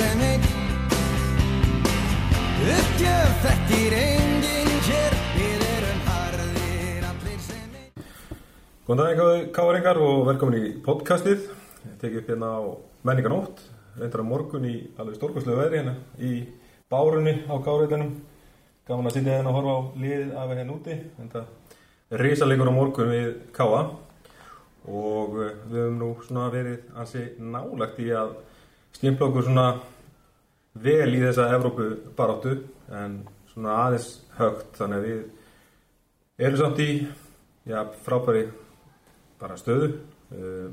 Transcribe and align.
sem 0.00 0.22
einn 0.24 0.44
Uppgjöf 2.74 3.42
þekkir 3.44 3.96
enginn 3.98 4.70
hér 4.86 5.16
Við 5.34 5.64
erum 5.66 6.00
harðir 6.06 7.08
allir 7.10 7.42
sem 7.44 7.74
einn 7.82 8.06
Góðan 8.86 9.02
daginn 9.02 9.50
káringar 9.56 10.00
og 10.00 10.22
velkomin 10.30 10.56
í 10.60 10.72
podcastið. 10.84 11.44
Ég 11.84 12.00
tekið 12.00 12.22
upp 12.22 12.32
hérna 12.32 12.48
á 12.56 12.60
menninganótt, 13.06 13.60
reyndar 14.00 14.24
á 14.24 14.30
morgun 14.30 14.66
í 14.68 14.74
alveg 14.96 15.18
stórkostlegu 15.18 15.60
veðri 15.60 15.82
hérna 15.82 15.94
í 16.16 16.32
bárunni 16.90 17.36
á 17.46 17.54
káriðinum. 17.62 18.16
Gaman 18.88 19.10
að 19.10 19.18
sitja 19.18 19.36
hérna 19.36 19.52
og 19.52 19.58
horfa 19.60 19.76
á 19.76 19.80
liðið 20.00 20.34
af 20.40 20.54
hérna 20.56 20.76
úti. 20.78 20.96
Þetta 21.20 21.44
er 22.10 22.24
risalegur 22.24 22.72
á 22.72 22.74
morgun 22.74 23.12
við 23.12 23.30
káa 23.56 23.84
og 24.88 25.36
eh, 25.44 25.54
við 25.68 25.82
höfum 25.84 26.00
nú 26.00 26.12
svona 26.24 26.48
verið 26.52 26.88
ansi 26.96 27.28
nálagt 27.38 28.00
í 28.00 28.08
að 28.16 28.38
stimpla 28.96 29.28
okkur 29.30 29.46
svona 29.46 29.66
vel 30.74 31.08
í 31.14 31.22
þessa 31.22 31.48
Evrópu 31.56 31.88
baráttu 32.16 32.56
en 32.94 33.20
svona 33.50 33.78
aðeins 33.86 34.10
högt 34.38 34.76
þannig 34.78 35.00
að 35.00 35.08
við 35.08 36.46
erum 36.46 36.60
samt 36.60 36.84
í 36.84 36.90
já, 37.66 37.80
frábæri 38.04 38.46
bara 39.40 39.58
stöðu. 39.58 39.94
Uh, 40.30 40.70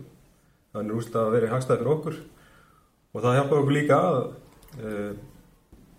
þannig 0.78 0.98
úrst 1.00 1.16
að 1.18 1.32
vera 1.36 1.54
hagstæði 1.54 1.80
fyrir 1.82 1.94
okkur 1.94 2.18
og 3.14 3.23
það 3.23 3.38
hjálpar 3.38 3.62
okkur 3.62 3.76
líka 3.76 4.00
að 4.08 4.18
uh, 4.18 5.14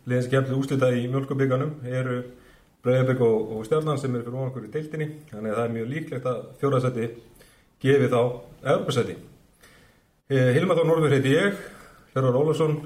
liðin 0.08 0.24
sem 0.24 0.34
kemur 0.34 0.58
úrslita 0.58 0.90
í 0.94 1.06
mjölkubíkanum 1.12 1.72
eru 1.88 2.18
Breiðabæk 2.84 3.22
og, 3.26 3.56
og 3.56 3.64
Stjarnan 3.66 3.98
sem 3.98 4.14
eru 4.14 4.28
fyrir 4.28 4.44
okkur 4.44 4.68
í 4.68 4.70
deildinni 4.74 5.08
þannig 5.32 5.50
að 5.50 5.58
það 5.58 5.64
er 5.64 5.74
mjög 5.74 5.90
líklegt 5.94 6.28
að 6.30 6.44
fjóraðsæti 6.60 7.08
gefi 7.82 8.12
þá 8.12 8.20
Evropasæti 8.74 9.16
uh, 9.18 10.50
Hilma 10.54 10.78
Þór 10.78 10.90
Norður 10.92 11.16
heiti 11.16 11.34
ég 11.34 11.58
Hjörvar 12.12 12.40
Ólafsson 12.42 12.78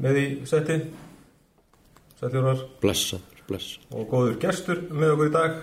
með 0.00 0.20
í 0.20 0.26
seti 0.48 0.78
Sætjórar 2.20 2.64
Blessaður, 2.82 3.44
blessaður. 3.48 3.84
og 3.96 4.08
góður 4.10 4.40
gestur 4.42 4.82
með 4.92 5.14
okkur 5.14 5.30
í 5.30 5.34
dag. 5.36 5.60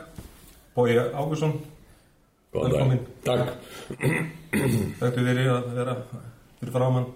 Bói 0.77 0.93
Ágúrsson 0.97 1.57
Góðan 2.53 2.99
dag. 3.25 3.49
Þekktu 3.91 5.23
verið 5.25 5.51
að 5.51 5.69
vera 5.75 5.95
fyrir 6.57 6.73
framann 6.73 7.07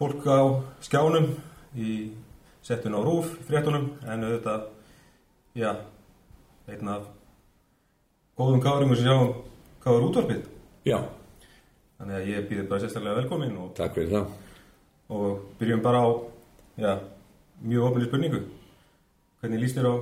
fólk 0.00 0.26
á 0.26 0.40
skjánum 0.82 1.28
í 1.76 1.94
settun 2.64 2.96
á 2.96 3.00
rúf, 3.04 3.34
fréttunum 3.46 3.90
en 4.08 4.24
auðvitað, 4.24 4.66
já, 5.58 5.70
einn 6.70 6.90
af 6.90 7.06
góðum 8.40 8.62
káringum 8.64 8.96
sem 8.96 9.06
sjáum 9.06 9.34
káður 9.84 10.08
útvarpið. 10.08 10.46
Já, 10.88 10.98
þannig 12.00 12.16
að 12.16 12.30
ég 12.32 12.48
býði 12.48 12.68
bara 12.70 12.82
sérstaklega 12.82 13.20
velkomin 13.20 13.58
og, 13.60 13.74
takk 13.76 13.98
fyrir 13.98 14.14
það. 14.16 14.38
Og 15.10 15.42
byrjum 15.58 15.82
bara 15.82 16.06
á 16.06 16.08
já, 16.78 16.92
mjög 17.66 17.90
ofnir 17.90 18.08
spurningu 18.08 18.40
hvernig 19.40 19.60
líst 19.62 19.78
þér 19.78 19.88
á 19.90 19.94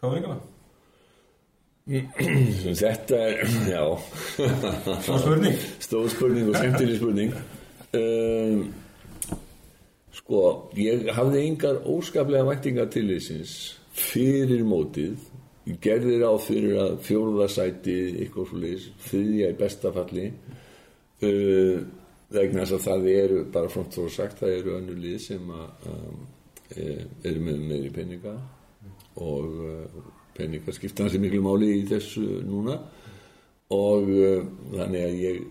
káringana? 0.00 0.38
Þetta 2.82 3.18
er, 3.18 3.40
já, 3.66 3.82
Svo 5.02 5.18
spurning 5.18 5.56
stóð 5.82 6.12
spurning 6.14 6.52
og 6.52 6.58
skemmtileg 6.60 7.00
spurning. 7.00 7.32
Um, 7.98 8.60
sko, 10.14 10.42
ég 10.78 11.08
hafði 11.16 11.42
engar 11.48 11.80
óskaplega 11.90 12.46
væntingar 12.46 12.86
til 12.92 13.08
þessins 13.10 13.56
fyrir 13.98 14.62
mótið. 14.68 15.16
Ég 15.66 15.80
gerði 15.82 16.20
ráð 16.22 16.38
fyrir 16.46 16.78
að 16.84 16.94
fjóruðarsæti, 17.06 17.98
eitthvað 18.22 18.48
svo 18.50 18.62
leiðis, 18.62 18.86
þriðja 19.08 19.50
í 19.50 19.58
bestafalli. 19.58 20.28
Uh, 21.22 21.82
vegna 22.34 22.64
þess 22.64 22.76
að 22.76 22.86
það 22.86 23.06
eru, 23.12 23.38
bara 23.52 23.70
frónt 23.72 23.96
þó 23.96 24.02
sagt, 24.12 24.40
það 24.42 24.56
eru 24.58 24.74
önnur 24.78 24.98
lið 25.02 25.18
sem 25.26 25.52
að, 25.52 25.86
um, 25.92 26.26
eh, 26.76 27.04
eru 27.28 27.44
með 27.46 27.64
meiri 27.68 27.92
peninga 27.94 28.34
og 29.22 29.58
uh, 29.60 30.04
peninga 30.36 30.72
skipta 30.72 31.04
hansi 31.04 31.20
miklu 31.20 31.42
máli 31.44 31.68
í 31.76 31.82
þessu 31.88 32.24
núna. 32.46 32.78
Og 33.72 34.08
uh, 34.08 34.44
þannig 34.72 35.06
að 35.06 35.18
ég 35.20 35.42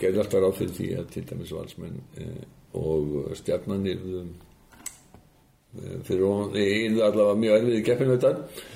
gerði 0.00 0.22
alltaf 0.22 0.42
ráð 0.42 0.58
fyrir 0.60 0.76
því 0.78 0.90
að 0.98 1.08
til 1.14 1.24
dæmis 1.30 1.54
valsmenn 1.54 1.98
uh, 2.24 2.44
og 2.80 3.34
stjarnan 3.40 3.88
yrðu 3.94 4.22
uh, 4.24 5.98
fyrir 6.06 6.26
ofan, 6.28 6.56
yrðu 6.60 7.04
allavega 7.08 7.40
mjög 7.42 7.58
erfið 7.60 7.80
í 7.80 7.84
keppinu 7.90 8.18
þetta 8.18 8.72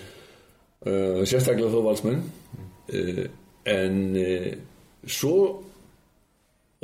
sérstaklega 1.26 1.72
þó 1.72 1.80
valsmenn. 1.82 2.20
En 3.68 3.96
svo 5.10 5.32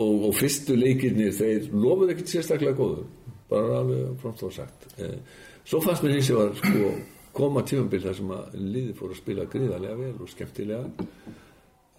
og, 0.01 0.29
og 0.29 0.35
fyrstu 0.39 0.77
leikirnir 0.79 1.35
þeir 1.37 1.69
lofuðu 1.73 2.15
ekkert 2.15 2.33
sérstaklega 2.33 2.77
góðu 2.79 3.05
bara 3.51 3.81
alveg 3.83 4.15
frómt 4.23 4.43
og 4.47 4.53
sagt. 4.55 4.89
Eh, 4.99 5.19
svo 5.67 5.81
fannst 5.85 6.05
mér 6.05 6.17
eins 6.17 6.31
og 6.33 6.41
var 6.41 6.55
sko, 6.59 6.91
koma 7.37 7.63
tífambil 7.67 8.03
þar 8.03 8.19
sem 8.19 8.35
að 8.35 8.59
liði 8.59 8.95
fór 8.99 9.15
að 9.15 9.21
spila 9.21 9.49
gríðarlega 9.53 9.99
vel 10.01 10.13
og 10.25 10.31
skemmtilega. 10.33 11.09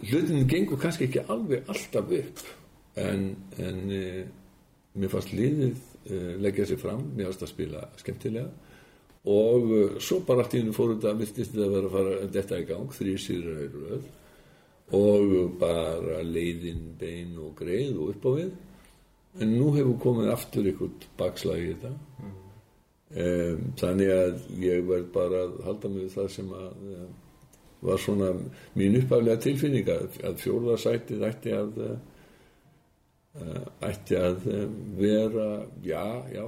Hlutin 0.06 0.48
gengur 0.52 0.82
kannski 0.82 1.08
ekki 1.08 1.24
alveg 1.32 1.70
alltaf 1.72 2.12
upp 2.20 2.44
en, 3.00 3.30
en 3.64 3.82
eh, 3.96 4.24
mér 4.96 5.14
fannst 5.14 5.32
liðið 5.36 5.72
eh, 6.10 6.34
leggja 6.44 6.68
sér 6.72 6.82
fram. 6.82 7.08
Mér 7.16 7.32
fannst 7.32 7.48
að 7.48 7.54
spila 7.54 7.88
skemmtilega. 8.02 8.50
Og 9.32 9.72
eh, 9.78 9.98
svo 10.04 10.20
bara 10.28 10.44
allt 10.44 10.58
í 10.58 10.64
hennu 10.64 10.76
fór 10.76 10.96
þetta 10.96 11.16
að 11.16 11.64
vera 11.64 11.88
að 11.88 11.96
fara 11.96 12.20
þetta 12.36 12.62
í 12.62 12.70
gang 12.74 13.00
þrýr 13.00 13.22
síður 13.22 13.66
röð 13.80 14.14
og 14.94 15.58
bara 15.60 16.22
leiðin 16.22 16.92
bein 17.00 17.38
og 17.42 17.56
greið 17.58 17.98
og 17.98 18.14
upp 18.14 18.26
á 18.30 18.32
við. 18.38 18.52
En 19.42 19.54
nú 19.58 19.72
hefur 19.76 19.98
komið 20.04 20.32
aftur 20.32 20.68
ykkur 20.72 21.08
bakslag 21.18 21.64
í 21.64 21.72
þetta. 21.74 21.94
Um, 23.16 23.70
þannig 23.80 24.10
að 24.12 24.40
ég 24.60 24.82
verð 24.88 25.12
bara 25.14 25.46
að 25.46 25.58
halda 25.68 25.90
mig 25.94 26.10
það 26.12 26.30
sem 26.34 26.48
að 26.58 26.72
um, 26.96 27.12
var 27.86 28.02
svona 28.02 28.32
mín 28.76 28.98
uppaflega 28.98 29.44
tilfinning 29.46 29.92
að, 29.94 30.18
að 30.26 30.40
fjórðarsætið 30.42 31.26
ætti 31.28 31.54
að 31.56 31.78
uh, 31.86 32.00
ætti 33.86 34.18
að 34.20 34.48
um, 34.56 34.74
vera 34.98 35.48
já, 35.86 36.02
já 36.34 36.46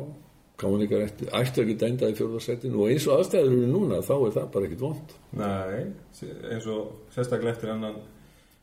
ætti 0.58 1.30
að 1.62 1.70
geta 1.70 1.92
endað 1.92 2.16
í 2.16 2.18
fjórðarsætinu 2.18 2.82
og 2.82 2.92
eins 2.92 3.06
og 3.06 3.20
aðstæður 3.20 3.54
eru 3.54 3.72
núna 3.72 4.02
þá 4.02 4.14
er 4.18 4.36
það 4.40 4.52
bara 4.58 4.70
ekkit 4.72 4.86
vond 4.88 5.18
Nei, 5.38 5.82
eins 6.52 6.70
og 6.74 7.12
sérstaklega 7.14 7.54
eftir 7.54 7.76
annan 7.76 8.02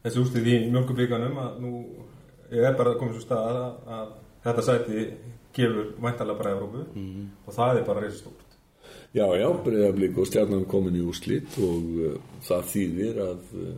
þessi 0.05 0.23
ústið 0.23 0.51
í 0.53 0.59
mjölkubíkanum 0.73 1.39
að 1.41 1.61
nú 1.65 1.73
er 2.53 2.77
bara 2.77 2.93
að 2.93 3.01
koma 3.01 3.15
svo 3.15 3.25
stað 3.25 3.61
að, 3.61 3.79
að 3.97 4.11
þetta 4.45 4.67
sæti 4.69 5.07
gefur 5.55 5.95
væntalega 6.03 6.41
bara 6.41 6.57
Evrópu 6.57 6.83
og 7.47 7.57
það 7.57 7.79
er 7.79 7.87
bara 7.89 8.05
reysastórt 8.05 8.45
Já, 9.15 9.29
já, 9.39 9.47
breyðablík 9.65 10.17
og 10.19 10.27
stjarnan 10.27 10.65
komin 10.67 10.99
í 10.99 11.03
úrslit 11.07 11.55
og 11.63 11.91
uh, 12.03 12.15
það 12.43 12.65
þýðir 12.73 13.21
að 13.23 13.53
uh, 13.63 13.75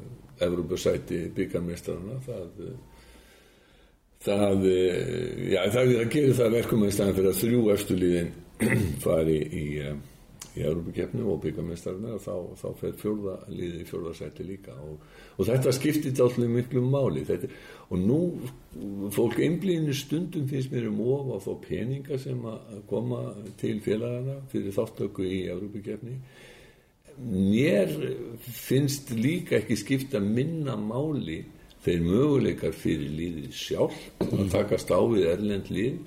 Evrópusæti 0.47 1.21
byggarmestrarna 1.37 2.17
það 2.25 2.63
uh, 2.65 2.75
það, 4.25 4.65
uh, 4.65 5.51
já, 5.53 5.61
það, 5.75 5.93
það 5.93 6.11
gerir 6.17 6.37
það 6.41 6.57
verkum 6.57 6.87
í 6.87 6.91
staðan 6.97 7.19
fyrir 7.19 7.31
að 7.33 7.41
þrjú 7.43 7.63
eftir 7.77 8.01
liðin 8.03 8.33
fari 9.05 9.39
í, 9.45 9.67
uh, 9.85 9.99
í 10.57 10.65
Evrópukeppnu 10.65 11.27
og 11.29 11.41
byggarmestrarna 11.45 12.17
þá, 12.23 12.35
þá 12.57 12.67
fer 12.81 12.95
fjórða 13.01 13.37
liði 13.53 13.83
í 13.83 13.87
fjórða 13.89 14.15
sæti 14.17 14.47
líka. 14.47 14.77
Og, 14.81 15.03
og 15.37 15.49
þetta 15.51 15.75
skiptir 15.77 16.15
alltaf 16.25 16.51
miklu 16.53 16.83
máli. 16.85 17.25
Þetta, 17.29 17.51
og 17.91 18.03
nú 18.03 18.21
fólk 19.15 19.41
einblíðinu 19.45 19.97
stundum 19.97 20.49
finnst 20.51 20.73
mér 20.73 20.89
um 20.91 21.03
of 21.05 21.33
á 21.33 21.39
þá 21.47 21.53
peninga 21.67 22.21
sem 22.23 22.49
að 22.49 22.83
koma 22.91 23.23
til 23.61 23.77
félagana 23.85 24.41
fyrir 24.53 24.77
þáttöku 24.77 25.29
í 25.29 25.43
Evrópukeppni. 25.53 26.17
Mér 27.17 27.93
finnst 28.41 29.13
líka 29.17 29.61
ekki 29.61 29.77
skipta 29.81 30.21
minna 30.21 30.77
máli 30.81 31.43
þeir 31.87 32.03
möguleikar 32.03 32.75
fyrir 32.75 33.13
líðið 33.15 33.53
sjálf 33.55 33.99
að 34.27 34.49
takast 34.53 34.91
á 34.91 35.01
við 35.07 35.29
erlend 35.31 35.71
líð 35.71 36.01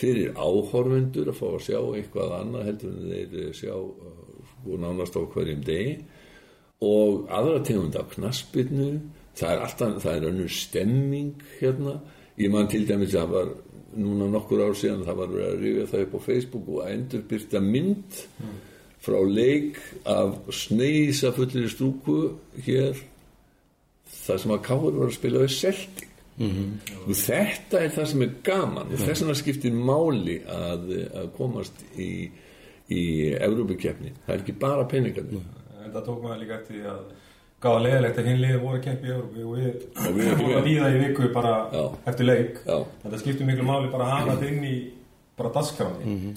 fyrir 0.00 0.34
áhorfendur 0.34 1.30
að 1.30 1.38
fá 1.38 1.46
að 1.50 1.64
sjá 1.68 1.80
eitthvað 1.94 2.36
annað 2.40 2.68
heldur 2.68 2.94
en 2.94 3.12
þeir 3.12 3.52
sjá 3.54 3.74
uh, 3.74 4.14
sko 4.52 4.78
nánast 4.82 5.18
á 5.18 5.22
hverjum 5.22 5.66
degi. 5.66 5.98
Og 6.84 7.28
aðra 7.32 7.60
tegund 7.64 7.96
af 7.96 8.10
knaspinu 8.16 8.88
það 9.38 9.52
er 9.52 9.62
alltaf, 9.66 9.94
það 10.02 10.16
er 10.16 10.28
önnur 10.30 10.52
stemming 10.52 11.46
hérna, 11.58 11.98
ég 12.38 12.52
man 12.52 12.68
til 12.70 12.84
dæmis 12.88 13.14
að 13.14 13.20
það 13.20 13.34
var 13.34 13.54
núna 13.94 14.28
nokkur 14.30 14.62
ár 14.64 14.76
síðan 14.78 15.04
það 15.06 15.18
var 15.20 15.32
verið 15.32 15.48
að 15.48 15.60
rifja 15.62 15.90
það 15.90 16.04
upp 16.04 16.14
á 16.14 16.20
Facebook 16.26 16.70
og 16.70 16.80
að 16.82 16.94
endurbyrta 16.94 17.60
mynd 17.62 18.20
frá 19.04 19.18
leik 19.28 19.78
af 20.08 20.54
sneisa 20.54 21.30
fullir 21.36 21.68
stúku 21.70 22.18
hér 22.66 22.98
það 24.24 24.42
sem 24.42 24.54
að 24.56 24.64
Káur 24.66 24.98
var 24.98 25.10
að 25.10 25.18
spila 25.18 25.44
við 25.44 25.54
Celtic 26.38 26.94
og 27.06 27.14
þetta 27.20 27.80
er 27.84 27.92
það 27.94 28.06
sem 28.12 28.22
er 28.26 28.32
gaman 28.48 28.88
og 28.92 28.98
þess 29.04 29.22
vegna 29.22 29.34
skiptir 29.38 29.76
máli 29.90 30.38
að, 30.50 30.88
að 31.20 31.28
komast 31.36 31.84
í 31.98 32.08
í 32.92 33.02
Evrópukeppni, 33.40 34.10
það 34.26 34.34
er 34.34 34.40
ekki 34.42 34.54
bara 34.60 34.82
peningarnir. 34.84 35.44
En 35.84 35.92
það 35.94 36.02
tók 36.04 36.18
maður 36.20 36.40
líka 36.42 36.58
eftir 36.58 36.82
að 36.90 36.98
gáða 37.64 37.78
leðilegt 37.86 38.18
að 38.20 38.26
liðin 38.42 38.60
voru 38.60 38.76
að 38.76 38.82
keppi 38.84 39.08
í 39.08 39.14
Evrópu. 39.14 39.44
Og 39.44 39.54
við 39.56 39.70
Og 40.04 40.18
við- 40.18 40.26
erum 40.26 40.42
búin 40.42 40.58
að 40.58 40.66
líða 40.68 40.90
í 40.92 40.98
viku 41.06 41.30
bara 41.32 41.54
Já. 41.72 41.84
eftir 42.12 42.28
leik. 42.28 42.58
Þetta 42.66 43.22
skiptir 43.22 43.46
miklu 43.48 43.64
máli 43.70 43.88
bara 43.94 44.04
að 44.04 44.12
hafa 44.18 44.34
þetta 44.36 44.50
inn 44.52 44.64
í 44.68 44.74
bara 45.38 45.54
dasgráni 45.56 46.34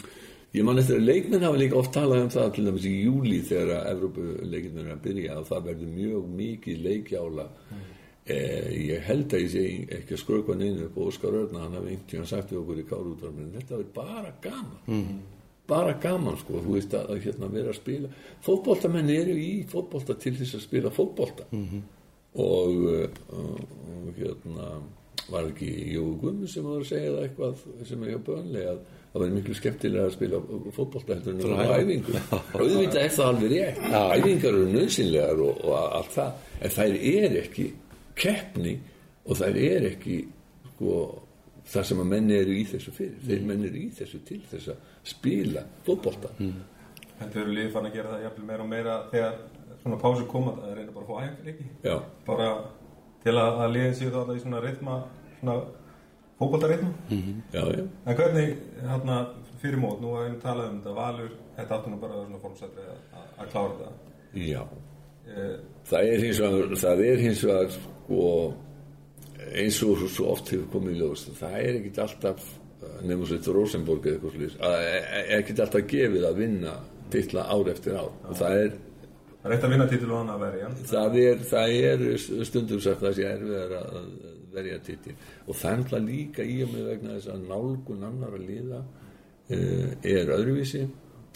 Ég 0.55 0.63
man 0.63 0.79
eftir 0.79 0.95
að 1.01 1.03
leikmenn 1.09 1.43
hafa 1.43 1.57
líka 1.59 1.75
oft 1.77 1.91
talað 1.93 2.21
um 2.23 2.29
það 2.31 2.53
til 2.55 2.63
dæmis 2.65 2.85
í 2.87 2.93
júli 3.03 3.41
þegar 3.45 3.73
að 3.75 3.89
Evrópuleikinn 3.91 4.79
er 4.85 4.93
að 4.95 5.01
byrja 5.03 5.35
að 5.35 5.43
það 5.51 5.65
verður 5.67 5.91
mjög 5.97 6.29
mikið 6.39 6.79
leikjála 6.87 7.45
eh, 8.33 8.67
ég 8.91 9.07
held 9.07 9.33
að 9.33 9.43
ég 9.45 9.49
sé 9.53 9.63
ekki 9.97 10.15
að 10.15 10.21
skrökva 10.23 10.57
neinu 10.59 10.87
upp 10.87 10.99
á 10.99 11.01
Óskar 11.07 11.39
Örna 11.41 11.63
hann 11.63 11.77
hafi 11.77 11.93
einhvern 11.93 12.11
tíðan 12.11 12.29
sagt 12.29 12.53
við 12.53 12.61
okkur 12.61 12.81
í 12.81 12.85
Kárútarminn 12.91 13.55
þetta 13.55 13.75
verður 13.77 13.91
bara 13.95 14.33
gaman. 14.43 15.09
Bara 15.67 15.97
gaman 15.99 16.37
sko, 16.39 16.61
þú 16.63 16.77
veist 16.77 16.93
að, 16.95 17.09
að 17.11 17.25
hérna 17.25 17.49
vera 17.51 17.73
að 17.73 17.79
spila. 17.81 18.11
Fótboltamenn 18.45 19.09
eru 19.11 19.33
í 19.35 19.51
fótbolta 19.67 20.15
til 20.15 20.37
þess 20.37 20.55
að 20.55 20.63
spila 20.63 20.93
fótbolta. 20.95 21.47
Og, 22.37 22.85
uh, 22.87 23.09
og 23.33 24.13
hérna 24.15 24.69
var 25.27 25.49
ekki 25.49 25.67
Jói 25.91 26.13
Guðmund 26.21 26.51
sem 26.51 26.63
var 26.63 26.79
að 26.79 26.87
segja 26.87 27.15
það 27.15 27.25
eitthvað 27.25 27.65
sem 27.89 28.03
er 28.03 28.13
hjá 28.13 28.19
bönlega 28.29 28.75
að 28.75 28.77
það 29.11 29.23
var 29.23 29.33
miklu 29.33 29.55
skemmtilega 29.57 30.05
að 30.05 30.13
spila 30.15 30.39
fótbolta 30.75 31.17
heldur 31.17 31.35
en 31.35 31.57
á 31.57 31.79
æfingu? 31.81 32.15
Og 32.37 32.61
auðvitað 32.61 33.01
er 33.01 33.11
það 33.17 33.31
alveg 33.31 33.53
rétt. 33.55 33.81
Æfingar 33.91 34.53
eru 34.53 34.69
nöðsynlegar 34.71 35.43
og, 35.43 35.59
og 35.65 35.75
allt 35.99 36.15
það 36.15 36.47
en 36.61 36.75
þær 36.77 36.97
er 37.11 37.37
ekki 37.41 37.67
keppni 38.17 38.75
og 39.27 39.39
þær 39.39 39.59
er 39.61 39.87
ekki 39.91 40.17
sko 40.71 40.97
það 41.67 41.85
sem 41.89 42.01
að 42.01 42.09
menni 42.13 42.37
eru 42.37 42.55
í 42.55 42.63
þessu 42.67 42.93
fyrir. 42.95 43.19
Þeir 43.27 43.45
menni 43.49 43.69
eru 43.69 43.81
í 43.81 43.87
þessu 43.97 44.21
til 44.27 44.39
þess 44.47 44.71
að 44.73 44.91
spila 45.11 45.63
fótbolta. 45.87 46.31
Þetta 47.17 47.41
eru 47.41 47.55
liðið 47.55 47.73
fann 47.73 47.89
að 47.89 47.97
gera 47.97 48.13
það 48.13 48.25
jafnvel 48.27 48.47
meira 48.51 48.63
og 48.65 48.71
meira 48.71 48.97
þegar 49.11 49.39
svona 49.81 49.99
pásu 50.01 50.27
koma 50.29 50.53
það 50.59 50.69
er 50.71 50.79
reyna 50.81 50.95
bara 50.95 51.05
að 51.05 51.09
fá 51.09 51.17
æfingarleiki? 51.23 51.67
Já, 51.83 51.95
bara 52.27 52.49
til 53.23 53.35
að, 53.35 53.59
að 53.65 53.75
liðin 53.75 53.97
séu 53.97 54.13
þá 54.13 54.33
í 54.33 54.41
svona 54.43 54.63
rithma 54.63 54.97
svona 55.39 55.55
fókbaltarithma 56.37 56.91
já, 57.55 57.63
já. 57.73 57.85
En 58.05 58.19
hvernig 58.19 58.51
hérna 58.83 59.17
fyrir 59.61 59.81
mót, 59.81 59.97
nú 60.03 60.13
að 60.13 60.27
við 60.27 60.35
talað 60.43 60.69
um 60.69 60.81
þetta 60.83 60.97
valur, 60.99 61.31
þetta 61.57 61.79
áttu 61.79 61.93
nú 61.93 62.01
bara 62.03 62.21
svona 62.21 62.43
formsætri 62.43 62.85
að, 62.85 62.99
að, 63.17 63.31
að 63.37 63.51
klára 63.55 63.79
þetta. 63.79 64.13
Já 64.37 64.61
það 65.87 66.11
er 66.13 66.25
hins 66.25 66.43
vegar 66.43 66.77
það 66.83 67.03
er 67.07 67.23
hins 67.25 67.43
vegar 67.45 67.73
sko, 67.75 68.27
eins 69.47 69.81
og 69.85 70.05
svo 70.09 70.31
oft 70.33 70.53
hefur 70.53 70.69
komið 70.75 70.95
í 70.95 71.01
ljós 71.01 71.25
það 71.39 71.57
er 71.61 71.79
ekkit 71.81 72.03
alltaf 72.05 72.51
nefnum 73.01 73.25
svo 73.25 73.37
þetta 73.37 73.55
Rosenborg 73.55 74.05
eða 74.05 74.17
eitthvað 74.17 74.37
slúðis 74.37 74.59
er 74.67 75.33
ekkit 75.39 75.65
alltaf 75.65 75.89
gefið 75.91 76.29
að 76.29 76.39
vinna 76.43 76.77
titla 77.11 77.47
ár 77.47 77.69
eftir 77.71 77.97
ár. 77.97 78.11
Og 78.27 78.37
það 78.37 78.61
er, 78.61 78.71
það 79.41 79.49
er 79.49 79.55
eitt 79.55 79.65
að 79.67 79.73
vinna 79.73 79.89
titil 79.91 80.11
og 80.11 80.21
hann 80.21 80.31
að 80.33 80.45
verja. 80.45 80.71
Það 80.91 81.19
er, 81.23 81.43
það 81.51 81.75
er 81.77 82.05
stundum 82.49 82.81
sagt 82.83 83.01
að 83.01 83.07
það 83.07 83.17
sé 83.17 83.27
erfiðar 83.31 83.75
að 83.79 84.09
verja 84.57 84.79
titil. 84.85 85.15
Og 85.45 85.59
er 85.71 85.81
náttúrulega 85.81 86.07
líka 86.07 86.47
í 86.47 86.57
og 86.65 86.73
með 86.73 86.89
vegna 86.91 87.17
þess 87.17 87.33
að 87.33 87.45
nálgun 87.51 88.07
annar 88.07 88.37
að 88.37 88.47
liða 88.47 88.81
uh, 88.81 89.91
er 90.15 90.33
öðruvísi. 90.37 90.83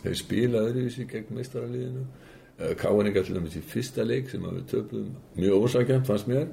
Þeir 0.01 0.17
spila 0.17 0.65
öðruvísi 0.67 1.07
gegn 1.09 1.37
meistaraliðinu 1.37 2.05
uh, 2.61 2.75
Káaninga 2.79 3.25
til 3.25 3.35
dæmis 3.39 3.57
í 3.57 3.63
fyrsta 3.73 4.05
leik 4.07 4.29
sem 4.31 4.45
við 4.45 4.63
töpum 4.71 5.09
mjög 5.39 5.65
ósakjönd 5.67 6.07
fannst 6.07 6.29
mér. 6.31 6.47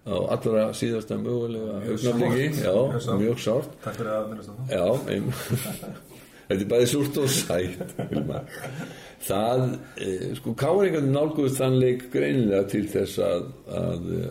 Á 0.00 0.16
allra 0.32 0.70
síðasta 0.72 1.18
mögulega 1.20 1.82
augnafliki, 1.84 2.62
já, 2.64 2.72
Mjög 3.20 3.42
sárt. 3.44 3.74
takk 3.84 3.98
fyrir 3.98 4.14
að 4.14 4.30
minnast 4.30 4.48
á 4.48 4.54
það. 4.56 4.70
Já, 4.72 4.86
ein, 5.12 5.26
þetta 6.48 6.62
er 6.64 6.68
bæði 6.72 6.86
súrt 6.94 7.18
og 7.20 7.28
sætt 7.34 7.98
það, 9.26 9.64
e, 10.00 10.12
sko 10.38 10.54
Káringarnir 10.58 11.12
nálguðust 11.14 11.60
þann 11.60 11.78
leik 11.80 12.06
greinilega 12.12 12.64
til 12.72 12.86
þess 12.90 13.20
að, 13.24 13.48
að 13.80 14.08
e, 14.16 14.30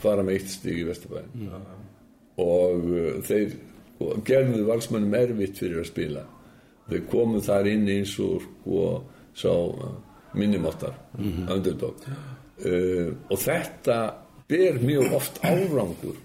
fara 0.00 0.24
með 0.26 0.38
eitt 0.38 0.52
stig 0.54 0.78
í 0.80 0.86
Vesturbæðin 0.88 1.50
og 2.40 2.86
e, 2.94 3.06
þeir 3.26 3.56
sko, 3.56 4.12
gerðu 4.30 4.66
valsmönnum 4.68 5.16
erfitt 5.18 5.58
fyrir 5.60 5.82
að 5.82 5.90
spila. 5.90 6.22
Þeir 6.90 7.02
komu 7.10 7.42
þar 7.44 7.68
inn 7.70 7.90
eins 7.92 8.14
og 8.22 8.46
sko 8.46 8.86
sá 9.36 9.52
minnumáttar 10.38 10.96
underdog 11.18 12.02
uh, 12.06 13.12
og 13.30 13.38
þetta 13.40 14.00
ber 14.50 14.80
mjög 14.82 15.14
oft 15.18 15.40
árangur 15.46 16.18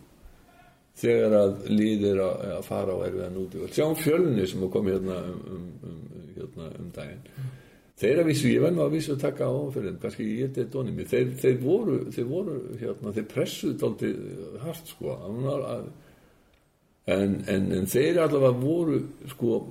þegar 0.95 1.35
að 1.39 1.69
líðir 1.73 2.21
að, 2.23 2.47
að 2.55 2.63
fara 2.69 2.95
á 2.95 2.97
erfiðan 3.09 3.37
úti 3.41 3.67
sjáum 3.75 3.97
fjölni 3.99 4.47
sem 4.47 4.63
kom 4.71 4.89
hérna 4.89 5.19
um, 5.27 5.43
um, 5.51 5.67
um, 5.89 6.25
hérna 6.37 6.71
um 6.79 6.89
daginn. 6.95 7.51
Þeir 7.95 8.21
að 8.21 8.27
vísu, 8.27 8.47
ég 8.51 8.63
venn 8.63 8.79
að 8.83 8.95
vísu 8.97 9.13
að 9.13 9.21
taka 9.23 9.47
á 9.47 9.55
þeim, 9.71 9.99
kannski 10.01 10.25
ég 10.41 10.57
er 10.59 10.65
dónið 10.71 10.97
mér. 10.97 11.05
Þeir, 11.11 11.29
þeir 11.39 11.59
voru, 11.61 11.99
þeir 12.11 12.25
voru 12.27 12.55
hérna, 12.81 13.13
þeir 13.15 13.27
pressuðu 13.31 13.77
dálítið 13.79 14.57
hart 14.65 14.91
sko 14.91 15.13
að, 15.15 15.85
en, 17.15 17.37
en, 17.53 17.69
en 17.77 17.87
þeir 17.91 18.19
allavega 18.25 18.59
voru 18.59 18.99
sko 19.31 19.61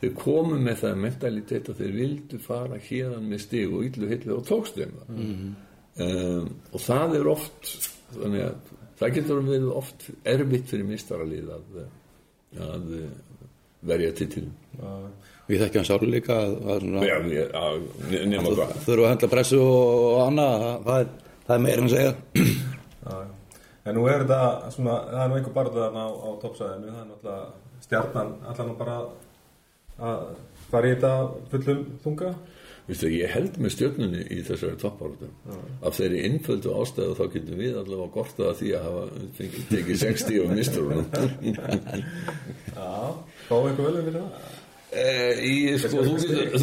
þeir 0.00 0.12
komu 0.18 0.58
með 0.60 0.82
það 0.84 1.00
mentalitet 1.04 1.70
að 1.72 1.80
þeir 1.82 1.96
vildu 1.96 2.40
fara 2.44 2.80
hérðan 2.88 3.30
með 3.30 3.42
stig 3.46 3.72
og 3.74 3.86
yllu 3.88 4.10
hillu 4.10 4.36
og 4.38 4.46
tókst 4.48 4.78
þeim 4.80 4.94
það. 5.00 5.24
Um, 6.00 6.52
og 6.72 6.84
það 6.84 7.16
er 7.18 7.28
oft 7.28 7.72
þannig 8.14 8.44
að 8.46 8.70
það 9.00 9.16
getur 9.16 9.42
verið 9.48 9.72
oft 9.80 10.06
erfitt 10.28 10.70
fyrir 10.70 10.88
mistaralið 10.88 11.50
að, 11.56 11.82
að 12.68 12.94
verja 13.90 14.14
titilum 14.16 14.54
Við 15.50 15.64
þekkjum 15.64 16.12
að, 16.30 16.52
að, 16.70 16.84
að, 17.58 17.78
nema 18.30 18.52
að 18.52 18.58
hvað. 18.60 18.74
þurfa 18.84 19.06
að 19.06 19.08
hendla 19.10 19.30
pressu 19.32 19.58
og, 19.64 19.94
og 20.06 20.18
annað 20.28 20.52
það, 20.62 20.76
það, 20.84 21.00
er, 21.00 21.38
það 21.48 21.54
er 21.56 21.64
meira 21.64 21.80
en 21.80 21.88
að 21.88 21.94
segja. 21.96 22.12
Já, 23.00 23.14
já. 23.16 23.56
En 23.80 23.96
nú 23.96 24.04
er 24.06 24.22
þetta 24.22 24.70
svona, 24.76 24.94
það 25.08 25.24
er 25.24 25.32
nú 25.32 25.38
einhver 25.40 25.56
barðu 25.56 25.80
þarna 25.80 26.04
á, 26.06 26.10
á 26.12 26.28
toppsæðinu, 26.44 26.92
það 26.92 27.00
er 27.00 27.08
náttúrulega 27.08 27.82
stjarnan 27.86 28.32
allan 28.52 28.72
bara 28.78 28.96
að 30.00 30.24
fara 30.70 30.88
í 30.88 30.94
þetta 30.94 31.12
fullum 31.52 31.84
þunga. 32.04 32.32
Vistu, 32.90 33.06
ég 33.12 33.30
held 33.30 33.58
með 33.62 33.74
stjörnunni 33.76 34.22
í 34.34 34.40
þessari 34.42 34.78
toppáratu 34.80 35.28
af 35.86 35.94
þeirri 35.94 36.24
innföldu 36.26 36.72
ástæðu 36.74 37.12
þá 37.18 37.24
getum 37.36 37.60
við 37.60 37.76
allavega 37.78 38.14
gott 38.16 38.40
að 38.42 38.56
því 38.58 38.70
að 38.74 38.86
hafa 38.88 39.02
fengið 39.36 39.68
tekið 39.70 40.00
60 40.00 40.40
og 40.42 40.54
mistur 40.56 40.88
Já. 42.74 42.88
Fá 43.46 43.54
eitthvað 43.60 43.84
vel 43.86 44.02
við 44.08 44.16
það? 44.16 44.48
Eh, 44.90 45.38
í, 45.46 45.78
sko, 45.78 46.00
þú 46.02 46.14
getur 46.18 46.54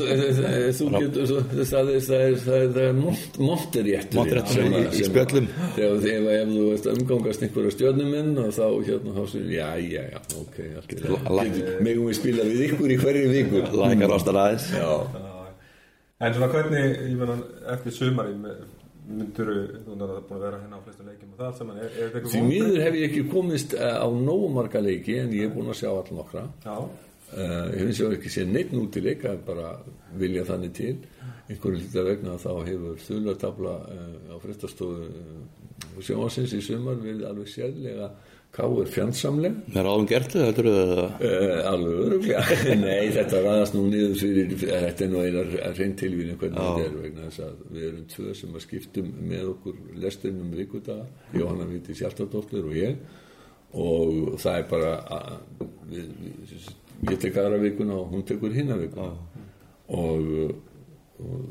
þú 0.76 0.88
getur 1.00 1.68
það 1.70 1.92
er 1.94 2.08
er, 2.18 2.34
er, 2.58 2.80
er 2.90 2.98
Monteréttur 3.40 4.66
í- 4.68 4.82
í 5.00 5.06
spjöllum. 5.08 5.48
ef 5.78 6.50
þú 6.52 6.66
veist 6.74 6.90
umgangast 6.92 7.46
einhverja 7.48 7.72
stjörnuminn 7.78 8.34
og 8.44 8.50
þá 8.58 8.66
hérna 8.90 9.14
þá 9.16 9.24
sér 9.32 9.46
já 9.56 9.70
já 9.80 10.04
já 10.12 10.20
ok 10.42 10.58
Getur- 10.92 11.16
megum 11.88 12.10
við 12.12 12.20
spila 12.20 12.44
við 12.52 12.66
ykkur 12.68 12.92
í 12.92 13.00
hverju 13.06 13.32
viku? 13.32 13.64
Lækar 13.80 14.16
ástar 14.18 14.42
aðeins. 14.44 14.68
En 16.20 16.34
svona 16.34 16.48
hvernig, 16.52 16.86
ég 17.08 17.18
meina, 17.22 17.36
eftir 17.78 17.94
sumari 17.96 18.34
myndur 19.08 19.50
þú 19.86 19.96
að 20.04 20.40
vera 20.44 20.58
hérna 20.60 20.76
á 20.76 20.84
flestum 20.84 21.08
leikjum 21.08 21.32
og 21.32 21.40
það 21.40 21.48
allt 21.48 21.60
saman, 21.62 21.78
er, 21.80 21.92
er 21.96 22.10
þetta 22.12 22.28
Því 22.28 22.40
eitthvað 22.42 22.48
miður 22.52 22.82
hef 22.84 22.96
ég 22.98 23.06
ekki 23.08 23.22
komist 23.32 23.74
eh, 23.78 23.96
á 24.04 24.08
nógu 24.12 24.50
marga 24.52 24.82
leiki 24.84 25.16
en 25.22 25.32
ég 25.32 25.46
er 25.48 25.54
búin 25.56 25.70
að 25.72 25.78
sjá 25.80 25.90
all 25.94 26.18
nokkra 26.18 26.44
Já, 26.66 26.76
Uh, 27.28 27.68
ég 27.76 27.82
finnst 27.84 28.02
ég 28.06 28.14
ekki 28.16 28.32
séð 28.32 28.54
neitt 28.54 28.74
út 28.78 28.96
í 28.96 29.04
leika 29.04 29.34
en 29.34 29.44
bara 29.48 29.74
vilja 30.20 30.46
þannig 30.48 30.74
til. 30.78 30.94
Einhverju 31.48 31.82
lítið 31.82 32.08
vegna 32.08 32.38
að 32.38 32.46
þá 32.46 32.54
hefur 32.70 33.04
þulartabla 33.04 33.74
uh, 33.84 34.16
á 34.32 34.36
fréttastofu 34.44 35.10
uh, 35.10 36.00
sjónvarsins 36.00 36.56
í 36.56 36.62
sumar 36.64 36.98
verið 37.02 37.28
alveg 37.28 37.52
sérlega 37.52 38.08
káir 38.56 38.90
fjandsamleg. 38.90 39.60
Mér 39.76 39.90
áðum 39.92 40.08
gert 40.10 40.38
uh, 40.40 40.48
alveg 41.68 42.00
öruglega 42.06 42.58
nei 42.86 43.12
þetta 43.14 43.44
ræðast 43.44 43.76
nú 43.76 43.84
niður 43.92 44.16
fyrir 44.22 44.56
þetta 44.64 45.06
er 45.06 45.12
nú 45.12 45.22
einar 45.26 45.54
reynd 45.78 46.00
tilvíðin 46.00 46.40
hvernig 46.40 46.64
þetta 46.64 46.88
er 46.88 46.98
vegna 47.04 47.28
þess 47.28 47.44
að 47.50 47.62
við 47.76 47.88
erum 47.92 48.10
tvö 48.16 48.40
sem 48.40 48.56
að 48.56 48.66
skiptum 48.66 49.14
með 49.28 49.46
okkur 49.52 49.80
lestinum 50.00 50.58
vikudaga 50.58 51.08
Jóhanna 51.36 51.70
Viti 51.70 51.98
Sjaltadóttir 51.98 52.66
og 52.66 52.76
ég. 52.78 53.00
Og 53.78 54.38
það 54.40 54.62
er 54.62 54.68
bara 54.72 54.92
að, 55.12 55.32
við, 55.92 56.12
við, 56.24 56.68
ég 57.06 57.22
tek 57.22 57.38
aðra 57.38 57.62
vikuna 57.62 58.02
og 58.02 58.12
hún 58.14 58.26
tekur 58.28 58.56
hinna 58.56 58.78
vikuna. 58.80 59.14
Og, 59.88 60.56
og 61.22 61.46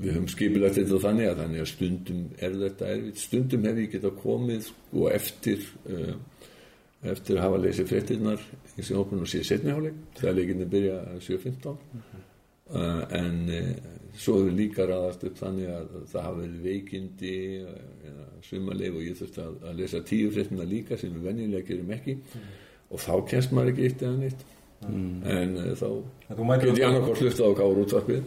við 0.00 0.16
höfum 0.16 0.28
skipilagt 0.30 0.78
þetta 0.78 1.00
þannig 1.02 1.30
að 1.30 1.40
þannig 1.42 1.62
að 1.64 1.70
stundum 1.70 2.22
er 2.38 2.60
þetta 2.62 2.92
erfitt. 2.94 3.22
Stundum 3.22 3.66
hef 3.68 3.80
ég 3.82 3.90
geta 3.94 4.12
komið 4.18 4.68
sko 4.68 5.08
eftir 5.12 5.66
uh, 5.90 6.14
eftir 7.04 7.38
að 7.38 7.44
hafa 7.44 7.60
leysið 7.60 7.90
fréttinnar 7.90 8.46
í 8.74 8.84
sem 8.84 8.98
opnum 8.98 9.26
og 9.26 9.30
síðan 9.30 9.50
setniháleik 9.50 9.98
þegar 10.18 10.38
leikinni 10.38 10.68
byrja 10.72 10.96
7.15 11.26 11.74
uh, 11.74 13.02
en 13.18 13.36
uh, 13.52 13.68
svo 14.16 14.38
hefur 14.40 14.56
líka 14.56 14.88
raðast 14.88 15.26
upp 15.28 15.38
þannig 15.42 15.70
að 15.74 15.94
það 16.14 16.26
hafa 16.26 16.40
verið 16.40 16.66
veikindi 16.70 17.36
eða 17.60 18.26
sumarleif 18.48 18.98
og 18.98 19.04
ég 19.04 19.20
þurfti 19.20 19.44
að, 19.44 19.54
að 19.68 19.80
lesa 19.82 20.02
tíu 20.08 20.32
fréttina 20.34 20.68
líka 20.68 20.98
sem 21.00 21.14
við 21.14 21.28
venjulega 21.28 21.68
gerum 21.70 21.94
ekki. 21.98 22.18
Og 22.94 23.00
þá 23.02 23.14
kemst 23.30 23.54
maður 23.54 23.74
ekki 23.74 23.88
eitt 23.88 24.04
eða 24.04 24.18
neitt 24.22 24.44
en 24.88 25.54
þá 25.80 25.88
En 26.30 26.36
þú 26.38 26.44
mætir 26.48 26.70
get 26.70 26.78
ég 26.80 26.86
annarkort 26.88 27.20
hlusta 27.20 27.44
á 27.44 27.50
káru 27.58 27.82
útvarpið 27.84 28.22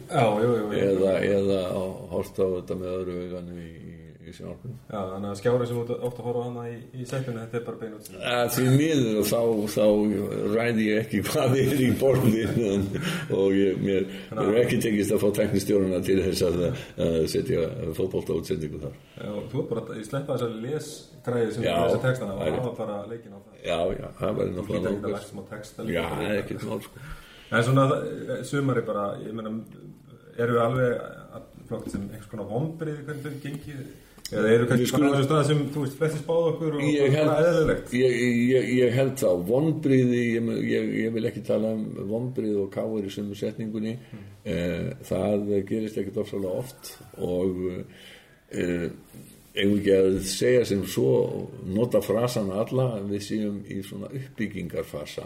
eða, 0.88 1.12
eða 1.38 1.60
á- 1.74 1.98
horft 2.12 2.38
á 2.38 2.46
þetta 2.54 2.74
með 2.78 2.90
öðru 2.98 3.16
auganu 3.24 3.56
í, 3.58 3.70
í, 4.28 4.32
sjónarkunum 4.36 4.76
Já, 4.88 4.98
þannig 5.12 5.30
að 5.32 5.38
skjári 5.40 5.66
sem 5.70 5.78
ofta 5.82 5.96
að 5.98 6.26
horfa 6.28 6.42
hana 6.48 6.64
í, 6.70 6.76
í 6.94 7.06
setjunni, 7.08 7.42
þetta 7.44 7.58
er 7.60 7.64
bara 7.68 7.80
bein 7.82 7.94
út. 7.98 8.10
að 8.32 8.50
því 8.54 8.66
miður 8.78 9.18
og 9.22 9.26
þá, 9.28 9.40
þá 9.74 9.86
ræði 10.54 10.86
ég 10.88 11.00
ekki 11.04 11.20
hvað 11.28 11.56
er 11.62 11.82
í 11.84 11.90
borðinu 12.02 13.02
og 13.38 13.58
ég, 13.58 13.82
mér, 13.84 14.08
er 14.44 14.58
ekki 14.62 14.80
tekist 14.84 15.14
að 15.16 15.22
fá 15.24 15.28
teknistjóruna 15.40 16.00
til 16.08 16.18
þess 16.26 16.44
að, 16.48 16.58
að 17.08 17.18
setja 17.34 17.64
fótbolta 17.98 18.38
útsendingu 18.38 18.82
þar 18.84 18.96
Já, 19.18 19.30
þú 19.52 19.62
er 19.64 19.68
bara 19.74 19.84
að 19.88 20.02
sleppa 20.08 20.36
þessari 20.38 20.60
lesgræði 20.66 21.54
sem 21.56 21.66
Já, 21.68 21.74
þú 21.78 21.86
lesa 21.88 22.02
textana 22.06 22.36
og 22.38 22.44
hafa 22.58 22.74
bara 22.82 22.98
leikin 23.10 23.34
á 23.34 23.38
það. 23.38 23.54
já, 23.64 23.78
já, 23.98 24.08
það 24.18 24.38
Þú 24.38 24.50
náttúrulega 24.58 24.92
ekki 25.18 25.82
að 25.82 25.94
já, 25.94 26.04
ekkert 26.42 26.68
mál 26.68 26.82
sko 26.86 27.06
En 27.48 27.62
svona 27.64 27.84
það- 27.88 28.42
sumari 28.44 28.82
bara, 28.84 29.04
ég 29.24 29.32
meina, 29.32 29.50
eru 30.36 30.52
við 30.58 30.62
alveg 30.66 30.90
flokkt 31.68 31.90
sem 31.94 32.02
einhvers 32.04 32.28
konar 32.28 32.48
vombrið 32.50 32.98
hvernig 33.06 33.24
þau 33.24 33.38
gengið? 33.44 33.80
Eða 34.28 34.48
eru 34.52 34.66
kannski 34.68 34.92
bara 34.92 35.10
þessu 35.14 35.24
stað 35.24 35.46
sem, 35.48 35.60
þú 35.72 35.82
veist, 35.84 35.94
flesti 35.96 36.18
spáð 36.20 36.48
okkur 36.50 36.74
og 36.76 36.82
ég 36.84 37.14
held, 37.14 37.30
bara 37.30 37.52
eðlilegt? 37.52 37.94
ég, 37.96 38.16
ég, 38.50 38.66
ég 38.76 38.92
held 38.92 39.14
þá 39.22 39.30
vonbriði, 39.48 40.20
ég, 40.34 40.50
ég, 40.68 40.90
ég 41.06 41.14
vil 41.14 41.28
ekki 41.30 41.44
tala 41.46 41.70
um 41.72 41.86
vonbriði 42.10 42.58
og 42.60 42.68
káir 42.74 43.08
í 43.08 43.14
sömu 43.14 43.38
setningunni. 43.38 43.94
Eh, 44.44 44.90
það 45.08 45.48
gerist 45.70 45.96
ekkert 46.02 46.20
ofsalega 46.26 46.60
oft 46.60 46.92
og 47.24 47.56
eh, 48.52 48.86
eigum 49.56 49.78
ekki 49.80 49.96
að 49.96 50.20
segja 50.28 50.68
sem 50.74 50.84
svo 50.84 51.10
nota 51.72 52.04
frasana 52.04 52.60
alla 52.66 52.90
við 53.08 53.26
séum 53.30 53.58
í 53.64 53.80
svona 53.86 54.12
uppbyggingarfasa. 54.12 55.24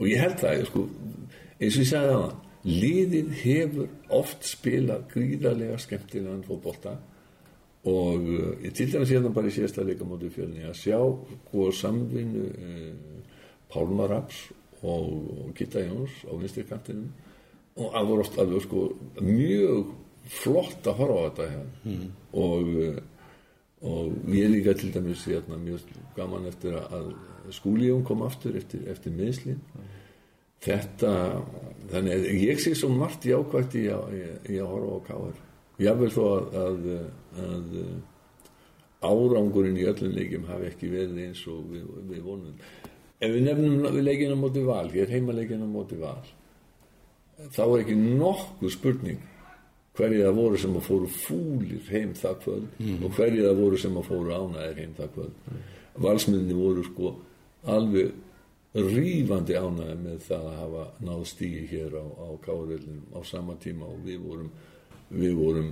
Og 0.00 0.08
ég 0.08 0.24
held 0.24 0.40
það 0.40 0.68
sko, 0.72 0.88
eins 1.60 1.76
og 1.76 1.84
ég 1.84 1.90
sagði 1.92 2.16
það 2.16 2.34
liðið 2.64 3.34
hefur 3.42 3.90
oft 4.16 4.46
spilað 4.48 5.10
gríðarlega 5.12 5.82
skemmtilegan 5.82 6.46
fótbolta 6.46 7.02
og 7.84 8.28
ég 8.64 8.72
til 8.74 8.90
dæmis 8.92 9.12
hérna 9.12 9.32
bara 9.34 9.50
í 9.50 9.54
síðasta 9.54 9.84
leika 9.84 10.06
móti 10.08 10.30
fjölni 10.32 10.64
að 10.64 10.78
sjá 10.80 10.98
hvað 11.50 11.74
samvinnu 11.80 12.44
uh, 12.50 13.32
Pálmar 13.72 14.12
Raps 14.12 14.46
og, 14.82 15.08
og 15.44 15.50
Gitta 15.58 15.82
Jóns 15.84 16.22
á 16.28 16.32
vinstri 16.36 16.64
kantinum. 16.68 17.10
Og 17.74 17.90
það 17.90 18.08
voru 18.10 18.24
oft 18.24 18.38
alveg 18.38 18.64
sko 18.64 18.84
mjög 19.18 19.90
flott 20.30 20.86
að 20.86 21.00
horfa 21.00 21.18
á 21.18 21.26
þetta 21.26 21.50
hérna. 21.50 21.98
Og 22.44 22.70
uh, 22.74 23.02
og 23.84 24.12
ég 24.32 24.48
líka 24.48 24.72
til 24.72 24.92
dæmis 24.94 25.26
hérna, 25.28 25.58
mjög 25.60 25.82
gaman 26.16 26.46
eftir 26.48 26.76
að 26.80 27.10
skúlíum 27.52 28.04
kom 28.04 28.22
aftur 28.24 28.56
eftir, 28.56 28.86
eftir 28.88 29.12
meðslin 29.12 29.60
þetta 30.64 31.10
þannig 31.90 32.14
að 32.14 32.44
ég 32.46 32.62
sé 32.62 32.72
svo 32.78 32.88
margt 32.94 33.26
jákvægt 33.28 33.76
í 33.76 33.88
að 33.92 34.70
horfa 34.70 34.96
á 34.96 35.00
káður 35.10 35.42
jável 35.82 36.10
þó 36.14 36.22
að, 36.28 36.54
að, 36.64 36.88
að 37.44 37.78
árangurinn 39.04 39.78
í 39.80 39.86
öllum 39.90 40.14
leikjum 40.16 40.48
hafi 40.48 40.70
ekki 40.70 40.90
verið 40.92 41.20
eins 41.26 41.44
og 41.50 41.66
við, 41.72 41.84
við 42.10 42.24
vonum. 42.24 42.56
Ef 43.20 43.30
við 43.34 43.46
nefnum 43.48 43.84
við 43.88 44.02
leikina 44.06 44.38
móti 44.38 44.64
val 44.64 44.88
hér 44.92 45.12
heima 45.12 45.36
leikina 45.36 45.68
móti 45.68 45.98
val 46.00 46.22
þá 47.54 47.62
er 47.64 47.80
ekki 47.82 47.96
nokkuð 47.98 48.74
spurning 48.74 49.22
hverju 49.94 50.24
það 50.24 50.36
voru 50.38 50.58
sem 50.58 50.74
að 50.74 50.86
fóru 50.88 51.08
fúlir 51.10 51.88
heim 51.90 52.12
það 52.18 52.36
kvöld 52.44 52.84
og 52.96 53.16
hverju 53.18 53.46
það 53.46 53.62
voru 53.62 53.80
sem 53.80 53.98
að 53.98 54.08
fóru 54.10 54.34
ánæðir 54.34 54.80
heim 54.82 54.94
það 54.98 55.10
kvöld. 55.16 55.48
Valsmiðni 56.04 56.56
voru 56.58 56.84
sko 56.88 57.12
alveg 57.70 58.14
rífandi 58.74 59.54
ánæði 59.54 59.96
með 60.02 60.22
það 60.26 60.46
að 60.50 60.56
hafa 60.62 60.86
náð 61.06 61.26
stígi 61.30 61.66
hér 61.70 61.94
á, 61.94 62.04
á 62.10 62.28
káðurveldinum 62.42 63.14
á 63.14 63.20
sama 63.26 63.54
tíma 63.62 63.86
og 63.86 64.00
við 64.06 64.24
vorum 64.24 64.50
við 65.18 65.36
vorum 65.38 65.68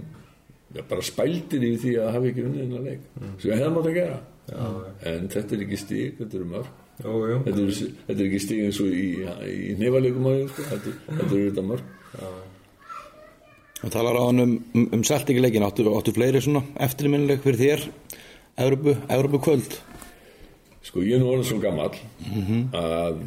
ja, 0.76 0.84
bara 0.88 1.02
spældir 1.04 1.64
í 1.68 1.72
því 1.82 1.96
að 2.02 2.12
hafa 2.16 2.30
ekki 2.30 2.44
unnið 2.49 2.62
hennar 2.66 2.87
leik 2.87 3.02
sem 3.38 3.49
við 3.50 3.56
hefðum 3.58 3.80
átt 3.82 3.90
að 3.90 3.99
gera. 3.99 4.20
Já, 4.52 4.62
en 5.12 5.28
þetta 5.30 5.54
er 5.56 5.61
ekki 5.66 5.78
stíg, 5.78 6.14
þetta 6.18 6.38
eru 6.38 6.46
mörg 6.50 6.70
jú. 7.02 7.37
þetta 7.46 7.61
er, 7.62 7.76
þetta 8.06 8.16
er 8.18 8.25
ekki 8.28 8.40
stíg 8.42 8.62
eins 8.66 8.80
og 8.82 8.88
í, 8.96 9.04
í 9.52 9.75
nefalekum 9.78 10.26
á 10.26 10.32
sko. 10.50 10.64
þetta, 10.72 10.94
þetta 11.11 11.28
eru 11.37 11.44
þetta 11.50 11.66
mörg 11.72 11.84
Og 13.82 13.90
talar 13.90 14.14
á 14.14 14.22
hann 14.28 14.38
um, 14.38 14.50
um, 14.78 14.84
um 14.94 15.00
seltingileikin, 15.02 15.64
áttu, 15.66 15.82
áttu 15.90 16.12
fleiri 16.14 16.38
svona 16.42 16.61
eftirminnileg 16.87 17.40
fyrir 17.42 17.58
þér, 17.58 17.80
Evrópu, 18.62 18.92
Evrópu 19.11 19.40
kvöld. 19.42 19.78
sko 20.82 21.02
ég 21.06 21.14
er 21.16 21.22
nú 21.22 21.30
orðin 21.32 21.46
svo 21.46 21.58
gamall 21.62 21.94
að, 22.75 23.20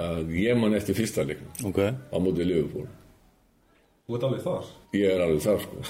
að 0.00 0.30
ég 0.40 0.56
man 0.56 0.72
eftir 0.76 0.96
fyrsta 0.96 1.24
leiknum 1.28 1.68
Ok. 1.70 1.78
á 1.84 2.16
móti 2.20 2.44
Liverpool 2.48 2.86
Þú 4.06 4.16
ert 4.16 4.24
alveg 4.28 4.40
þar. 4.46 4.70
ég 4.98 5.12
er 5.14 5.20
alveg 5.26 5.44
þar 5.44 5.60
sko. 5.66 5.82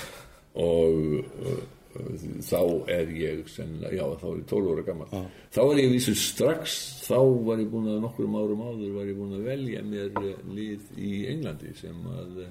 Og 0.63 0.99
uh, 1.17 1.63
uh, 1.97 2.27
þá 2.45 2.61
er 2.93 3.13
ég 3.17 3.41
sennilega, 3.49 3.95
já 3.97 4.05
þá 4.21 4.27
er 4.31 4.37
ég 4.43 4.47
12 4.51 4.73
ára 4.75 4.85
gammal 4.87 5.25
þá 5.53 5.61
var 5.69 5.81
ég 5.81 5.91
vísur 5.93 6.17
strax 6.21 6.77
þá 7.07 7.17
var 7.49 7.61
ég 7.61 7.71
búin 7.73 7.89
að 7.93 7.99
nokkrum 8.05 8.37
árum 8.41 8.63
áður 8.69 8.95
var 8.99 9.09
ég 9.11 9.17
búin 9.19 9.35
að 9.37 9.49
velja 9.49 9.83
mér 9.85 10.13
eh, 10.23 10.39
lið 10.57 10.93
í 10.97 11.11
Englandi 11.33 11.73
sem 11.81 11.99
að 12.13 12.43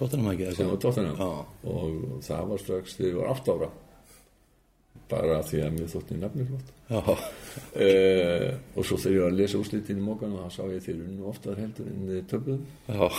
Tóttunum 0.00 0.30
ekki? 0.32 0.50
sem 0.56 0.68
var 0.72 0.80
Tottenham. 0.80 1.16
Já. 1.20 1.46
og 1.72 2.20
það 2.24 2.46
var 2.52 2.62
strax 2.64 2.96
þegar 2.98 3.10
ég 3.12 3.18
var 3.20 3.32
8 3.36 3.56
ára 3.56 3.70
bara 5.12 5.38
því 5.46 5.62
að 5.62 5.76
mér 5.76 5.92
þótti 5.92 6.18
nafnir 6.18 6.50
flott. 6.50 6.74
Uh, 6.92 8.50
og 8.76 8.84
svo 8.88 8.98
þegar 9.00 9.14
ég 9.14 9.22
var 9.22 9.32
að 9.32 9.38
lesa 9.38 9.60
úrslitin 9.60 10.02
í 10.02 10.04
mókan 10.04 10.36
þá 10.36 10.56
sá 10.56 10.62
ég 10.72 10.84
þeir 10.84 11.00
unnu 11.06 11.30
oftar 11.30 11.60
heldur 11.60 11.88
en 11.92 12.04
þeir 12.08 12.28
töfðum 12.32 12.66
og, 12.98 13.18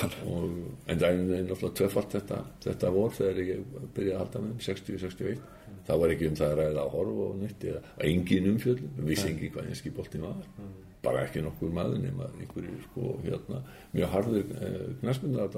en 0.89 1.01
það 1.01 1.09
er 1.09 1.47
náttúrulega 1.47 1.75
tvöfalt 1.79 2.15
þetta, 2.17 2.39
þetta 2.67 2.93
vor 2.97 3.17
þegar 3.17 3.43
ég 3.47 3.67
byrjaði 3.95 4.15
að 4.17 4.23
halda 4.23 4.43
með 4.47 4.65
60-61 4.67 5.43
það 5.87 6.01
var 6.01 6.13
ekki 6.13 6.29
um 6.29 6.37
það 6.39 6.51
að 6.51 6.59
ræða 6.59 6.83
að 6.83 6.91
horfa 6.95 7.27
og 7.27 7.37
nýtt 7.41 7.65
eða 7.69 7.81
engin 8.07 8.49
umfjöld, 8.53 8.83
við 8.97 9.09
vissi 9.11 9.29
ekki 9.31 9.51
hvað 9.53 9.69
einski 9.71 9.93
boltin 9.95 10.27
var. 10.27 10.43
Bara 11.03 11.23
ekki 11.25 11.43
nokkur 11.43 11.73
maður 11.75 11.99
nema 11.99 12.29
einhverjir 12.39 12.83
sko 12.85 13.15
hérna 13.25 13.59
mjög 13.91 14.13
harður 14.13 14.53
eh, 14.55 14.85
knastmynda 15.01 15.49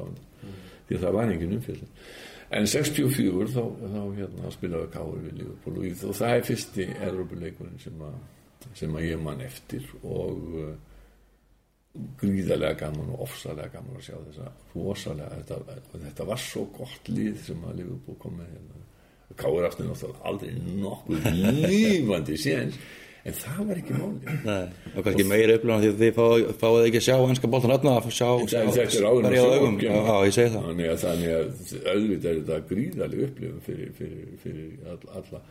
því 0.87 0.97
að 0.97 1.03
það 1.03 1.17
var 1.19 1.33
engin 1.33 1.57
umfjöld 1.59 1.83
en 2.53 2.67
64 2.69 3.47
þá, 3.53 3.61
þá 3.81 4.01
hérna 4.17 4.51
spilaði 4.53 4.89
Káur 4.93 5.21
við 5.23 5.37
Liverpool. 5.41 5.77
Og, 5.81 6.03
og 6.09 6.17
það 6.19 6.35
er 6.35 6.49
fyrsti 6.49 6.89
Evrópuleikurinn 7.09 7.79
sem, 7.81 8.03
sem 8.73 8.97
að 8.99 9.07
ég 9.07 9.23
man 9.23 9.41
eftir. 9.45 9.87
Og 10.03 10.59
uh, 10.61 10.73
gríðarlega 12.19 12.79
gaman 12.85 13.13
og 13.15 13.25
ofsalega 13.25 13.77
gaman 13.77 13.99
að 13.99 14.07
sjá 14.09 14.17
þessa 14.17 14.51
rosalega, 14.75 15.39
þetta, 15.39 15.79
þetta 16.09 16.27
var 16.27 16.43
svo 16.43 16.65
gott 16.75 17.11
lið 17.11 17.39
sem 17.47 17.63
að 17.69 17.79
Liverpool 17.81 18.19
kom 18.21 18.37
með 18.41 18.51
hérna. 18.51 18.83
Káur 19.35 19.65
aftur 19.67 19.87
náttúrulega 19.89 20.27
aldrei 20.29 20.51
nokkuð 20.79 21.25
lífandi 21.65 22.37
séns 22.39 22.77
en 23.25 23.33
það 23.39 23.59
var 23.69 23.79
ekki 23.81 23.95
máli 23.97 24.33
Nei, 24.45 24.65
og 24.93 25.05
kannski 25.05 25.25
meira 25.25 25.55
upplöðan 25.57 25.81
því 25.83 25.91
að 25.91 26.01
þið 26.01 26.11
fáið 26.19 26.47
fáið 26.61 26.87
ekki 26.87 26.99
að 27.01 27.05
sjá 27.07 27.15
ennska 27.25 27.49
boltan 27.55 27.73
öllna 27.75 27.93
að 27.97 28.09
sjá, 28.13 28.27
er 28.61 29.21
berja 29.25 29.45
á 29.45 29.49
augum. 29.55 29.77
Þannig 30.65 30.91
að, 30.91 30.97
þannig 31.03 31.31
að 31.35 31.47
auðvitað 31.93 32.31
er 32.31 32.41
þetta 32.41 32.59
gríðarlega 32.71 33.29
upplifum 33.29 33.63
fyrir, 33.65 33.93
fyrir, 33.97 34.27
fyrir 34.43 34.91
all, 34.93 34.99
alla. 35.19 35.41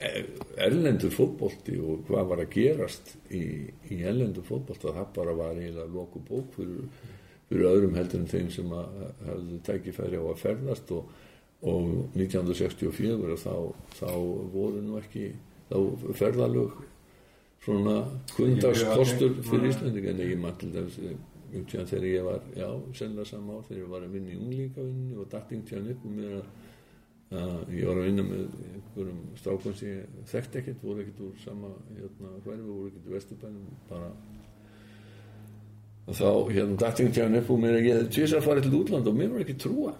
E- 0.00 0.22
erlendur 0.64 1.12
fótbolti 1.12 1.74
og 1.82 2.06
hvað 2.08 2.30
var 2.30 2.44
að 2.44 2.54
gerast 2.54 3.10
í, 3.36 3.42
í 3.90 3.98
erlendur 4.06 4.46
fótbolti 4.46 4.88
það 4.94 5.10
bara 5.18 5.34
var 5.36 5.58
eiginlega 5.58 5.90
loku 5.92 6.22
bók 6.30 6.54
fyrir, 6.56 6.86
fyrir 7.50 7.66
öðrum 7.72 7.98
heldur 7.98 8.22
en 8.22 8.30
þeim 8.30 8.48
sem 8.54 8.70
að 8.78 9.02
hefðu 9.26 9.58
tækifæri 9.66 10.22
á 10.22 10.24
að 10.30 10.40
ferðast 10.46 10.94
og, 10.96 11.10
og 11.66 11.90
1964 12.14 13.36
þá, 13.42 13.54
þá 13.98 14.08
voru 14.54 14.80
nú 14.86 14.96
ekki 15.02 15.34
þá 15.68 15.76
ferðalög 16.16 16.80
svona 17.64 17.96
kundagskostur 18.36 19.36
fyrir 19.44 19.68
Íslandinga 19.74 20.14
en 20.14 20.24
ég 20.24 20.40
mann 20.40 20.56
til 20.60 20.72
þess 20.74 21.02
um 21.50 21.66
tíðan 21.66 21.88
þegar 21.90 22.08
ég 22.08 22.26
var, 22.26 22.42
já, 22.56 22.66
sennilega 22.94 23.28
sama 23.28 23.58
á 23.58 23.60
þegar 23.66 23.82
ég 23.82 23.92
var 23.92 24.04
að 24.06 24.16
vinna 24.16 24.32
í 24.32 24.40
unglíkavinni 24.40 25.16
og 25.18 25.30
datting 25.32 25.64
tíðan 25.66 25.88
upp 25.92 26.04
um 26.06 26.18
mér 26.18 26.36
að, 26.38 26.50
að 27.40 27.72
ég 27.76 27.88
var 27.90 28.00
að 28.00 28.06
vinna 28.08 28.26
með 28.26 28.44
einhverjum 28.74 29.22
strákum 29.40 29.78
sem 29.78 29.90
ég 29.90 30.28
þekkt 30.30 30.60
ekkert, 30.60 30.84
voru 30.84 31.04
ekkert 31.04 31.24
úr 31.26 31.40
sama 31.44 31.72
hérna 31.96 32.36
hverfi, 32.44 32.68
voru 32.68 32.92
ekkert 32.92 33.10
úr 33.10 33.16
vesturbænum 33.18 33.74
bara. 33.90 34.12
Og 36.10 36.16
þá 36.16 36.30
hérna 36.54 36.78
datting 36.80 37.12
tíðan 37.14 37.40
upp 37.42 37.50
um 37.54 37.60
mér 37.66 37.76
að 37.76 37.88
ég 37.88 37.98
hefði 37.98 38.14
tvisar 38.14 38.46
farið 38.46 38.68
til 38.68 38.78
útland 38.80 39.10
og 39.10 39.18
mér 39.18 39.34
var 39.34 39.44
ekki 39.44 39.58
trúa 39.66 39.92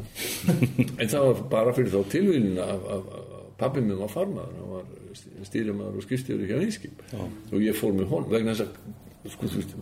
en 1.01 1.13
það 1.13 1.27
var 1.27 1.45
bara 1.59 1.75
fyrir 1.77 1.93
þá 1.93 2.15
tilvílin 2.15 2.63
að, 2.63 2.89
að, 2.95 3.13
að 3.19 3.40
pappi 3.61 3.85
minn 3.85 4.01
var 4.01 4.13
farmaður 4.13 4.59
hann 4.59 4.75
var 4.75 5.47
stýrimaður 5.49 6.01
og 6.01 6.07
skýrstjóri 6.07 6.49
hjá 6.49 6.59
einskip 6.59 7.05
og 7.21 7.57
ég 7.61 7.77
fór 7.77 7.97
með 7.97 8.13
hon 8.13 8.29
vegna 8.31 8.57
þess 8.57 8.67
að 8.67 9.33
sko, 9.35 9.51
þú 9.51 9.61
veist, 9.61 9.75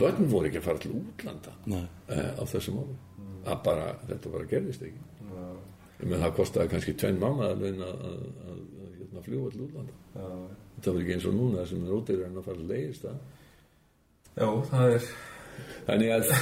börn 0.00 0.30
voru 0.30 0.48
ekki 0.50 0.60
að 0.60 0.68
fara 0.68 0.82
til 0.82 0.94
útlanda 0.98 1.54
Nei. 1.70 1.82
uh, 2.08 2.30
á 2.40 2.42
þessum 2.50 2.80
árum. 2.82 2.96
Að 3.44 3.58
bara, 3.66 3.88
þetta 4.08 4.30
bara 4.32 4.48
gerðist 4.48 4.84
ekki. 4.86 5.02
Ég 6.00 6.08
með 6.10 6.22
það 6.24 6.36
kostaði 6.38 6.70
kannski 6.72 6.94
tvenn 6.98 7.20
mánuð 7.20 7.44
að 7.46 7.64
að, 7.68 7.82
að, 7.84 8.06
að, 8.08 8.62
að 8.80 8.94
hérna, 8.98 9.24
fljúa 9.26 9.52
til 9.52 9.62
útlanda. 9.66 9.98
Já, 10.14 10.28
það 10.80 10.90
var 10.90 11.02
ekki 11.02 11.16
eins 11.18 11.28
og 11.28 11.36
núna 11.36 11.66
sem 11.68 11.84
er 11.84 11.94
ódýrar 11.98 12.30
en 12.30 12.40
að 12.40 12.48
fara 12.48 12.62
að 12.64 12.72
leiðist 12.72 13.06
já, 14.34 14.48
það 14.70 14.94
er, 14.96 15.08
þannig 15.86 16.14
að, 16.16 16.32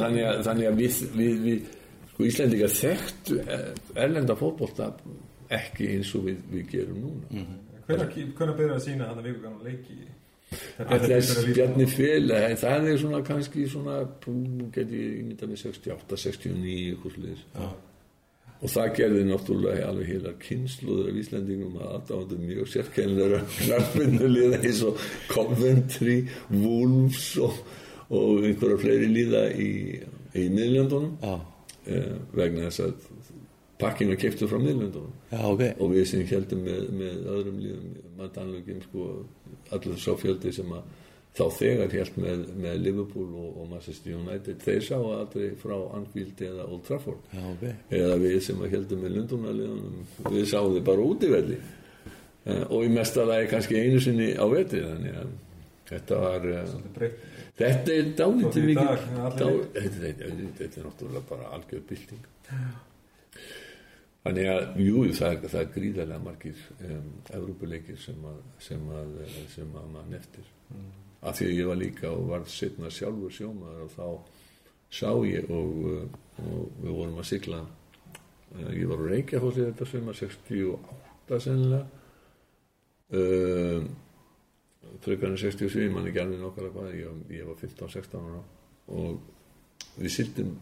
þannig 0.00 0.24
að, 0.24 0.40
þannig 0.48 0.70
að 0.70 0.80
við, 0.82 1.00
við, 1.14 1.42
við 1.44 1.68
sko 2.10 2.26
Íslendingar 2.26 2.74
þekktu 2.74 3.38
eh, 3.44 3.66
erlenda 4.02 4.34
fótbolta 4.38 4.90
ekki 5.50 5.90
eins 5.94 6.12
og 6.18 6.28
við, 6.28 6.38
við 6.52 6.70
gerum 6.74 7.02
núna. 7.06 7.48
Hvernig, 7.88 8.32
hvernig 8.36 8.56
byrjar 8.58 8.76
að 8.76 8.84
sína 8.84 9.08
hann 9.08 9.20
að 9.20 9.30
viku 9.30 9.44
kannan 9.46 9.64
leiki? 9.64 9.98
Bjarni 11.52 11.84
Fél, 11.92 12.30
eh, 12.32 12.54
það 12.56 12.86
er 12.88 12.96
svona 13.02 13.20
kannski 13.24 13.66
svona, 13.68 13.98
geti 14.72 14.96
ég 14.96 15.18
ímyndað 15.20 15.52
með 15.52 15.60
68, 15.66 16.18
69, 16.22 16.78
eitthvað 16.92 17.16
sliðis. 17.16 17.42
Og 18.58 18.72
það 18.72 18.88
gerði 18.96 19.24
náttúrulega 19.28 19.88
alveg 19.88 20.08
heilar 20.08 20.38
kynsluður 20.42 21.10
af 21.12 21.18
Íslandingum 21.20 21.76
að 21.78 21.92
aðdáðum 21.98 22.46
mjög 22.48 22.70
sérkennlega 22.72 23.42
knarfinnuliða 23.52 24.58
eins 24.64 24.80
og 24.88 25.04
Coventry, 25.30 26.16
Wolves 26.50 27.28
og, 27.44 27.60
og 28.08 28.48
einhverja 28.48 28.80
fleiri 28.82 29.12
liða 29.12 29.44
í, 29.52 29.70
í 30.34 30.48
miðlöndunum 30.56 31.14
Já, 31.22 31.36
eh, 31.86 32.16
vegna 32.34 32.66
þess 32.66 32.88
að 32.88 33.06
pakkinu 33.78 34.16
keftu 34.18 34.48
frá 34.50 34.58
miðlöndunum 34.62 35.12
já, 35.30 35.42
ok. 35.42 35.62
og 35.78 35.92
við 35.94 36.08
sem 36.10 36.24
heldum 36.26 36.64
með, 36.66 36.88
með 37.00 37.28
öðrum 37.34 37.60
líðum 37.62 37.92
maður 38.16 38.32
tannlögum 38.38 38.80
sko 38.86 39.10
allir 39.76 40.00
sá 40.02 40.10
fjöldi 40.18 40.54
sem 40.54 40.72
að 40.74 40.88
þá 41.38 41.44
þegar 41.54 41.94
held 41.94 42.18
með, 42.18 42.44
með 42.58 42.78
Liverpool 42.82 43.26
og, 43.38 43.48
og 43.62 43.66
Manchester 43.70 44.14
United 44.16 44.62
þeir 44.64 44.84
sá 44.88 44.96
aldrei 44.98 45.50
frá 45.60 45.74
Anfield 45.98 46.42
eða 46.48 46.66
Old 46.66 46.86
Trafford 46.88 47.34
Já, 47.34 47.42
ok. 47.52 47.66
eða 48.00 48.16
við 48.24 48.38
sem 48.48 48.62
að 48.64 48.74
heldum 48.76 49.04
með 49.04 49.14
Lundunarliðunum 49.16 50.32
við 50.34 50.48
sáum 50.50 50.74
þið 50.74 50.86
bara 50.88 51.06
út 51.12 51.26
í 51.26 51.32
velli 51.34 51.60
eh, 51.60 52.64
og 52.64 52.86
í 52.86 52.90
mesta 52.96 53.26
lagi 53.28 53.50
kannski 53.52 53.78
einu 53.84 54.02
sinni 54.02 54.32
á 54.34 54.44
vetri 54.50 54.82
þannig 54.86 55.20
að 55.22 55.36
þetta 55.88 56.20
var 56.24 56.50
breytt. 56.96 57.22
þetta 57.58 57.94
er 57.94 58.10
dálítið 58.18 58.68
mikið 58.72 59.06
þetta, 59.30 59.48
er 60.68 60.90
náttúrulega 60.90 61.24
bara 61.30 61.54
algjör 61.56 61.86
bylting 61.88 62.28
þannig 64.28 64.48
að 64.52 64.80
jú, 64.84 65.02
það, 65.18 65.34
er- 65.34 65.50
það 65.52 65.60
er 65.64 65.70
gríðarlega 65.74 66.22
margir 66.28 66.62
um, 66.84 67.10
Evrópuleikir 67.40 67.98
sem 68.02 68.24
að, 68.30 68.40
sem 68.68 68.88
að, 69.00 69.12
sem 69.54 69.76
að 69.82 69.86
mann 69.96 70.16
eftir. 70.18 70.48
Mm. 70.68 70.88
af 71.28 71.34
því 71.38 71.46
að 71.48 71.56
ég 71.56 71.66
var 71.66 71.78
líka 71.80 72.10
og 72.14 72.26
var 72.28 72.42
setna 72.52 72.90
sjálfur 72.94 73.32
sjómaður 73.34 73.86
og 73.86 73.94
þá 73.96 74.08
sá 74.94 75.08
ég 75.26 75.48
og, 75.50 75.78
uh, 75.90 76.18
og 76.44 76.76
við 76.84 76.92
vorum 76.94 77.16
að 77.18 77.26
sigla 77.30 77.62
uh, 77.64 78.68
ég 78.76 78.84
var 78.90 79.00
á 79.02 79.10
Reykjafósi 79.10 79.64
þetta 79.64 79.88
sem 79.90 80.12
að 80.12 80.20
68 80.20 81.40
sennilega. 81.46 81.88
Uh, 83.08 83.88
frekar 85.04 85.32
en 85.32 85.40
67 85.40 85.82
ég 85.86 85.92
man 85.92 86.06
ekki 86.08 86.20
alveg 86.22 86.40
nokkala 86.44 86.70
hvað 86.74 86.94
ég, 86.96 87.18
ég 87.40 87.48
var 87.48 87.58
15-16 87.64 88.28
ára. 88.28 88.44
Og 88.88 89.98
við 89.98 90.14
sildum 90.14 90.54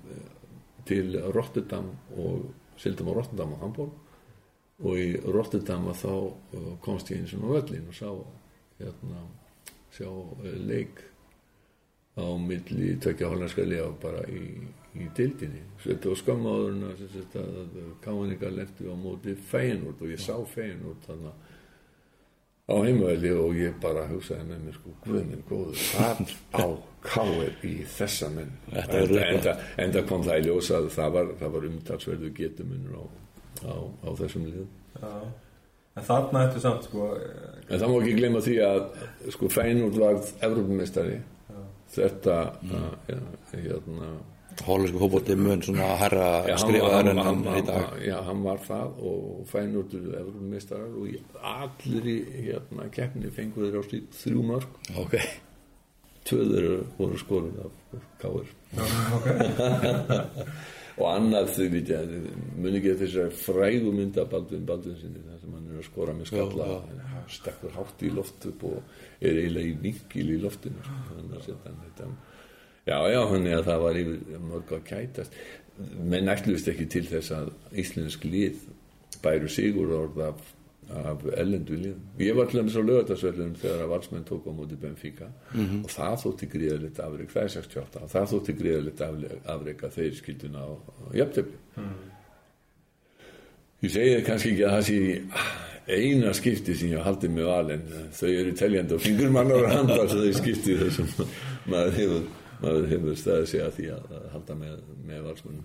til 0.86 1.18
Rotterdam 1.34 1.90
og 2.16 2.46
sildum 2.80 3.10
á 3.10 3.16
Rotterdam 3.16 3.54
og 3.56 3.64
Hamburg 3.64 4.84
og 4.84 5.00
í 5.00 5.08
Rotterdam 5.24 5.88
að 5.92 6.00
þá 6.02 6.12
uh, 6.12 6.72
komst 6.84 7.10
ég 7.12 7.22
eins 7.22 7.34
og 7.36 7.50
völlin 7.54 7.88
og 7.88 7.96
sá 7.96 8.10
hérna, 8.80 9.22
sjá 9.96 10.08
uh, 10.10 10.48
leik 10.68 11.00
á 12.16 12.26
milli 12.40 12.94
tökja 13.00 13.28
hollandska 13.28 13.64
liða 13.64 13.90
bara 14.00 14.22
í, 14.32 14.42
í 14.96 15.08
dildinni 15.16 15.62
sagt 15.84 17.36
að 17.40 17.74
káningar 18.04 18.54
leftu 18.56 18.88
á 18.88 18.96
móti 18.96 19.36
Feyenoord 19.36 20.00
og 20.00 20.12
ég 20.14 20.22
sá 20.22 20.36
Feyenoord 20.48 21.04
þannig 21.04 21.32
að 21.32 21.45
á 22.66 22.74
heimavelli 22.82 23.30
og 23.38 23.56
ég 23.58 23.78
bara 23.82 24.06
hugsaði 24.10 24.48
með 24.48 24.64
mér 24.66 24.78
sko, 24.80 24.94
guðminn 25.04 25.44
góður, 25.48 25.82
hvað 25.94 26.22
á 26.50 26.66
káir 27.06 27.66
í 27.66 27.74
þessa 27.96 28.30
menn 28.34 28.50
enda, 28.72 29.22
enda, 29.28 29.54
enda 29.84 30.02
kom 30.08 30.24
það 30.26 30.40
í 30.40 30.46
ljósa 30.48 30.80
að 30.80 30.88
það 30.96 31.16
var, 31.16 31.32
var 31.54 31.68
umtalsverðu 31.70 32.32
getumunur 32.34 32.98
á, 32.98 33.04
á, 33.70 33.74
á 34.02 34.08
þessum 34.18 34.48
liðum 34.48 34.72
Já. 34.96 35.12
En 35.96 36.04
þarna 36.04 36.42
ertu 36.44 36.60
samt, 36.60 36.84
sko, 36.90 37.06
eh, 37.16 37.60
en 37.70 37.80
það 37.80 37.88
má 37.88 37.94
ekki 38.02 38.16
glemma 38.18 38.40
því 38.44 38.56
að 38.66 38.82
sko 39.32 39.48
Feyenoord 39.48 39.94
var 40.02 40.18
Evrópumestari 40.44 41.20
þetta 41.94 42.36
mm. 42.62 42.88
ja, 43.08 43.20
hérna 43.52 44.10
Hólasku 44.64 44.98
fótbolti 45.02 45.34
mun 45.36 45.60
svona 45.62 45.90
herra 46.00 46.28
hann, 46.46 46.58
skrifaðar 46.62 46.96
hann, 46.96 47.08
en 47.12 47.18
hann, 47.22 47.42
hann 47.44 47.58
í 47.60 47.62
dag. 47.66 47.82
hann, 47.90 48.00
já, 48.06 48.16
hann 48.24 48.40
var 48.46 48.58
það 48.64 48.88
og 49.10 49.18
fænútur 49.50 50.04
Evrópumistarar 50.20 50.92
og 50.96 51.04
í 51.12 51.14
allir 51.42 52.04
í 52.08 52.16
hérna, 52.48 52.82
keppni 52.94 53.28
fengu 53.36 53.58
þeir 53.66 53.78
á 53.78 53.82
stíð 53.86 54.04
þrjú 54.22 54.40
mörg 54.48 54.70
Ok. 55.02 55.14
tvöður 56.26 56.64
voru 56.98 57.16
skorin 57.20 57.58
af 57.62 57.72
káir 58.22 58.48
og 60.96 61.06
annað 61.12 61.50
þau 61.52 61.66
veit 61.74 61.90
ég 61.92 62.04
muni 62.56 62.78
ekki 62.80 62.94
þessar 63.02 63.28
frægu 63.36 63.90
mynda 63.92 64.22
Baldvin 64.30 64.64
Baldvin 64.68 64.96
sinni 65.00 65.20
þar 65.26 65.38
sem 65.42 65.52
hann 65.52 65.68
er 65.68 65.76
að 65.82 65.88
skora 65.90 66.12
með 66.16 66.26
skalla 66.32 66.64
Já, 66.72 66.78
stekkur 67.36 67.72
hátt 67.76 67.98
í 68.06 68.08
loft 68.16 68.40
upp 68.48 68.60
og 68.70 68.78
er 69.20 69.34
eiginlega 69.42 69.68
í 69.74 69.76
vinkil 69.84 70.28
í 70.32 70.38
loftinu 70.40 70.80
sko. 70.86 70.96
þannig 71.12 71.36
að 71.36 71.44
setja 71.50 71.68
hann 71.68 71.82
þetta 71.84 72.04
já 72.86 72.98
já 73.12 73.20
hann 73.30 73.46
er 73.46 73.60
að 73.60 73.68
það 73.70 73.84
var 73.84 74.00
yfir 74.02 74.42
mörg 74.50 74.74
að 74.76 74.84
kætast. 74.90 75.38
Menn 76.00 76.32
ætluðist 76.32 76.68
ekki 76.72 76.86
til 76.88 77.04
þess 77.10 77.32
að 77.36 77.50
íslensk 77.82 78.24
lið 78.24 78.62
bæru 79.24 79.48
sigur 79.52 79.92
orð 79.96 80.20
af, 80.30 80.42
af 81.02 81.24
ellendu 81.36 81.76
lið 81.80 82.22
ég 82.22 82.36
var 82.38 82.48
til 82.48 82.60
dæmis 82.60 82.78
á 82.78 82.82
lögatarsvöllum 82.86 83.54
þegar 83.60 83.84
að 83.84 83.92
valsmenn 83.92 84.24
tók 84.28 84.46
á 84.48 84.52
móti 84.56 84.78
Benfica. 84.80 85.28
Og 85.82 85.90
það 85.92 86.18
þótti 86.24 86.50
gríðalegt 86.54 87.00
afreg 87.04 87.32
það 87.34 87.42
er 87.42 87.54
68 87.58 88.02
og 88.02 88.12
það 88.14 88.28
þótti 88.34 88.56
gríðalegt 88.62 89.06
afreg 89.56 89.84
að 89.84 89.96
þeir 89.98 90.20
skilduna 90.22 90.64
á, 90.64 90.70
á 90.78 91.08
jafntefli 91.20 91.58
Ég 93.84 93.92
segi 93.92 94.20
kannski 94.24 94.54
ekki 94.54 94.64
að 94.64 94.72
það 94.72 94.86
sé 94.88 95.96
eina 95.96 96.30
skipti 96.34 96.74
sem 96.74 96.94
ég 96.94 97.02
haldið 97.04 97.34
með 97.36 97.48
valin 97.50 97.82
þau 98.16 98.30
eru 98.30 98.54
teljandi 98.58 98.96
og 98.96 99.02
fingur 99.04 99.34
mannar 99.34 99.66
og 99.66 99.74
handar 99.74 100.08
þau 100.10 100.32
skipti 100.34 100.78
þessum 100.80 101.10
maður 101.70 101.92
hefur, 102.00 102.24
maður 102.62 102.90
hefur 102.92 103.16
staðið 103.20 103.48
sig 103.52 103.64
að 103.64 103.72
því 103.78 103.86
að, 103.96 104.12
halda 104.32 104.58
með, 104.64 104.76
með 105.06 105.24
valsmunum 105.30 105.64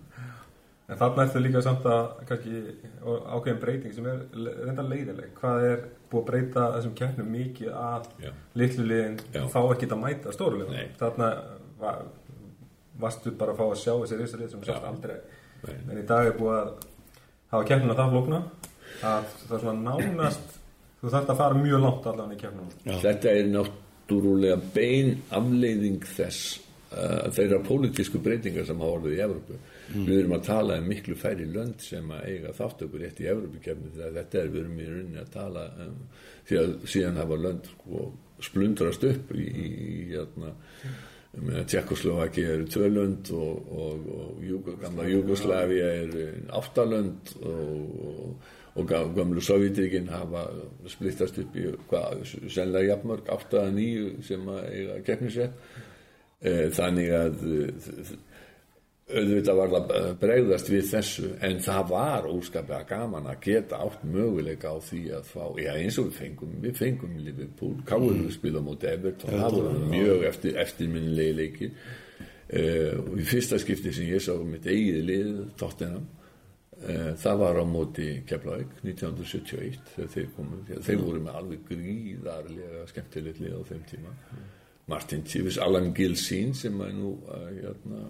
en 0.91 0.99
þarna 0.99 1.23
ertu 1.25 1.41
líka 1.41 1.62
samt 1.63 1.86
að 1.88 2.08
kannski 2.27 2.62
ákveðin 3.01 3.60
breyting 3.62 3.93
sem 3.95 4.08
er 4.12 4.23
reyndar 4.65 4.88
leiðileg. 4.89 5.30
Hvað 5.38 5.65
er 5.69 5.84
búið 6.12 6.21
að 6.21 6.25
breyta 6.30 6.65
þessum 6.75 6.95
keppnum 6.99 7.30
mikið 7.32 7.75
að 7.80 8.10
Já. 8.25 8.32
litlu 8.60 8.88
liðin 8.89 9.19
Já. 9.32 9.43
fá 9.54 9.60
ekki 9.62 9.88
að 9.88 10.01
mæta 10.01 10.34
stóru 10.36 10.60
liðin. 10.60 10.73
Nei. 10.75 10.89
Þarna 10.99 11.30
var, 11.80 12.01
varstu 12.99 13.32
bara 13.39 13.56
að 13.56 13.62
fá 13.62 13.65
að 13.69 13.77
sjá 13.84 13.93
þessi 13.93 14.19
risur 14.19 14.41
lið 14.43 14.56
sem 14.56 14.65
Já. 14.67 14.80
aldrei. 14.89 15.15
Nei. 15.62 15.77
En 15.77 16.01
í 16.01 16.08
dag 16.10 16.27
er 16.27 16.36
búið 16.41 16.58
að 16.58 16.73
hafa 17.54 17.69
keppnuna 17.71 17.99
það 18.01 18.17
flókna 18.17 18.41
að 19.12 19.30
það 19.45 19.56
er 19.56 19.63
svona 19.63 19.86
nánast 19.88 20.58
þú 20.99 21.13
þarft 21.15 21.32
að 21.32 21.39
fara 21.45 21.62
mjög 21.62 21.86
langt 21.86 22.12
allan 22.12 22.36
í 22.36 22.41
keppnuna. 22.41 22.99
Þetta 23.06 23.38
er 23.38 23.47
náttúrulega 23.56 24.60
bein 24.75 25.15
afleiðing 25.32 26.04
þess 26.17 26.60
þeirra 26.91 27.60
pólitísku 27.63 28.19
breytingar 28.23 28.65
sem 28.67 28.80
hafa 28.84 28.95
orðið 28.97 29.13
í 29.15 29.21
Evrópu. 29.25 29.60
Við 29.95 30.17
erum 30.21 30.34
að 30.38 30.43
tala 30.47 30.77
um 30.82 30.89
miklu 30.91 31.15
færri 31.19 31.45
lönd 31.47 31.80
sem 31.84 32.10
að 32.12 32.25
eiga 32.34 32.51
þáttökur 32.58 33.04
rétt 33.06 33.21
í 33.23 33.30
Evrópukefni 33.32 33.93
þegar 33.95 34.17
þetta 34.17 34.41
er, 34.41 34.49
við 34.54 34.62
erum 34.65 34.80
í 34.84 34.89
rauninni 34.89 35.21
að 35.21 35.30
tala 35.38 35.63
um, 35.86 35.95
því 36.49 36.60
að 36.62 36.73
síðan 36.95 37.19
hafa 37.21 37.38
lönd 37.45 37.69
sko, 37.75 38.04
splundrast 38.41 39.08
upp 39.08 39.32
í, 39.38 39.45
í, 39.47 39.67
í 39.71 40.04
hérna, 40.12 40.54
Tjekkoslovaki 41.71 42.41
eru 42.43 42.65
tvö 42.67 42.88
lönd 42.91 43.30
og, 43.32 43.69
og, 43.71 44.08
og 44.19 44.41
Júgo, 44.43 44.73
gamla 44.82 45.06
Jugoslavia 45.08 45.86
eru 46.01 46.25
áttalönd 46.60 47.32
og, 47.39 48.01
og, 48.10 48.49
og 48.75 48.89
gam- 48.89 49.13
gamlu 49.15 49.39
Sovjetíkin 49.43 50.10
hafa 50.12 50.41
splittast 50.91 51.39
upp 51.39 51.56
í 51.56 51.69
hvað, 51.88 52.25
sennilega 52.51 52.89
jafnmörg, 52.97 53.32
átta 53.32 53.63
að 53.63 53.77
nýju 53.80 54.12
sem 54.27 54.43
að 54.51 54.67
eiga 54.75 54.99
keppnisrétt 55.08 55.56
Eh, 55.71 55.90
þannig 56.41 57.10
að 57.13 57.41
eh, 57.45 58.13
auðvitað 59.12 59.58
var 59.60 59.71
það 59.71 59.91
að 59.97 60.13
bregðast 60.21 60.69
við 60.71 60.86
þessu 60.89 61.27
en 61.45 61.60
það 61.62 61.82
var 61.91 62.27
óskaplega 62.30 62.88
gaman 62.89 63.27
að 63.30 63.41
geta 63.45 63.82
átt 63.86 64.06
möguleika 64.08 64.71
á 64.71 64.77
því 64.82 65.01
að 65.17 65.27
fá, 65.27 65.43
já 65.62 65.71
eins 65.73 65.99
og 65.99 66.08
við 66.08 66.15
fengum 66.21 66.56
við 66.63 66.80
fengum 66.80 67.17
Liverpool, 67.25 67.75
Káur 67.88 68.15
við 68.15 68.32
spila 68.38 68.63
móti 68.63 68.89
Everton, 68.89 69.36
það 69.36 69.58
var 69.60 69.84
mjög 69.91 70.25
eftir, 70.32 70.58
eftirminnilegi 70.63 71.36
leikir. 71.38 71.75
Uh, 72.51 72.97
og 73.06 73.19
í 73.21 73.25
fyrsta 73.30 73.60
skipti 73.62 73.93
sem 73.95 74.10
ég 74.10 74.23
sá 74.23 74.34
mitt 74.43 74.65
eigið 74.67 75.06
lið, 75.08 75.30
Tottenham 75.60 76.08
uh, 76.82 77.13
það 77.21 77.38
var 77.45 77.62
á 77.63 77.65
móti 77.67 78.08
Keflavík 78.27 78.73
1971 78.82 79.77
þegar 79.93 80.10
þeir 80.15 80.34
komu, 80.36 80.63
þeir 80.73 80.99
voru 80.99 81.21
með 81.23 81.38
alveg 81.39 81.69
gríðarlega 81.69 82.84
skemmtilegt 82.91 83.39
lið 83.39 83.56
á 83.56 83.62
þeim 83.69 83.86
tíma 83.93 84.17
Martin 84.91 85.23
Tífus, 85.27 85.58
Alan 85.63 85.93
Gilsín 85.95 86.54
sem 86.58 86.75
er 86.84 86.93
nú 86.97 87.15
hérna, 87.32 88.06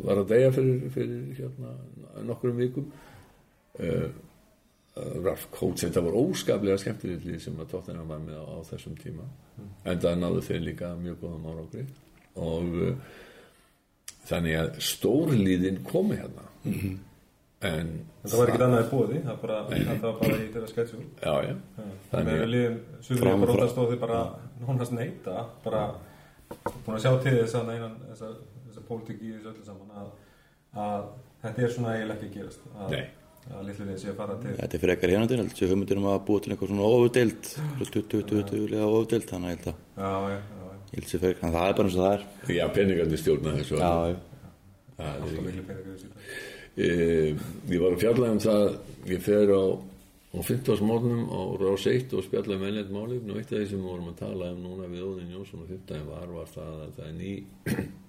var 0.00 0.22
að 0.22 0.32
deyja 0.32 0.50
fyrir, 0.56 0.90
fyrir 0.94 1.22
hérna, 1.38 1.76
nokkrum 2.26 2.58
vikum. 2.58 2.90
Uh, 3.80 4.08
uh, 4.96 5.16
Ralf 5.24 5.46
Coates 5.54 5.86
þetta 5.86 6.02
var 6.04 6.16
óskaplega 6.18 6.78
skemmtilegt 6.80 7.26
lið 7.28 7.42
sem 7.44 7.60
að 7.62 7.70
Tottenham 7.74 8.10
var 8.10 8.22
með 8.24 8.40
á, 8.42 8.44
á 8.44 8.58
þessum 8.66 8.96
tíma. 8.98 9.26
En 9.86 10.00
það 10.02 10.18
náðu 10.20 10.46
þeir 10.48 10.64
líka 10.66 10.94
mjög 10.98 11.20
góðum 11.22 11.46
árangri. 11.52 11.84
Og 12.40 12.80
uh, 12.88 13.20
þannig 14.30 14.58
að 14.58 14.80
stórliðin 14.90 15.80
komi 15.86 16.18
hérna. 16.20 16.48
En 16.66 16.98
En 17.60 17.88
það 18.24 18.38
var 18.40 18.50
ekkert 18.50 18.62
annað 18.64 18.82
í 18.82 18.88
bóði, 18.88 19.18
það, 19.26 19.34
bara, 19.42 19.56
það 19.68 20.04
var 20.04 20.14
bara 20.16 20.36
í 20.40 20.44
þeirra 20.54 20.68
sketsjum. 20.70 21.02
já, 21.20 21.32
já, 21.44 21.54
Þannig 22.08 22.38
að 22.40 22.52
liðin 22.54 22.78
suður 23.04 23.28
og 23.34 23.90
þið 23.90 23.98
bara 24.00 24.20
nánast 24.62 24.94
neita, 24.96 25.34
bara 25.64 25.82
búin 26.86 26.96
að 26.96 27.02
sjá 27.04 27.10
til 27.20 27.34
þess 27.36 27.58
að 27.60 27.72
einan 27.74 27.98
þessa, 28.06 28.30
þessa 28.64 28.84
pólitík 28.88 29.18
í 29.20 29.32
þessu 29.34 29.50
öllu 29.52 29.64
saman 29.66 29.90
að, 30.00 30.08
að 30.86 31.02
þetta 31.42 31.66
er 31.66 31.74
svona 31.74 31.90
eiginlega 31.98 32.16
ekki 32.16 32.30
að 32.30 32.38
gerast. 32.38 32.62
Að, 32.72 32.94
Nei. 32.94 33.04
að 33.50 33.68
litlu 33.68 33.84
liðin 33.90 34.00
sé 34.00 34.08
að 34.08 34.18
fara 34.22 34.34
til. 34.40 34.54
Þetta 34.62 34.78
er 34.78 34.84
frekar 34.86 35.12
hérna 35.14 35.28
til, 35.28 35.40
þessi 35.50 35.68
hugmyndir 35.74 36.00
um 36.00 36.08
að 36.14 36.24
búa 36.30 36.40
til 36.40 36.50
eitthvað 36.54 36.72
svona 36.72 36.88
ofurdeild 36.94 37.42
20-20 37.82 38.72
lega 38.72 38.88
ofurdeild 38.88 39.28
þannig 39.34 39.48
að 39.48 39.52
ég 39.52 39.60
held 39.60 39.68
að 39.68 39.76
Já, 40.00 40.12
já, 40.32 40.38
já, 40.40 40.72
ég 40.80 40.96
held 40.96 41.12
sér 41.12 41.22
frekar, 41.26 41.44
en 41.44 41.54
það 41.58 41.68
er 41.68 41.76
bara 41.76 41.90
eins 41.90 41.98
og 42.00 42.04
það 42.06 42.16
er 42.16 42.22
já, 42.56 42.64
peningandi 42.78 43.20
stjórna 43.20 43.56
þessu 43.60 43.76
Já, 43.76 43.84
það 43.84 44.08
já. 44.08 44.18
Er 46.76 47.38
ég 47.70 47.80
var 47.80 47.94
að 47.94 48.02
fjalla 48.04 48.32
um 48.34 48.42
það 48.42 48.66
ég 49.10 49.22
fer 49.24 49.50
á 49.50 49.64
á 50.30 50.38
15. 50.38 50.78
mótnum 50.86 51.26
á 51.26 51.40
Rás 51.58 51.86
1 51.90 52.12
og 52.14 52.22
spjalla 52.22 52.54
um 52.54 52.62
ennleitt 52.62 52.90
málefn 52.94 53.32
og 53.32 53.38
eitt 53.40 53.50
af 53.50 53.58
því 53.58 53.66
sem 53.66 53.80
við 53.80 53.88
vorum 53.90 54.10
að 54.12 54.20
tala 54.20 54.52
um 54.54 54.60
núna 54.62 54.86
við 54.86 55.02
Óðin 55.02 55.32
Jónsson 55.34 55.64
og 55.64 55.72
15. 55.72 56.04
var 56.06 56.28
var 56.30 56.50
það 56.54 56.76
að 56.84 56.92
það 56.96 57.08
er 57.08 57.16
ný 57.18 57.32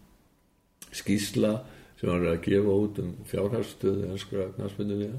skýsla 1.01 1.53
sem 1.97 2.09
var 2.09 2.27
að 2.29 2.43
gefa 2.45 2.75
út 2.83 2.99
um 3.01 3.13
fjárhagsstöðu 3.31 4.11
enskra 4.11 4.49
knarspinnulega 4.57 5.17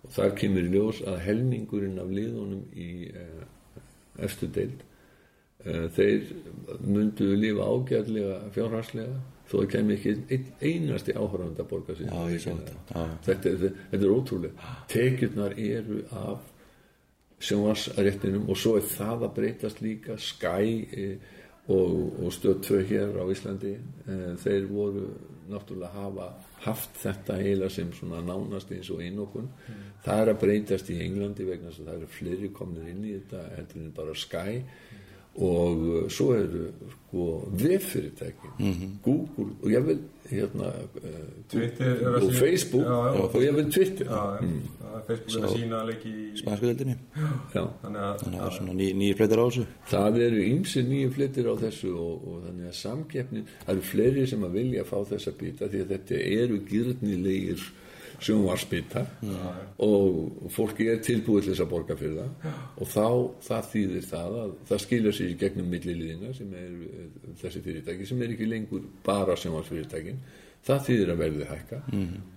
og 0.00 0.14
þar 0.16 0.36
kemur 0.40 0.70
ljós 0.72 1.02
að 1.04 1.20
helmingurinn 1.26 2.00
af 2.00 2.08
liðunum 2.08 2.64
í 2.72 2.90
eh, 3.12 3.44
efstu 4.24 4.48
deild 4.48 4.80
eh, 4.80 4.89
þeir 5.64 6.30
myndu 6.86 7.28
lifa 7.36 7.66
ágæðlega 7.74 8.38
fjárhagslega 8.54 9.18
þó 9.50 9.56
það 9.58 9.66
kemur 9.72 9.96
ekki 9.98 10.12
einn 10.36 10.46
einasti 10.62 11.12
áhörðand 11.18 11.58
að 11.58 11.68
borga 11.72 11.96
sig. 11.98 12.06
Já, 12.06 12.20
ég 12.30 12.40
sá 12.44 12.50
þetta. 12.54 13.04
Þetta, 13.26 13.50
er- 13.50 13.74
þetta 13.90 14.04
er 14.06 14.14
ótrúlega 14.14 14.74
tekjurnar 14.92 15.56
eru 15.58 15.98
af 16.20 16.46
sjónvarsréttinum 17.40 18.48
og 18.52 18.58
svo 18.60 18.76
er 18.78 18.86
það 18.86 19.24
að 19.26 19.34
breytast 19.38 19.80
líka. 19.84 20.16
Sky 20.20 20.70
e, 20.92 21.06
og, 21.72 22.22
og 22.24 22.32
stöð 22.36 22.60
2 22.66 22.80
hér 22.90 23.16
á 23.20 23.24
Íslandi 23.32 23.74
þeir 24.42 24.66
voru 24.70 25.06
náttúrulega 25.50 25.90
hafa 25.96 26.26
haft 26.62 26.98
þetta 27.02 27.38
heila 27.40 27.68
sem 27.72 27.90
svona 27.96 28.20
nánast 28.22 28.70
eins 28.74 28.90
og 28.92 29.00
einokun. 29.02 29.48
Það 30.04 30.20
er 30.22 30.30
að 30.34 30.40
breytast 30.44 30.90
í 30.94 31.00
Englandi 31.02 31.46
vegna 31.48 31.72
þess 31.72 31.82
að 31.82 31.88
það 31.90 31.98
eru 31.98 32.10
fleiri 32.18 32.50
komnir 32.54 32.90
inn 32.92 33.02
í 33.08 33.16
þetta 33.16 33.42
heldur 33.56 33.82
en 33.82 33.92
bara 33.96 34.14
Sky 34.14 34.60
og 35.36 35.76
uh, 35.86 36.08
svo 36.10 36.32
eru 36.34 36.64
sko 36.94 37.26
veffyrirtæki 37.58 38.50
Google 39.04 39.46
og 39.62 39.68
ég 39.70 39.84
vil 39.86 39.98
hérna 40.30 40.68
uh, 40.70 41.14
Twitter 41.50 41.86
er 41.96 42.04
að 42.06 42.16
og 42.16 42.28
sína- 42.30 42.40
Facebook 42.40 42.84
Já, 42.86 42.98
já. 43.14 43.22
og 43.24 43.42
ég 43.42 43.54
vil 43.56 43.70
Twitter. 43.72 44.06
Já, 44.06 44.24
er 44.90 45.02
Facebook 45.06 45.42
er 45.44 45.48
að 45.48 45.54
sína 45.56 45.80
leiki 45.88 46.10
í... 46.12 46.26
Spansku 46.38 46.66
deildinni 46.70 46.96
Já. 47.54 47.64
Þannig 47.82 48.00
að, 48.04 48.12
að 48.12 48.36
það 48.36 48.46
er 48.46 48.56
svona 48.58 48.76
ný, 48.78 48.88
nýjir 49.00 49.18
fleitar 49.18 49.42
á 49.42 49.46
þessu. 49.48 49.64
Það 49.90 50.20
eru 50.26 50.44
ýmsir 50.50 50.86
nýju 50.90 51.10
flyttir 51.16 51.50
á 51.50 51.54
þessu 51.64 51.90
og, 51.94 52.28
og 52.30 52.40
þannig 52.46 52.70
að 52.70 52.78
samkeppnin 52.84 53.48
það 53.64 53.74
eru 53.74 53.86
fleiri 53.90 54.26
sem 54.34 54.46
að 54.46 54.56
vilja 54.60 54.86
fá 54.90 54.96
þessa 55.14 55.34
bita 55.40 55.70
því 55.72 55.82
að 55.86 55.94
þetta 55.96 56.22
eru 56.42 56.60
gyrnilegir 56.70 57.66
sjónvarsbita 58.24 59.04
og 59.86 60.50
fólki 60.54 60.88
er 60.92 61.00
tilbúið 61.04 61.46
til 61.46 61.52
þess 61.54 61.64
að 61.64 61.70
borga 61.72 61.96
fyrir 62.00 62.18
það. 62.18 62.58
Og 62.76 62.90
þá 62.90 63.06
það 63.46 63.70
þýðir 63.72 64.06
það 64.10 64.38
að 64.42 64.54
það 64.70 64.84
skilja 64.84 65.14
sig 65.16 65.32
í 65.32 65.38
gegnum 65.40 65.72
milliliðina 65.74 66.34
sem 66.36 66.54
er 66.60 66.74
eh, 66.90 67.06
þessi 67.42 67.64
fyrirtæki 67.66 68.08
sem 68.10 68.22
er 68.22 68.34
ekki 68.36 68.50
lengur 68.50 68.88
bara 69.06 69.38
sjónvarsfyrirtækin 69.40 70.20
það 70.66 70.82
þýðir 70.88 71.14
að 71.14 71.22
verði 71.24 71.46
hækka. 71.48 71.78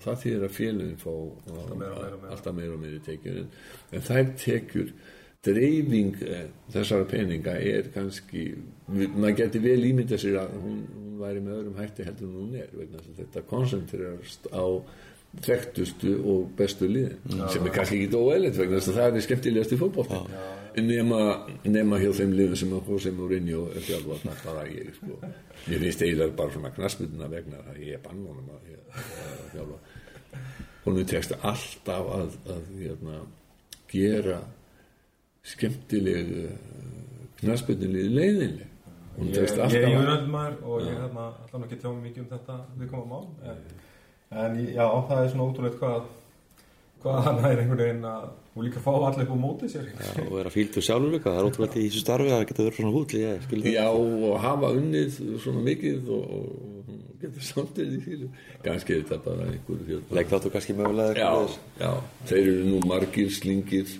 Það 0.03 0.21
þýðir 0.23 0.47
að 0.47 0.55
félagin 0.59 1.01
fá 1.01 1.11
alltaf 1.13 1.75
meira 1.81 1.97
og 1.97 2.05
meira 2.05 2.21
meira. 2.23 2.53
meira 2.59 2.79
meira 2.85 3.03
tekjur. 3.09 3.41
En, 3.43 3.51
en 3.91 4.07
þær 4.07 4.31
tekjur 4.39 4.95
dreifing 5.43 6.19
eh, 6.23 6.45
þessara 6.71 7.07
peninga 7.09 7.55
er 7.59 7.89
kannski 7.93 8.45
maður 8.87 9.39
geti 9.41 9.61
vel 9.63 9.79
ímynda 9.89 10.19
sér 10.19 10.39
að 10.43 10.53
hún, 10.63 10.77
hún 10.95 11.17
væri 11.19 11.41
með 11.43 11.57
öðrum 11.57 11.81
hætti 11.81 12.05
heldur 12.07 12.29
en 12.29 12.37
hún 12.39 12.53
er 12.61 13.09
þetta 13.17 13.43
koncentrerast 13.49 14.47
á 14.55 14.63
þekktustu 15.41 16.13
og 16.29 16.51
bestu 16.57 16.87
liðin 16.89 17.47
sem 17.49 17.65
er 17.65 17.73
kannski 17.73 18.03
ekki 18.03 18.17
óæðilegt 18.19 18.59
vegna 18.59 18.79
þess 18.79 18.91
að 18.91 18.99
það 18.99 19.17
er 19.17 19.25
skemmtilegast 19.25 19.73
í 19.73 19.79
fótbolta. 19.81 20.19
Nema, 20.83 21.21
nema 21.65 21.99
hjá 22.01 22.11
þeim 22.19 22.35
liðin 22.37 22.59
sem 22.59 22.73
að 22.77 22.91
Jose 22.93 23.13
Mourinho 23.17 23.63
er 23.73 23.85
þjálfa 23.87 24.19
það 24.23 24.43
bara 24.45 24.65
ég 24.69 24.91
sko. 24.97 25.17
Ég 25.71 25.81
finnst 25.81 26.03
eiginlega 26.05 26.37
bara 26.37 26.53
svona 26.53 26.73
knassmyndina 26.75 27.29
vegna 27.31 27.61
að 27.71 27.79
ég 27.81 27.97
er 27.97 28.03
bann 28.03 28.25
honum 28.27 28.51
að, 28.53 28.75
að 28.93 29.47
þjálfa. 29.55 29.79
Honum 30.83 31.09
tekst 31.09 31.37
alltaf 31.39 32.11
að, 32.17 32.37
að 32.53 32.69
hérna, 32.81 33.21
gera 33.93 34.41
skemmtileg 35.53 36.35
knassmyndinlið 37.41 38.13
leiðinleg. 38.19 38.69
Hún 39.13 39.29
Ég, 39.29 39.43
ég 39.45 39.51
er 39.53 39.65
að 39.65 39.93
júnöldmaður 39.93 40.61
og 40.65 40.85
ég 40.87 40.95
hérna 40.97 41.25
alltaf 41.29 41.65
ekki 41.67 41.77
tjá 41.81 41.89
mig 41.91 42.05
mikið 42.07 42.23
um 42.23 42.29
þetta 42.31 42.55
við 42.79 42.87
komum 42.89 43.11
mál 43.13 43.57
en, 44.45 44.61
já, 44.73 44.85
það 45.09 45.19
er 45.23 45.33
svona 45.33 45.49
ótrúlegt 45.49 45.79
hvað 45.81 46.07
hvað 47.03 47.21
hann 47.27 47.43
er 47.43 47.61
einhvern 47.63 47.83
veginn 47.83 48.07
að 48.07 48.31
og 48.53 48.61
líka 48.61 48.81
fá 48.83 48.91
allir 48.93 49.25
upp 49.25 49.33
á 49.33 49.37
móti 49.39 49.67
sér 49.69 49.87
Já, 49.89 50.11
og 50.27 50.35
vera 50.37 50.51
fíldu 50.53 50.81
sjálfur 50.85 51.21
það 51.23 51.37
er 51.39 51.47
ótrúlega 51.47 51.79
í 51.81 51.87
þessu 51.87 52.01
starfi 52.03 52.33
að 52.35 52.43
geta 52.49 52.65
verið 52.67 52.77
svona 52.77 53.39
skil 53.47 53.61
það 53.63 53.73
Já, 53.73 53.87
og 53.89 54.35
hafa 54.43 54.69
unnið 54.77 55.17
svona 55.41 55.63
mikið 55.65 56.11
og, 56.13 56.35
og 56.37 56.91
getur 57.23 57.47
samtidig 57.47 57.97
í 57.97 58.03
því 58.03 58.29
kannski 58.67 58.93
er 58.95 59.05
þetta 59.07 59.19
bara 59.25 59.47
einhver 59.49 59.81
hérna. 59.87 60.17
Legg 60.19 60.31
þáttu 60.33 60.53
kannski 60.53 60.75
mögulega 60.77 61.17
já, 61.17 61.57
já, 61.81 61.91
þeir 62.29 62.43
eru 62.43 62.67
nú 62.69 62.81
margir 62.91 63.33
slingir 63.33 63.95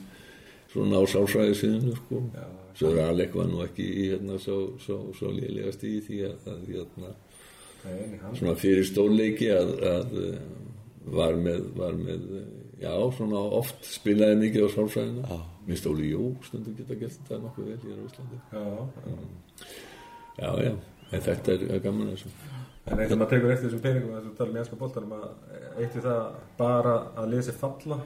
svona 0.74 1.02
á 1.02 1.04
sálfræði 1.10 1.58
síðan 1.58 1.98
sko. 1.98 2.22
svo 2.78 2.94
er 2.94 3.04
Alek 3.08 3.34
var 3.38 3.50
nú 3.50 3.66
ekki 3.66 3.86
í 3.90 4.08
hérna 4.14 4.38
svo, 4.42 4.60
svo, 4.86 5.00
svo 5.18 5.34
lélegast 5.34 5.82
í 5.90 5.98
því 6.06 6.24
að, 6.30 6.50
að 6.54 6.64
hérna, 6.70 7.14
svona 8.38 8.56
fyrir 8.60 8.86
stórleiki 8.88 9.50
að, 9.54 9.72
að 9.94 10.14
eh, 10.24 10.38
var 11.14 11.36
með, 11.40 11.66
var 11.78 11.98
með 12.00 12.28
eh, 12.40 12.46
já, 12.86 12.94
svona 13.18 13.42
oft 13.60 13.84
spilaði 13.88 14.40
mikið 14.46 14.66
á 14.66 14.70
sálfræðina 14.78 15.40
minnst 15.68 15.88
Óli 15.88 16.10
Jó 16.12 16.30
stundum 16.48 16.76
geta 16.80 16.98
gert 17.00 17.18
þetta 17.20 17.42
nokkuð 17.44 17.70
vel 17.72 17.92
í 17.92 17.98
Íslandi 18.08 18.40
já, 18.52 18.64
já. 18.64 19.68
Já, 20.34 20.50
já, 20.66 20.74
en 21.14 21.22
þetta 21.28 21.54
er 21.54 21.66
er 21.78 21.84
gaman 21.84 22.10
þessu. 22.14 22.32
en 22.88 23.00
eins 23.00 23.14
og 23.14 23.20
maður 23.22 23.32
tekur 23.36 23.54
eftir 23.54 23.70
þessum 23.70 23.84
peningum 23.86 24.16
þess 24.18 24.32
að 24.32 24.38
tala 24.40 24.50
um 24.50 24.58
í 24.58 24.62
enska 24.64 24.80
boltanum 24.82 25.14
að 25.20 25.28
eitt 25.84 25.96
við 26.00 26.08
það 26.08 26.24
bara 26.60 26.96
að 27.22 27.30
liða 27.34 27.46
sér 27.50 27.60
falla 27.62 28.00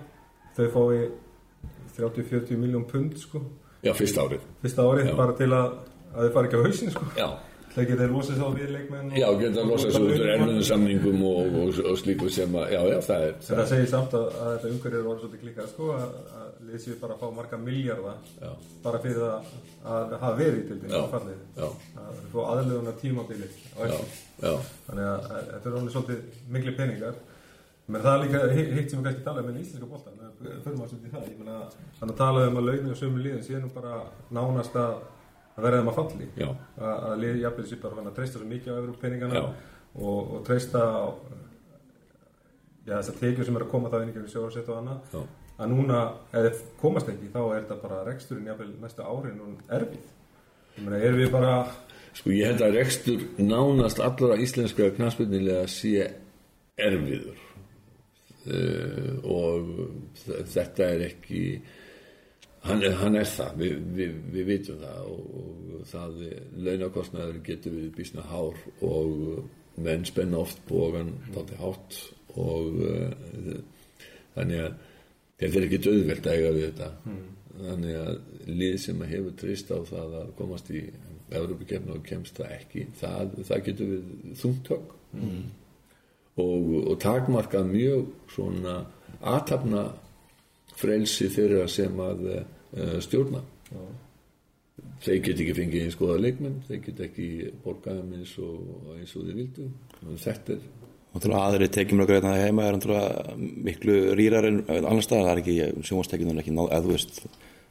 þau 0.57 0.67
fái 0.75 0.99
30-40 1.97 2.59
miljón 2.61 2.85
pund 2.89 3.15
sko 3.17 3.41
Já, 3.85 3.93
fyrsta 3.97 4.25
árið. 4.27 4.41
fyrsta 4.61 4.85
árið 4.85 5.07
Já. 5.11 5.15
bara 5.17 5.33
til 5.37 5.49
að 5.53 5.67
að 6.17 6.27
þau 6.27 6.33
fara 6.35 6.47
ekki 6.49 6.57
á 6.59 6.65
hausinn 6.65 6.93
sko 6.93 7.07
Já. 7.17 7.27
Það 7.77 7.85
geta 7.91 8.05
losið 8.09 8.39
þá 8.41 8.45
við 8.57 8.69
leikmenn 8.73 9.09
Já, 9.13 9.27
geta 9.37 9.63
losa 9.69 9.89
sig 9.93 10.01
út 10.01 10.13
úr 10.17 10.29
erfiðum 10.33 10.63
samningum 10.65 11.19
og, 11.29 11.57
og, 11.61 11.79
og 11.91 11.97
slíku 12.01 12.29
sem 12.33 12.55
að, 12.57 12.71
já, 12.73 12.79
já, 12.89 12.97
það 13.05 13.25
er, 13.27 13.35
En 13.37 13.43
það 13.47 13.59
það 13.61 13.67
segir 13.71 13.89
samt 13.91 14.15
að, 14.17 14.25
að 14.41 14.49
þetta 14.55 14.71
umhverfið 14.71 14.97
er 14.97 15.09
orðið 15.11 15.21
svolítið 15.23 15.43
klikkað 15.43 15.67
sko 15.75 15.89
að, 15.93 16.15
að 16.39 16.79
séu 16.87 16.95
bara 17.03 17.17
að 17.17 17.21
fá 17.21 17.27
marga 17.37 17.59
miljardar 17.61 18.17
Já. 18.41 18.49
bara 18.87 19.01
fyrir 19.05 19.23
að, 19.27 19.51
að 19.93 20.15
hafa 20.23 20.33
verið 20.41 20.63
til 20.71 20.79
því 20.81 20.87
að 20.97 21.77
fá 22.33 22.39
aðlöðunar 22.55 22.97
tímabili 23.03 23.49
þannig 24.41 25.03
að, 25.07 25.27
þetta 25.51 25.69
er 25.69 25.77
orðið 25.77 25.93
svolítið 25.95 26.39
mikli 26.57 26.73
peningar. 26.77 27.19
Menn 27.87 28.03
það 28.03 28.15
er 28.17 28.23
líka 28.25 28.39
hi- 28.51 28.71
hitt 28.75 28.89
sem 28.91 28.99
við 28.99 29.05
kannski 29.07 29.23
tala 29.23 29.41
um 29.43 29.47
með 29.47 29.59
íslenska 29.61 29.87
boltan 29.87 30.17
fyrir 30.41 30.75
maður 30.75 30.89
svolítið 30.91 31.13
það. 31.13 31.77
Þannig 32.01 32.11
að 32.13 32.17
tala 32.19 32.47
um 32.49 32.57
að 32.59 32.67
launin 32.67 32.91
og 32.91 32.99
sömu 32.99 33.21
liðin 33.23 33.45
séu 33.45 33.61
nú 33.63 33.69
bara 33.71 34.01
nánast 34.35 34.75
að 34.81 34.97
að 35.57 35.77
þeim 35.77 35.91
að 35.91 35.97
falli. 35.97 36.29
Að, 36.45 36.93
að 36.93 37.17
liði 37.23 37.43
jafnvel 37.43 37.67
sér 37.69 37.81
bara 37.81 38.05
að 38.05 38.15
treysta 38.19 38.41
svo 38.41 38.47
mikið 38.51 38.73
á 38.73 38.79
Evróp 38.81 39.01
peningana 39.01 39.41
Já. 39.41 39.43
og, 39.97 40.19
og 40.37 40.45
treysta 40.47 40.83
á 40.85 41.05
já, 42.87 42.93
þessar 42.93 43.19
tekjur 43.21 43.49
sem 43.49 43.57
er 43.57 43.65
að 43.65 43.73
koma 43.73 43.91
það 43.93 44.05
gegnum 44.11 44.31
sjóðarsett 44.31 44.69
og 44.71 44.79
annað. 44.81 45.17
Að 45.57 45.71
núna, 45.73 46.03
ef 46.37 46.45
þið 46.45 46.61
komast 46.81 47.09
ekki 47.09 47.31
þá 47.33 47.41
er 47.41 47.59
þetta 47.63 47.79
bara 47.81 48.03
reksturinn 48.05 48.51
jafnvel 48.51 48.69
næstu 48.83 49.07
árin 49.07 49.41
og 49.41 49.73
erfið. 49.79 50.13
Erum 50.77 51.17
við 51.17 51.31
bara 51.33 51.53
Sko, 52.17 52.31
ég 52.33 52.49
held 52.49 52.63
að 52.65 52.77
rekstur 52.79 53.25
nánast 53.37 53.99
allra 54.01 54.37
íslenska 54.41 54.89
knastbyrnilega 54.95 55.67
sé 55.69 56.07
erfiður. 56.77 57.43
Uh, 58.47 59.17
og 59.27 59.73
þetta 60.23 60.87
er 60.95 61.03
ekki 61.09 61.41
hann 62.65 62.83
er, 62.83 62.97
hann 63.01 63.15
er 63.19 63.29
það, 63.29 63.61
við, 63.61 63.77
við, 63.97 64.17
við 64.33 64.49
vitum 64.51 64.81
það 64.81 65.11
og, 65.13 65.31
það 65.87 66.19
launakostnaður 66.65 67.39
getur 67.45 67.75
við 67.77 67.91
býsna 67.95 68.25
hár 68.27 68.57
og 68.83 69.81
menn 69.85 70.05
spenna 70.09 70.41
oft 70.41 70.59
bógan 70.67 71.13
þátti 71.35 71.59
hátt 71.61 71.99
og 72.37 72.79
uh, 72.81 73.59
þannig 74.35 74.63
að 74.65 74.79
þetta 75.37 75.59
er 75.59 75.67
ekki 75.67 75.81
döðvelt 75.85 76.27
að 76.27 76.39
eiga 76.39 76.53
við 76.55 76.65
þetta. 76.67 76.89
Þannig 77.57 77.95
að 77.97 78.49
lið 78.59 78.75
sem 78.81 78.99
að 79.01 79.13
hefur 79.15 79.37
trist 79.41 79.71
á 79.73 79.79
það 79.87 80.17
að 80.19 80.33
komast 80.37 80.67
í 80.73 80.81
Európa-kefna 81.27 81.95
og 81.97 82.03
kemst 82.07 82.37
það 82.39 82.51
ekki 82.57 82.83
það, 82.99 83.39
það 83.47 83.63
getur 83.65 83.89
við 83.93 84.35
þungtök 84.41 84.91
og, 86.37 86.67
og 86.83 86.99
takmarkað 87.03 87.71
mjög 87.71 88.11
svona 88.31 88.75
aðtapna 89.19 89.83
frelsi 90.77 91.29
þeirra 91.33 91.67
sem 91.71 92.03
að 92.03 92.25
uh, 92.33 92.97
stjórna. 93.03 93.43
Þeir 95.01 95.21
get 95.25 95.41
ekki 95.41 95.55
fengið 95.57 95.85
eins 95.85 95.97
góða 95.97 96.17
leikmenn 96.21 96.59
þeir 96.67 96.83
get 96.85 96.99
ekki 97.07 97.27
borgaðum 97.63 98.13
eins 98.17 98.33
og, 98.41 98.59
eins 98.97 99.15
og 99.17 99.25
þeir 99.25 99.39
vildu. 99.41 99.69
Þetta 100.17 101.29
er 101.29 101.33
að 101.33 101.43
aðri 101.47 101.67
tekjum 101.73 102.03
að 102.03 102.09
greiðna 102.11 102.33
það 102.35 102.45
heima 102.45 102.65
er 102.67 102.79
miklu 103.67 103.97
rýrar 104.17 104.47
en 104.49 104.61
annar 104.69 105.05
stað, 105.05 105.25
það 105.25 105.31
er 105.31 105.41
ekki 105.41 105.87
sjónvastekjum 105.87 106.41
ekki 106.43 106.53
náð, 106.53 106.71
eða 106.75 106.85
þú 106.85 106.93
veist 106.93 107.21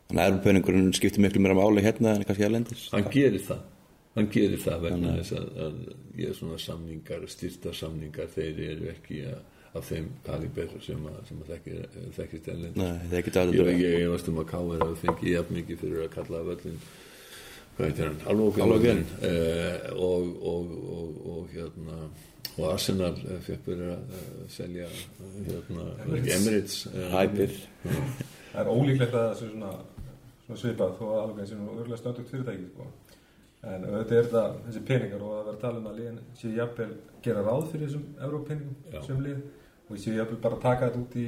þannig 0.07 0.23
að 0.23 0.31
erfupöningurinn 0.31 0.93
skiptir 0.97 1.23
miklu 1.23 1.43
meira 1.45 1.59
máli 1.59 1.85
hérna 1.85 2.15
en 2.17 2.25
kannski 2.27 2.47
erlendis. 2.47 2.87
Hann 2.95 3.11
gerir 3.13 3.43
það. 3.47 3.65
Hann 4.17 4.31
gerir 4.33 4.63
það 4.63 4.85
vegna 4.87 5.15
þess 5.19 5.37
að, 5.37 5.49
að 5.67 5.79
ég 6.17 6.31
er 6.31 6.39
svona 6.39 6.59
samningar, 6.63 7.27
styrta 7.29 7.75
samningar 7.77 8.31
þeir 8.33 8.63
eru 8.71 8.91
ekki 8.95 9.21
að, 9.29 9.41
af 9.77 9.89
þeim 9.91 10.07
kaliber 10.27 10.77
sem 10.85 11.09
að, 11.11 11.19
sem 11.29 11.43
að 11.43 11.51
þekkist 12.19 12.47
það 12.51 13.25
geta 13.27 13.45
Ég, 13.47 13.59
alveg 13.61 13.83
ég, 13.83 13.99
ég 14.03 14.13
varst 14.15 14.31
um 14.33 14.41
að 14.43 14.49
Káir 14.53 14.85
hafi 14.85 15.01
fengið 15.05 15.33
jafn 15.35 15.59
mikið 15.61 15.83
fyrir 15.83 16.07
að 16.07 16.15
kalla 16.17 16.45
völlin 16.51 16.79
hvað 17.77 17.91
heitir 17.91 18.09
hann, 18.09 18.21
alveg 18.33 18.63
Alvógen. 18.65 19.03
eh, 19.29 19.91
og, 19.93 20.31
og, 20.53 20.73
og, 20.97 21.21
og 21.35 21.51
hérna 21.53 21.99
og 22.57 22.71
Arsenal 22.73 23.19
eh, 23.27 23.41
fekk 23.45 23.67
fyrir 23.67 23.91
að 23.93 24.15
eh, 24.17 24.29
selja 24.49 24.87
hérna, 25.49 25.89
Emirates. 26.17 26.79
Hæpir 27.13 27.53
Það 28.53 28.63
er 28.63 28.71
ólíklegt 28.73 29.13
að 29.13 29.27
það 29.27 29.35
sé 29.41 29.49
svona, 29.51 29.73
svona 30.47 30.61
svipað 30.63 30.95
þó 30.97 31.05
að 31.11 31.19
alveg 31.27 31.51
sé 31.51 31.59
nú 31.59 31.75
örgulega 31.75 32.01
stöndugt 32.01 32.33
fyrirtæki 32.33 32.71
sko. 32.71 32.87
en 33.67 33.85
auðvitað 33.85 34.17
er 34.17 34.27
þetta 34.31 34.43
þessi 34.65 34.83
peningar 34.89 35.23
og 35.27 35.35
að 35.35 35.45
vera 35.45 35.55
að 35.57 35.63
tala 35.67 35.81
um 35.83 35.87
að 35.91 35.97
liðin 36.01 36.19
séu 36.39 36.53
jafnvel 36.55 36.91
gera 37.27 37.43
ráð 37.45 37.65
fyrir 37.73 37.89
þessum 37.89 38.05
Já. 38.07 38.21
európeningum 38.29 39.07
sem 39.09 39.23
lið 39.27 39.41
og 39.87 40.01
séu 40.01 40.17
jafnvel 40.17 40.41
bara 40.43 40.59
að 40.59 40.65
taka 40.65 40.89
þetta 40.89 41.03
út 41.05 41.17
í 41.21 41.27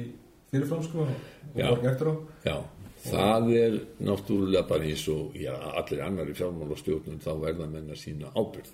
fyrirfram 0.49 0.83
sko 0.83 1.05
og 1.05 1.55
borga 1.55 1.91
eftir 1.93 2.11
á. 2.11 2.15
Já, 2.49 2.57
það 3.05 3.51
er 3.59 3.77
náttúrulega 4.09 4.65
bara 4.69 4.89
eins 4.89 5.05
og 5.13 5.37
já, 5.39 5.53
allir 5.81 6.03
annar 6.05 6.31
í 6.31 6.35
fjármál 6.37 6.73
og 6.73 6.81
stjórnum 6.81 7.21
þá 7.23 7.31
verða 7.43 7.69
menn 7.71 7.93
að 7.93 8.01
sína 8.01 8.33
ábyrð 8.35 8.73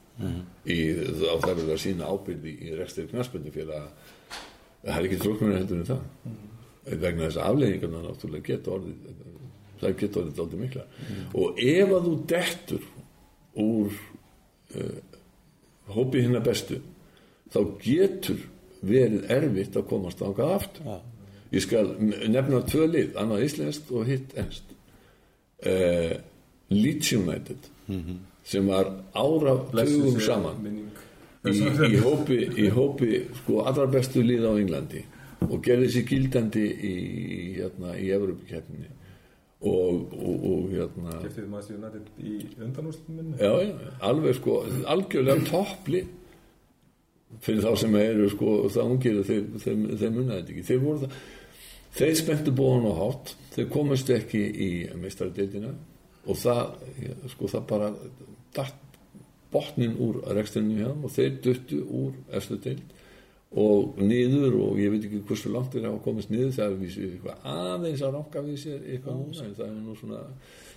í, 0.65 0.79
þá 1.19 1.29
það 1.43 1.51
verða 1.51 1.77
að 1.77 1.83
sína 1.85 2.09
ábyrð 2.09 2.49
í, 2.49 2.55
í 2.65 2.75
restir 2.79 3.11
knarsböndu 3.11 3.53
fyrir 3.53 3.75
að 3.77 3.87
það 4.85 4.97
er 4.97 5.09
ekki 5.09 5.21
tróknur 5.21 5.57
heldur 5.59 5.81
en 5.81 5.89
það. 5.91 6.03
Vegna 6.85 7.27
þess 7.27 7.39
að 7.41 7.47
afleggingarna 7.51 8.03
náttúrulega 8.05 8.49
geta 8.51 8.75
orðið 8.75 9.23
það 9.79 9.95
geta 9.99 10.21
orðið 10.21 10.35
dálítið 10.39 10.61
mikla 10.63 10.83
og 11.35 11.61
ef 11.65 11.93
að 11.95 12.05
þú 12.07 12.13
dettur 12.31 12.85
úr 13.65 13.95
uh, 14.79 14.99
hópi 15.95 16.23
hinna 16.25 16.41
bestu 16.45 16.79
þá 17.53 17.59
getur 17.83 18.43
verið 18.85 19.27
erfitt 19.31 19.77
að 19.79 19.87
komast 19.89 20.23
ángað 20.25 20.55
aftur. 20.59 21.01
Ég 21.53 21.63
skal 21.63 21.91
nefna 22.01 22.61
tvö 22.67 22.87
lið 22.91 23.19
annað 23.21 23.45
íslenskt 23.47 23.91
og 23.95 24.07
hitt 24.09 24.33
ennst 24.39 24.71
uh, 25.65 26.15
Leeds 26.73 27.11
United 27.13 27.69
sem 28.45 28.67
var 28.67 28.91
ára 29.13 29.55
tugum 29.71 30.19
saman 30.21 30.61
minning. 30.61 30.89
í, 31.45 31.61
í 31.95 32.01
hópi, 32.01 32.39
í 32.65 32.67
hópi 32.73 33.21
sko 33.41 33.63
allra 33.69 33.85
bestu 33.89 34.23
lið 34.25 34.45
á 34.45 34.53
Englandi 34.53 35.05
og 35.45 35.57
gerði 35.65 35.89
sér 35.93 36.05
gildandi 36.09 36.65
í, 36.65 36.91
í, 36.91 37.39
hérna, 37.59 37.95
í 37.97 38.11
Evropakeppninni 38.15 38.91
og, 39.65 40.13
og, 40.13 40.45
og 40.51 40.69
hérna 40.73 41.17
Keftir 41.23 41.49
maður 41.49 41.77
United 41.79 42.21
í 42.21 42.35
undanúrstum 42.59 43.17
minni 43.19 43.39
já, 43.39 43.53
já, 43.65 43.93
alveg 44.09 44.37
sko 44.39 44.59
algjörlega 44.93 45.49
toppli 45.49 46.05
fyrir 47.41 47.65
þá 47.65 47.71
sem 47.81 47.97
eru 47.99 48.29
sko 48.31 48.53
það 48.69 48.93
ungir 48.93 49.23
þeir, 49.27 49.43
þeir, 49.63 49.81
þeir 49.99 50.13
munnaði 50.13 50.39
þetta 50.41 50.53
ekki. 50.55 50.67
Þeir 50.69 50.81
voru 50.83 51.03
það 51.03 51.19
þeir 51.95 52.15
spenntu 52.19 52.55
bóðan 52.55 52.89
á 52.91 52.93
hátt 52.99 53.35
þeir 53.55 53.69
komast 53.71 54.09
ekki 54.11 54.41
í 54.41 54.71
meistaradeildina 54.99 55.71
og 56.25 56.41
það 56.41 57.29
sko 57.31 57.51
það 57.53 57.69
bara 57.69 57.91
datt 58.55 58.81
botnin 59.53 59.95
úr 60.03 60.19
rekstinu 60.35 60.81
hjá 60.81 60.89
og 60.91 61.13
þeir 61.15 61.39
duttu 61.45 61.79
úr 61.85 62.17
eftir 62.35 62.59
deild 62.65 62.93
og 63.55 64.01
niður 64.03 64.57
og 64.65 64.79
ég 64.81 64.91
veit 64.91 65.05
ekki 65.07 65.21
hversu 65.29 65.51
langt 65.53 65.71
þeir 65.71 65.87
hafa 65.87 66.01
komist 66.03 66.31
niður 66.33 66.51
það 66.57 66.65
er 66.65 66.81
vísi 66.81 67.05
eitthvað 67.07 67.45
aðeins 67.53 68.03
að 68.03 68.17
ranka 68.17 68.43
við 68.43 68.57
sér 68.65 68.81
eitthvað 68.81 69.19
núna 69.21 69.45
en 69.45 69.53
það 69.55 69.69
er 69.69 69.77
nú 69.77 69.95
svona 69.99 70.23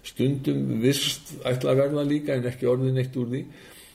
stundum 0.06 0.60
vist 0.84 1.32
ætla 1.48 1.72
að 1.72 1.82
verða 1.82 2.04
líka 2.06 2.36
en 2.36 2.46
ekki 2.52 2.70
orðið 2.70 2.94
neitt 2.94 3.18
úr 3.18 3.32
því 3.32 3.42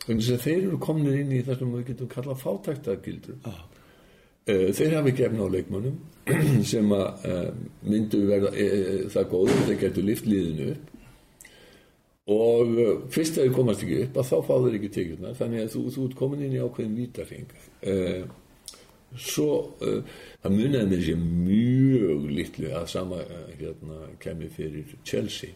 þess 0.08 0.34
að 0.36 0.44
þeir 0.46 0.58
eru 0.62 0.80
komnir 0.84 1.20
inn 1.22 1.32
í 1.32 1.44
það 1.46 1.62
sem 1.62 1.76
við 1.78 1.86
getum 1.92 2.12
kallað 2.12 2.42
fátæktagildur 2.42 3.38
ah. 3.50 3.62
þeir 4.46 4.98
hafi 4.98 5.13
gefna 5.20 5.48
á 5.48 5.54
leikmönnum 5.54 6.00
sem 6.74 6.92
að 6.96 7.28
uh, 7.30 7.48
myndu 7.88 8.24
verða 8.30 8.52
uh, 8.52 9.06
það 9.13 9.30
góður 9.32 9.63
þeir 9.70 9.80
getur 9.86 10.08
lift 10.08 10.28
liðinu 10.30 10.74
upp. 10.74 10.89
Og 12.34 12.70
fyrst 13.12 13.36
að 13.36 13.50
þeir 13.50 13.56
komast 13.58 13.82
ekki 13.84 13.98
upp 14.06 14.20
að 14.22 14.30
þá 14.30 14.38
fá 14.48 14.54
þeir 14.54 14.78
ekki 14.78 14.92
tekjurnar. 14.96 15.34
Þannig 15.36 15.63
að 15.66 15.74
þú, 15.74 15.82
þú 15.92 16.06
ert 16.08 16.16
komin 16.22 16.46
inn 16.46 16.56
í 16.56 16.62
ákveðin 16.63 16.94
vítarhing 17.02 17.58
uh, 17.92 18.22
svo 19.20 19.50
það 19.80 20.56
munaði 20.56 20.88
mér 20.89 21.04
sér 21.06 21.20
mjög 21.22 22.24
litlu 22.34 22.72
að 22.74 22.88
sama 22.89 23.20
hérna 23.60 24.08
kemi 24.24 24.48
fyrir 24.50 24.96
Chelsea 25.06 25.54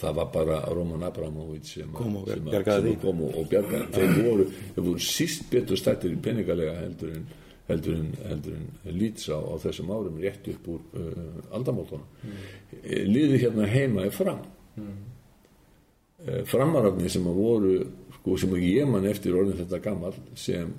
það 0.00 0.20
var 0.20 0.28
bara 0.34 0.60
Roman 0.74 1.06
Abramovich 1.08 1.72
sem, 1.72 1.88
að- 1.88 1.96
Kom 2.02 2.16
og 2.20 2.28
sem, 2.28 2.44
að- 2.44 2.52
bjargaði 2.52 2.82
sem 2.82 2.86
því. 2.86 2.96
að 2.96 3.06
kom 3.06 3.24
og, 3.24 3.48
bjargaði 3.50 3.86
þeir 3.96 4.28
voru, 4.28 4.46
þeir 4.74 4.86
voru 4.90 5.02
síst 5.06 5.50
betur 5.50 5.80
stættir 5.80 6.12
í 6.12 6.22
peningalega 6.22 6.78
heldur 6.82 7.12
en 7.16 7.26
heldur 7.66 7.96
en, 7.98 8.12
en 8.30 8.42
Leeds 8.94 9.26
á, 9.26 9.38
á 9.42 9.54
þessum 9.58 9.90
árum 9.90 10.20
rétt 10.22 10.46
upp 10.52 10.68
úr 10.70 10.82
uh, 10.94 11.54
aldamótonum 11.56 12.06
mm. 12.22 12.44
liði 13.10 13.40
hérna 13.42 13.66
heima 13.66 14.04
er 14.06 14.14
fram 14.14 14.44
mm. 14.76 14.92
framarafni 16.46 17.10
sem 17.10 17.26
að 17.26 17.40
voru 17.40 17.72
sko, 18.20 18.36
sem 18.38 18.54
að 18.54 18.68
ég 18.68 18.86
man 18.90 19.08
eftir 19.10 19.34
orðin 19.34 19.58
þetta 19.64 19.82
gammal 19.82 20.14
sem 20.38 20.72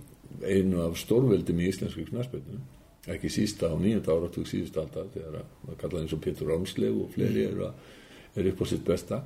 einu 0.44 0.86
af 0.86 0.98
stórveldum 1.02 1.60
í 1.60 1.68
íslensku 1.72 2.08
knarspöldinu 2.08 2.64
ekki 3.12 3.32
sísta 3.32 3.72
á 3.72 3.76
nýjönda 3.80 4.16
áratug 4.16 4.48
síðust 4.48 4.78
aldar 4.80 5.08
þegar 5.14 5.42
að 5.42 5.78
kallaði 5.80 6.04
eins 6.06 6.16
og 6.16 6.24
Pétur 6.24 6.52
Rámslev 6.52 6.98
og 7.04 7.14
fleiri 7.14 7.46
eru, 7.48 7.70
að, 7.70 7.94
eru 8.38 8.54
upp 8.54 8.64
á 8.64 8.66
sitt 8.70 8.86
besta. 8.88 9.22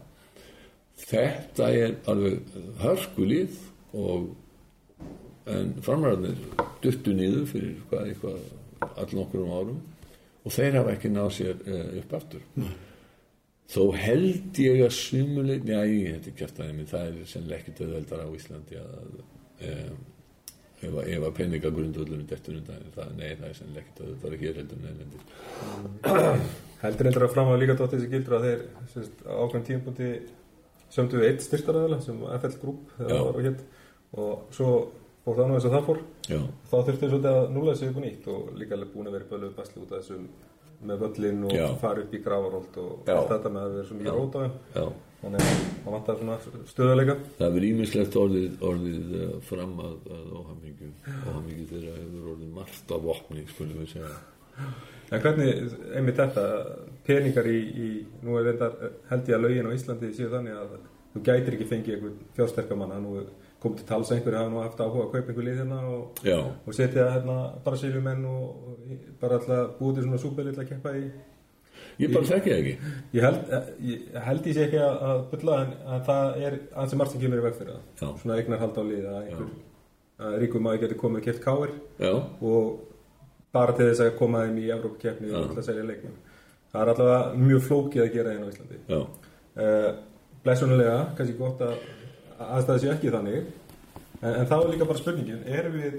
Þetta 1.01 1.69
er 1.73 1.95
alveg 2.11 2.55
hörkulið 2.81 3.57
og 3.97 4.29
en 5.51 5.73
framræðinir 5.81 6.37
duttu 6.83 7.15
niður 7.17 7.47
fyrir 7.49 7.79
hvað, 7.89 8.11
eitthvað 8.11 8.91
all 9.01 9.15
nokkur 9.17 9.43
um 9.45 9.55
árum 9.55 9.81
og 10.45 10.53
þeir 10.53 10.77
hafa 10.79 10.95
ekki 10.95 11.11
náð 11.11 11.29
sér 11.37 11.59
uh, 11.65 11.89
upp 12.01 12.15
aftur. 12.17 12.45
Þó 13.71 13.83
held 13.95 14.57
ég 14.59 14.81
að 14.85 14.95
sumuleik 14.97 15.67
já, 15.69 15.79
ég 15.87 16.17
þetta 16.17 16.31
er 16.31 16.37
kæft 16.39 16.61
aðeins 16.61 16.91
það 16.91 17.07
er 17.07 17.29
sennilega 17.33 17.61
ekkit 17.61 17.83
auðveldar 17.85 18.23
á 18.25 18.29
Íslandi 18.37 18.81
að 18.81 19.19
um, 19.21 20.01
ef, 20.81 20.97
ef 21.15 21.25
að 21.27 21.35
peningagrundvöldunum 21.39 22.27
dettur 22.29 22.59
undan 22.59 22.91
það, 22.95 23.11
nei, 23.17 23.29
það 23.39 23.47
er 23.49 23.57
sennilega 23.59 23.85
ekkit 23.85 24.03
auðveldar 24.05 24.37
að 24.37 24.45
hér 24.45 24.61
heldur 24.61 24.77
en 24.77 24.89
erlendir 24.91 26.53
heldur 26.81 27.11
endur 27.11 27.27
að 27.27 27.35
fram 27.35 27.51
að 27.51 27.61
líka 27.61 27.77
dótt 27.79 27.95
þessi 27.95 28.11
gildur 28.11 28.37
að 28.37 28.47
þeir 28.47 28.63
sérst, 28.93 29.21
ákveðin 29.27 29.67
tímpúti 29.69 30.09
sömdu 30.91 31.21
við 31.21 31.29
eitt 31.29 31.45
styrtaræðala 31.45 32.01
sem 32.03 32.25
FL 32.39 32.57
Group 32.63 32.97
var 32.99 33.37
og 33.37 33.61
og 34.11 34.49
svo 34.51 34.71
fór 35.25 35.37
það 35.37 35.47
nú 35.47 35.57
eins 35.57 35.67
og 35.67 35.75
það 35.75 35.85
fór. 35.87 35.99
Já, 36.31 36.39
þá 36.71 36.73
þurfti 36.87 37.09
svolítið 37.11 37.29
að 37.31 37.51
núlega 37.55 37.77
sig 37.79 37.91
upp 37.91 37.99
á 38.01 38.03
nýtt 38.05 38.27
og 38.33 38.49
líka 38.57 38.75
alveg 38.77 38.91
búin 38.95 39.07
að 39.09 39.15
vera 39.17 39.29
böluð 39.29 39.53
basli 39.59 39.83
út 39.83 39.93
af 39.93 40.01
þessum 40.01 40.25
með 40.89 41.03
völlin 41.05 41.45
og 41.45 41.77
fara 41.81 42.03
upp 42.03 42.15
í 42.17 42.21
grafarólt 42.25 42.79
og 42.81 43.05
þetta 43.05 43.53
með 43.53 43.61
að 43.61 43.75
vera 43.77 43.87
svo 43.87 43.99
mikið 43.99 44.17
rót 44.17 44.35
á 44.35 44.39
þeim 44.41 44.91
þannig 45.21 45.43
að 45.45 45.59
það 45.81 45.95
vantar 45.95 46.19
svona 46.19 46.37
stöðuleika 46.69 47.17
það 47.37 47.45
hefur 47.47 47.67
ímislegt 47.67 48.17
orðið, 48.21 48.55
orðið 48.71 49.17
uh, 49.17 49.33
fram 49.47 49.75
að, 49.85 49.97
að 50.17 50.31
óhamingju. 50.39 50.93
Óhamingju 51.17 51.67
þeirra 51.73 51.97
hefur 51.97 52.31
orðið 52.35 52.55
margt 52.55 52.95
af 52.95 53.05
vopni 53.05 53.45
skulum 53.51 53.83
við 53.83 53.93
segja. 53.95 54.15
En 55.11 55.21
hvernig, 55.23 55.75
einmitt 55.97 56.19
þetta 56.19 56.47
peningar 57.05 57.47
í, 57.51 57.59
í 57.59 57.91
nú 58.23 58.39
er 58.39 58.49
reyndar 58.49 58.75
held 59.09 59.29
ég 59.29 59.37
að 59.37 59.45
lögin 59.45 59.69
á 59.69 59.75
Íslandi 59.75 60.11
séu 60.15 60.31
þannig 60.31 60.57
að 60.57 60.75
þú 61.11 61.23
gætir 61.27 61.57
ekki 61.57 61.67
fengið 61.67 61.95
einhvern 61.97 62.19
fjársterkamann 62.37 62.93
að 62.95 63.01
nú 63.05 63.23
kom 63.61 63.75
til 63.77 63.85
tals 63.85 64.11
einhverju 64.13 64.39
hafa 64.39 64.49
nú 64.49 64.61
haft 64.63 64.79
áhuga 64.81 65.03
að 65.03 65.11
kaupa 65.11 65.19
einhver 65.19 65.45
lið 65.45 65.59
hérna 65.61 65.81
og, 65.85 66.21
og 66.65 66.73
setja 66.73 67.09
hérna 67.13 67.35
bara 67.65 67.77
sílumenn 67.77 68.23
og, 68.25 68.71
bara 69.21 69.37
alltaf 69.37 69.75
búið 69.77 69.99
til 69.99 70.05
svona 70.07 70.21
súpelill 70.23 70.55
að 70.55 70.71
keppa 70.71 70.95
í 70.97 71.03
ég 72.01 72.13
bara 72.15 72.29
þekki 72.31 72.51
það 72.53 72.61
ekki 72.61 72.93
Ég 73.17 73.25
held, 73.27 73.51
ég 73.89 74.19
held 74.27 74.47
ég 74.51 74.55
sé 74.57 74.63
ekki 74.67 74.79
að, 74.81 74.95
að 75.09 75.21
bylla 75.33 75.57
en 75.65 75.73
að 75.95 76.03
það 76.09 76.39
er 76.47 76.57
ansi 76.83 76.99
margt 77.01 77.15
sem 77.15 77.21
kemur 77.23 77.41
í 77.41 77.45
veg 77.47 77.57
fyrir 77.59 77.73
Já. 77.75 77.81
það. 78.01 78.13
Svona 78.23 78.37
eignar 78.41 78.61
halda 78.63 78.81
á 78.81 78.85
lið 78.91 79.07
að 79.11 79.19
einhver 79.21 79.49
að 80.21 80.35
ríkum 80.43 80.61
maður 80.67 80.81
getur 80.85 80.99
komið 81.01 81.21
og 81.21 81.25
keft 81.29 81.41
káir 81.45 81.71
já, 82.01 82.11
og 82.51 82.67
bara 83.55 83.73
til 83.77 83.87
þess 83.89 84.03
að 84.05 84.11
koma 84.19 84.43
þeim 84.45 84.59
í 84.61 84.67
Evrópkeppni 84.75 85.31
og 85.33 85.39
alltaf 85.47 85.65
selja 85.65 85.83
leikmenn. 85.87 86.19
Það 86.71 86.81
er 86.85 86.91
allavega 86.93 87.41
mjög 87.41 87.63
flókið 87.65 88.03
að 88.05 88.13
gera 88.15 88.35
þeim 88.35 88.45
á 88.45 88.51
Íslandi. 88.53 88.79
já, 88.87 89.01
Uh, 89.51 89.89
Blessunulega, 90.45 90.99
kannski 91.17 91.33
gott 91.35 91.59
að 91.65 91.73
að 92.39 92.53
aðstæði 92.55 92.79
séu 92.85 92.91
ekki 92.93 93.09
þannig 93.11 93.35
en, 93.41 93.49
en 94.31 94.45
þá 94.47 94.53
er 94.61 94.69
líka 94.71 94.87
bara 94.87 95.01
spurningin, 95.01 95.41
erum 95.45 95.75
við 95.75 95.97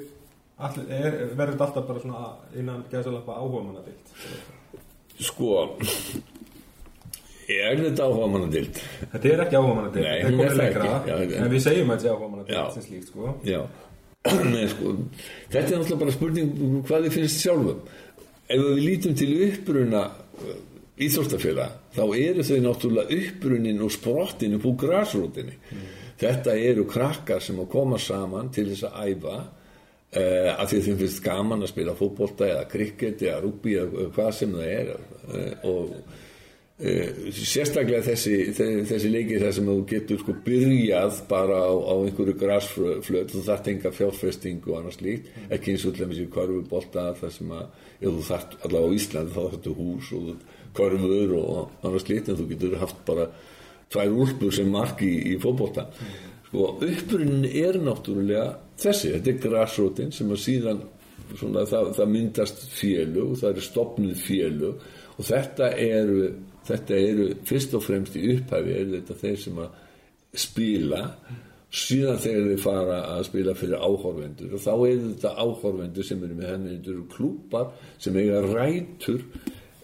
er, 0.88 1.18
verður 1.36 1.52
þetta 1.52 1.66
alltaf 1.66 1.86
bara 1.90 2.02
svona 2.02 2.30
innan 2.58 2.80
gæðsalappa 2.90 3.36
áhuga 3.36 3.60
manna 3.66 3.84
dild 3.84 4.14
Sko 5.22 5.50
Er 7.52 7.76
þetta 7.76 8.06
áhuga 8.06 8.28
manna 8.32 8.48
dild? 8.52 8.78
Þetta 9.12 9.28
er 9.28 9.40
ekki 9.44 9.58
áhuga 9.58 9.74
manna 9.76 9.90
dild, 9.92 10.06
þetta 10.06 10.18
er 10.18 10.26
er 10.26 10.36
komið 10.36 10.58
lengra. 10.60 10.90
já, 11.06 11.16
en 11.42 11.50
við 11.52 11.64
segjum 11.66 11.90
að 11.90 11.96
þetta 11.96 12.06
sé 12.06 12.12
áhuga 12.12 12.28
manna 12.32 12.44
dild 12.48 12.76
sem 12.76 12.86
slíkt 12.86 13.10
sko. 13.10 13.32
Nei, 14.54 14.66
sko, 14.70 14.92
Þetta 15.50 15.62
er 15.66 15.80
náttúrulega 15.80 16.00
bara 16.04 16.14
spurning 16.14 16.52
um 16.62 16.76
hvað 16.86 17.06
þið 17.08 17.16
finnst 17.16 17.40
sjálfum. 17.42 17.80
Ef 18.52 18.60
við 18.62 18.82
lítum 18.86 19.16
til 19.18 19.30
uppruna 19.48 20.02
íþróttafélag 21.02 21.74
þá 21.96 22.02
eru 22.20 22.44
þau 22.46 22.60
náttúrulega 22.66 23.18
upprunin 23.18 23.82
og 23.82 23.92
sprottin 23.94 24.54
upp 24.58 24.68
úr 24.70 24.78
grasrótinni. 24.84 25.56
Þetta 26.22 26.54
eru 26.70 26.86
krakkar 26.86 27.42
sem 27.42 27.58
að 27.58 27.70
koma 27.72 27.98
saman 27.98 28.52
til 28.54 28.68
þess 28.70 28.86
að 28.86 29.10
æfa 29.10 29.36
uh, 30.16 30.50
að 30.58 30.66
því 30.72 30.82
þeim 30.88 30.98
finnst 31.04 31.22
gaman 31.24 31.62
að 31.66 31.72
spila 31.74 31.94
fótbolta 31.98 32.48
eða 32.50 32.66
krikket 32.72 33.22
eða 33.28 33.40
rugby 33.46 33.78
eða 33.80 34.10
hvað 34.16 34.34
sem 34.40 34.58
það 34.58 34.76
er. 34.80 34.92
Uh, 35.28 35.54
og 35.72 35.96
Uh, 36.82 37.28
sérstaklega 37.36 38.00
þessi, 38.02 38.32
þe- 38.56 38.80
þessi 38.88 39.10
leikir 39.12 39.42
þar 39.44 39.52
sem 39.54 39.66
þú 39.68 39.74
getur 39.86 40.18
sko 40.18 40.32
byrjað 40.42 41.18
bara 41.28 41.58
á, 41.62 41.70
á 41.78 41.94
einhverju 42.08 42.32
grasflöt 42.40 43.30
þú 43.30 43.42
þarft 43.46 43.68
enga 43.70 43.92
fjárfestingu 43.94 44.72
og 44.72 44.78
annars 44.80 44.98
líkt 45.04 45.28
ekki 45.54 45.76
eins 45.76 45.84
og 45.86 45.92
til 45.94 46.02
dæmis 46.08 46.22
í 46.24 46.26
körfubolta 46.32 47.04
þar 47.20 47.34
sem 47.36 47.52
að, 47.54 47.68
ef 48.00 48.08
þú 48.16 48.24
þarft 48.32 48.56
allavega 48.66 48.88
á 48.90 48.96
Íslandi 48.98 49.34
þá 49.36 49.40
þarftu 49.44 49.74
hús 49.78 50.10
og 50.18 50.32
körfur 50.80 51.36
og 51.38 51.86
annars 51.86 52.08
líkt 52.10 52.32
en 52.32 52.40
þú 52.40 52.48
getur 52.56 52.76
haft 52.82 53.04
bara 53.12 53.28
tvær 53.92 54.18
úlpur 54.24 54.56
sem 54.58 54.74
mark 54.74 55.04
í, 55.06 55.12
í 55.36 55.38
fótbolta 55.44 55.86
sko 56.52 56.66
upprunin 56.84 57.46
er 57.48 57.78
náttúrulega 57.80 58.46
þessi, 58.76 59.14
þetta 59.16 59.30
er 59.32 59.38
grasrótin 59.40 60.10
sem 60.12 60.32
að 60.32 60.42
síðan 60.42 60.82
svona, 61.32 61.64
það, 61.64 61.92
það 61.96 62.10
myndast 62.12 62.66
félög, 62.68 63.36
það 63.40 63.54
eru 63.54 63.64
stopnuð 63.64 64.18
félög 64.20 64.82
og 65.16 65.28
þetta 65.28 65.70
eru 65.80 66.26
þetta 66.66 66.98
eru 66.98 67.30
fyrst 67.48 67.72
og 67.74 67.86
fremst 67.86 68.18
í 68.18 68.26
upphæfi 68.36 68.76
eru 68.76 68.98
þetta 68.98 69.16
þeir 69.22 69.40
sem 69.46 69.58
að 69.62 69.80
spila. 70.42 71.00
Síðan 71.72 72.20
þegar 72.20 72.48
þeir 72.50 72.60
fara 72.60 72.96
að 73.14 73.22
spila 73.30 73.54
fyrir 73.56 73.80
áhorfendur 73.80 74.56
og 74.58 74.60
þá 74.60 74.72
eru 74.76 75.10
þetta 75.14 75.30
áhorfendur 75.40 76.04
sem 76.04 76.24
eru 76.26 76.34
með 76.36 76.50
henni 76.50 76.96
klúpar 77.14 77.70
sem 77.96 78.18
eiga 78.20 78.42
rætur 78.44 79.22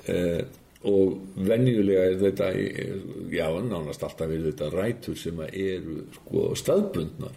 eh, 0.04 0.42
og 0.86 1.18
venjulega 1.48 2.04
er 2.06 2.18
þetta 2.20 2.48
já, 3.34 3.46
nánast 3.66 4.04
alltaf 4.06 4.30
er 4.30 4.44
þetta 4.46 4.70
rætur 4.74 5.18
sem 5.18 5.40
eru 5.48 6.04
sko 6.14 6.44
staðbundnar 6.58 7.34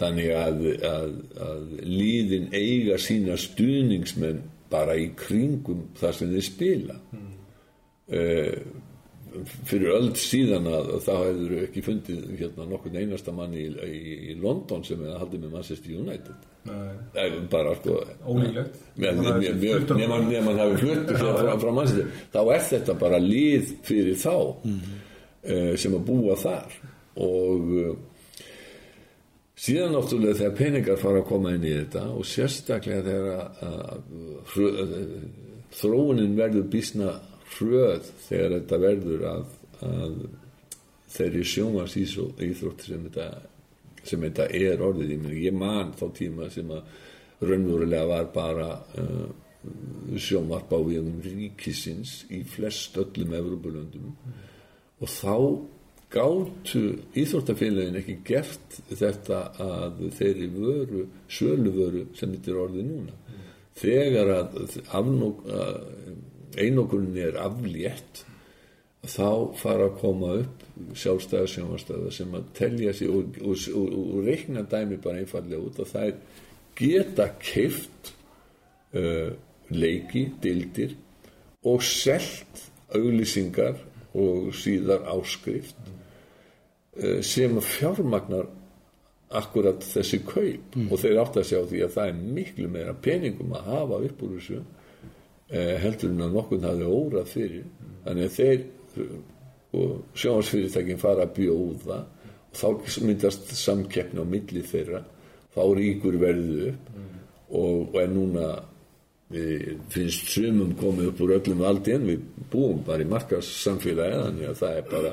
þannig 0.00 0.32
að, 0.34 0.64
að, 0.88 1.12
að 1.46 1.68
líðin 1.86 2.48
eiga 2.50 2.98
sína 2.98 3.36
stuðningsmenn 3.38 4.42
bara 4.72 4.96
í 4.98 5.12
kringum 5.14 5.84
þar 6.00 6.16
sem 6.18 6.32
þeir 6.32 6.46
spila 6.48 6.96
mm. 7.12 7.28
Fyrir 9.68 9.90
öll 9.96 10.10
síðan 10.18 10.66
að, 10.70 10.90
að 10.96 11.02
þá 11.06 11.12
hefur 11.22 11.54
ekki 11.66 11.82
fundið 11.86 12.22
hérna 12.40 12.66
nokkurn 12.70 12.98
einasta 13.00 13.32
mann 13.36 13.54
í, 13.58 13.64
í, 13.68 14.00
í 14.32 14.36
London 14.42 14.84
sem 14.86 15.00
hefði 15.02 15.18
haldið 15.22 15.42
með 15.46 15.54
Manchester 15.56 15.96
United. 15.98 16.46
Eh, 17.18 17.36
bara 17.50 17.72
sko 17.80 17.96
Ólíklegt. 18.30 18.76
Það 18.98 19.08
er 19.08 19.18
mjög- 19.42 19.58
mjög- 19.64 19.76
fullt 19.80 19.90
af- 19.90 20.00
nema 20.02 20.20
hann 20.52 20.62
hafi 20.62 20.80
fluttu 20.84 21.18
frá, 21.18 21.58
frá 21.64 21.72
Manchester 21.74 22.06
þá 22.36 22.40
er 22.54 22.64
þetta 22.70 22.98
bara 23.00 23.18
lið 23.24 23.72
fyrir 23.88 24.16
þá 24.22 24.34
eh, 25.42 25.74
sem 25.76 25.94
að 25.98 26.04
búa 26.12 26.36
þar 26.38 26.76
og 27.22 27.72
uh, 27.82 27.92
síðan 29.62 29.92
náttúrulega 29.94 30.38
þegar 30.38 30.54
peningar 30.58 30.96
fara 31.02 31.20
að 31.22 31.26
koma 31.28 31.52
inn 31.56 31.66
í 31.68 31.72
þetta 31.76 32.04
og 32.16 32.24
sérstaklega 32.26 33.02
þegar 33.06 33.26
að, 33.34 33.60
að, 33.66 34.06
hrö- 34.54 34.72
að 34.82 34.94
þróunin 35.76 36.34
verður 36.38 36.64
bísna 36.72 37.10
hröð 37.56 38.10
þegar 38.26 38.56
þetta 38.56 38.80
verður 38.82 39.24
að, 39.30 39.54
að 39.88 40.18
þeirri 41.12 41.44
sjónvars 41.46 41.96
íþrótt 42.00 42.86
sem 42.86 43.06
þetta, 43.08 43.28
sem 44.02 44.26
þetta 44.28 44.48
er 44.58 44.84
orðið 44.84 45.14
ég, 45.16 45.28
ég 45.48 45.56
man 45.56 45.92
þá 45.98 46.06
tíma 46.16 46.48
sem 46.52 46.70
að 46.72 46.92
raunverulega 47.42 48.08
var 48.08 48.30
bara 48.34 48.70
uh, 49.02 49.28
sjónvarp 50.18 50.72
á 50.74 50.78
við 50.86 51.10
ríkisins 51.26 52.22
í 52.34 52.42
flest 52.48 52.96
öllum 52.98 53.34
Evropulöndum 53.38 54.16
og 55.02 55.10
þá 55.10 55.36
gátu 56.12 56.82
íþróttafélagin 57.16 57.96
ekki 58.02 58.18
gert 58.26 58.76
þetta 58.90 59.38
að 59.62 60.02
þeirri 60.18 60.48
vöru, 60.52 61.06
söluvöru 61.32 62.04
sem 62.18 62.34
þetta 62.34 62.52
er 62.52 62.60
orðið 62.66 62.88
núna. 62.90 63.14
Þegar 63.80 64.32
að 64.34 64.58
afnók, 64.98 65.46
einokunin 66.60 67.18
er 67.20 67.38
aflétt, 67.40 68.24
þá 69.02 69.54
fara 69.58 69.88
að 69.88 69.96
koma 69.98 70.34
upp 70.42 70.66
sjálfstæða 70.98 71.48
sjónvastöða 71.50 72.10
sem 72.14 72.34
að 72.38 72.50
telja 72.56 72.92
sig 72.94 73.10
og, 73.10 73.38
og, 73.42 73.64
og, 73.74 73.96
og 73.98 74.26
reikna 74.28 74.62
dæmi 74.62 74.98
bara 75.02 75.22
einfallega 75.22 75.62
út 75.62 75.80
að 75.82 75.90
þær 75.90 76.12
geta 76.78 77.26
keift 77.42 78.12
uh, 78.94 79.32
leiki, 79.72 80.28
dildir 80.42 80.94
og 81.68 81.82
selt 81.86 82.62
auglýsingar 82.94 83.80
og 84.18 84.52
síðar 84.56 85.06
áskrift 85.12 85.78
uh, 85.82 87.18
sem 87.26 87.58
fjármagnar 87.64 88.50
akkurat 89.32 89.80
þessi 89.84 90.20
kaup. 90.28 90.76
Og 90.90 90.98
þeir 91.00 91.20
átt 91.22 91.38
að 91.40 91.48
sjá 91.48 91.60
því 91.64 91.82
að 91.86 91.94
það 91.96 92.10
er 92.10 92.22
miklu 92.38 92.70
meira 92.72 92.94
peningum 92.94 93.54
að 93.56 93.68
hafa 93.72 94.00
upp 94.08 94.24
úr 94.26 94.34
þessu 94.36 94.62
heldur 95.52 96.12
en 96.12 96.24
að 96.26 96.36
nokkurn 96.38 96.66
hafi 96.68 96.88
órað 96.88 97.30
fyrir. 97.32 97.68
Þannig 98.06 98.28
að 98.28 98.36
þeir 98.38 98.64
uh, 99.04 99.14
og 99.72 100.18
sjónvarsfyrirtækin 100.20 101.00
fara 101.00 101.24
að 101.26 101.38
bjóða 101.38 102.02
og 102.52 102.58
þá 102.58 102.98
myndast 103.06 103.54
samkeppni 103.56 104.20
á 104.20 104.26
milli 104.28 104.64
þeirra. 104.68 105.00
Þá 105.52 105.62
ríkur 105.78 106.18
verðu 106.20 106.68
upp 106.72 106.92
og, 107.52 107.88
og 107.92 107.98
er 108.00 108.12
núna 108.12 108.50
við 109.32 109.78
finnst 109.92 110.28
sumum 110.28 110.74
komið 110.76 111.08
upp 111.08 111.20
úr 111.24 111.34
öllum 111.38 111.62
valdi 111.64 111.94
en 111.96 112.04
við 112.04 112.24
búum 112.52 112.82
bara 112.84 113.04
í 113.04 113.08
markasamfélagi 113.08 114.18
þannig 114.18 114.48
að 114.50 114.58
það 114.60 114.78
er 114.78 114.88
bara 114.90 115.12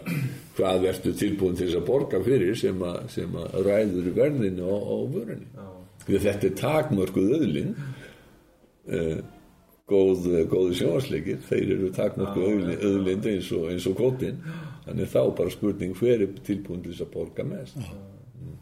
hvað 0.57 0.81
verður 0.85 1.17
tilbúin 1.21 1.55
til 1.55 1.67
þess 1.69 1.79
að 1.79 1.87
borga 1.87 2.21
fyrir 2.25 2.59
sem 2.59 2.83
að, 2.83 2.97
sem 3.15 3.37
að 3.39 3.57
ræður 3.67 4.09
verðinu 4.17 4.79
vörunni? 5.13 5.47
Því 6.03 6.17
að 6.17 6.25
þetta 6.27 6.49
er 6.49 6.57
takmörkuð 6.59 7.35
öðlin 7.37 7.71
uh, 7.79 9.19
góð, 9.89 10.29
góðu 10.51 10.77
sjónvarsleikir 10.77 11.41
þeir 11.49 11.73
eru 11.75 11.89
takmörkuð 11.95 12.71
öðlind 12.77 13.27
eins 13.33 13.51
og, 13.55 13.67
og 13.73 13.97
kótin 13.97 14.39
þannig 14.85 15.11
þá 15.11 15.21
bara 15.37 15.53
spurning 15.53 15.97
hver 15.97 16.23
er 16.25 16.39
tilbúin 16.45 16.83
til 16.85 16.93
þess 16.93 17.05
að 17.05 17.11
borga 17.15 17.45
mest? 17.47 17.77
Mm. 17.77 18.55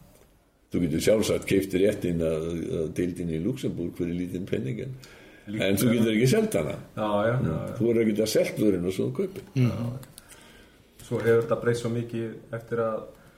þú 0.71 0.83
getur 0.83 1.05
sjálfsagt 1.05 1.47
keiftir 1.49 1.85
réttin 1.85 2.23
að, 2.25 2.49
að 2.81 2.91
deildin 2.97 3.33
í 3.37 3.39
Luxemburg 3.43 3.95
fyrir 3.99 4.17
lítinn 4.17 4.49
penningin 4.49 4.97
en 5.47 5.79
þú 5.79 5.93
getur 5.93 6.11
ekki 6.11 6.27
selt 6.27 6.55
hana. 6.59 6.75
Já, 6.97 7.07
já, 7.07 7.31
já, 7.31 7.51
já. 7.53 7.75
þú 7.77 7.91
er 7.91 8.01
ekki 8.03 8.15
að 8.25 8.31
selt 8.33 8.61
vörun 8.61 8.89
og 8.89 8.95
svo 8.97 9.09
kaupi 9.15 9.45
Svo 11.07 11.21
hefur 11.23 11.45
þetta 11.45 11.57
breyst 11.61 11.85
svo 11.85 11.89
mikið 11.93 12.55
eftir 12.57 12.81
að 12.83 12.97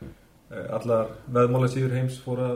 eh, 0.10 0.69
allar 0.73 1.12
veðmála 1.30 1.67
síður 1.69 1.91
heims 1.99 2.15
fór 2.23 2.39
að 2.41 2.56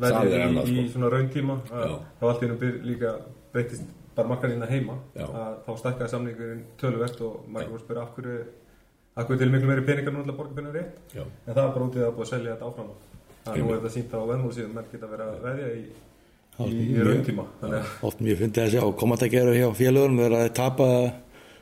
verði 0.00 0.38
er 0.38 0.46
í, 0.46 0.62
í 0.62 0.84
sko. 0.86 0.92
svona 0.94 1.10
rauntíma. 1.12 1.56
Þá 1.68 2.24
allt 2.30 2.44
í 2.44 2.48
einu 2.48 2.56
byr 2.62 2.78
líka 2.86 3.12
breytist 3.52 3.84
bara 4.20 4.30
markarinn 4.30 4.66
heima. 4.70 4.96
Að 5.18 5.60
þá 5.66 5.70
stækkaði 5.82 6.14
samningurinn 6.14 6.64
töluvert 6.80 7.22
og 7.26 7.46
margir 7.48 7.72
voru 7.72 7.80
að 7.80 7.86
spyrja 7.86 8.02
af 8.04 8.16
hverju 8.16 8.40
af 9.16 9.26
hverju 9.26 9.38
til 9.38 9.52
miklu 9.52 9.70
meiri 9.70 9.86
peningar 9.86 10.14
nú 10.14 10.24
til 10.24 10.32
að 10.32 10.36
borga 10.38 10.56
peningar 10.58 10.76
rétt? 10.78 11.00
Já. 11.14 11.24
en 11.46 11.54
það 11.54 11.64
er 11.64 11.72
bara 11.74 11.86
út 11.86 11.96
í 11.96 12.00
það 12.00 12.10
að 12.10 12.14
búið 12.18 12.26
að 12.26 12.32
selja 12.34 12.52
þetta 12.52 12.68
áfram. 12.70 12.92
Að 13.40 13.56
nú 13.56 13.70
er 13.70 13.80
þetta 13.80 13.94
sínt 13.96 14.14
á 14.14 14.20
veðmála 14.20 14.56
síðan 14.56 14.76
menn 14.76 14.92
geta 14.92 15.10
verið 15.10 15.32
að 15.32 15.42
veðja 15.46 15.72
í, 15.72 15.82
í, 16.66 16.84
í 16.84 17.08
rauntíma 17.08 17.46
þannig 17.62 17.80
að 17.80 18.06
Oft 18.10 18.22
mjög 18.26 18.38
fyndið 18.44 18.62
að 18.64 18.76
sjá 18.76 18.84
komatækjaru 19.02 19.56
hjá 19.56 19.68
félagunum 19.80 20.22
þegar 20.22 20.44
þeir 20.44 20.54
tapa. 20.60 20.88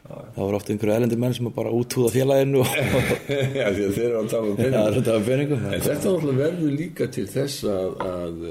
Það 0.09 0.39
voru 0.41 0.57
oft 0.57 0.71
einhverju 0.73 0.95
elendi 0.95 1.17
menn 1.21 1.35
sem 1.37 1.49
bara 1.53 1.73
útúða 1.75 2.11
félaginu. 2.15 2.63
Og 2.63 2.69
já, 3.59 3.65
að 3.69 3.81
þeir 3.97 4.05
eru 4.07 4.21
að 4.23 5.15
af 5.15 5.27
peningum. 5.29 5.65
en 5.69 5.83
þetta 5.85 6.15
verður 6.39 6.73
líka 6.73 7.09
til 7.13 7.27
þess 7.29 7.67
að, 7.69 8.07
að 8.09 8.47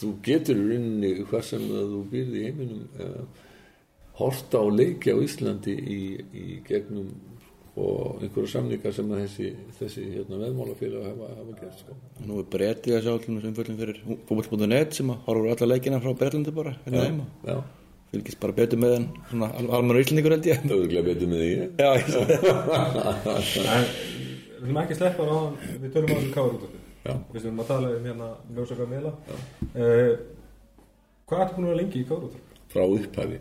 þú 0.00 0.10
getur 0.26 0.58
í 0.60 0.66
rauninni 0.70 1.10
hvað 1.30 1.42
sem 1.50 1.64
að 1.70 1.88
þú 1.94 2.00
býrði 2.12 2.38
í 2.40 2.44
heiminum 2.48 2.84
uh, 3.00 3.48
horta 4.20 4.60
á 4.60 4.66
leiki 4.68 5.12
á 5.12 5.16
Íslandi 5.24 5.74
í, 5.80 6.00
í 6.36 6.46
gegnum 6.68 7.10
og 7.80 8.18
einhverju 8.20 8.48
samningar 8.50 8.92
sem 8.92 9.08
að 9.14 9.20
þessi, 9.22 9.50
þessi 9.78 10.02
hérna, 10.10 10.36
veðmálafélag 10.42 11.04
hafa, 11.06 11.28
hafa 11.38 11.52
gert 11.60 11.78
sko. 11.80 11.94
Nú 12.26 12.40
er 12.42 12.48
breytið 12.52 12.96
að 12.98 13.04
sjá 13.06 13.12
allir 13.14 13.46
umföllum 13.50 13.78
fyrir 13.78 14.00
fútboll.net 14.28 14.96
sem 14.98 15.12
horfur 15.28 15.52
alla 15.54 15.68
leikina 15.70 16.00
frá 16.02 16.10
Berlandi 16.18 16.52
bara 16.56 16.74
hérna 16.82 17.04
heima. 17.06 17.26
já, 17.46 17.56
fylgist 18.10 18.40
bara 18.42 18.56
betur 18.58 18.82
með 18.82 18.96
en 18.98 19.06
svona 19.30 19.48
al- 19.54 19.70
almennur 19.78 20.02
íslendingur 20.02 20.34
held 20.34 20.48
ég. 20.50 20.60
Það 20.66 20.74
er 20.74 20.82
auðvitað 20.82 21.08
betur 21.08 21.30
með 21.30 21.40
því 21.46 21.52
Já, 21.80 21.90
ég 21.94 22.04
en 23.70 23.84
við 24.60 24.66
erum 24.66 24.82
ekki 24.82 24.98
sleppa 24.98 25.24
á 25.24 25.38
við 25.80 25.88
tölum 25.94 26.10
á 26.10 26.16
þessu 26.18 26.32
káður 26.34 26.54
út 26.58 26.64
Já. 26.66 26.79
Við 27.04 27.44
erum 27.46 27.60
að 27.64 27.68
tala 27.72 27.90
um 27.96 28.06
hérna 28.10 28.30
ljósaka 28.56 28.86
meila 28.90 29.12
uh, 29.16 30.14
Hvað 31.30 31.44
ertu 31.44 31.54
búin 31.56 31.66
að 31.66 31.70
vera 31.70 31.78
lengi 31.82 32.00
í 32.02 32.08
Káruðarp? 32.08 32.46
frá 32.70 32.84
upphafi. 32.86 33.38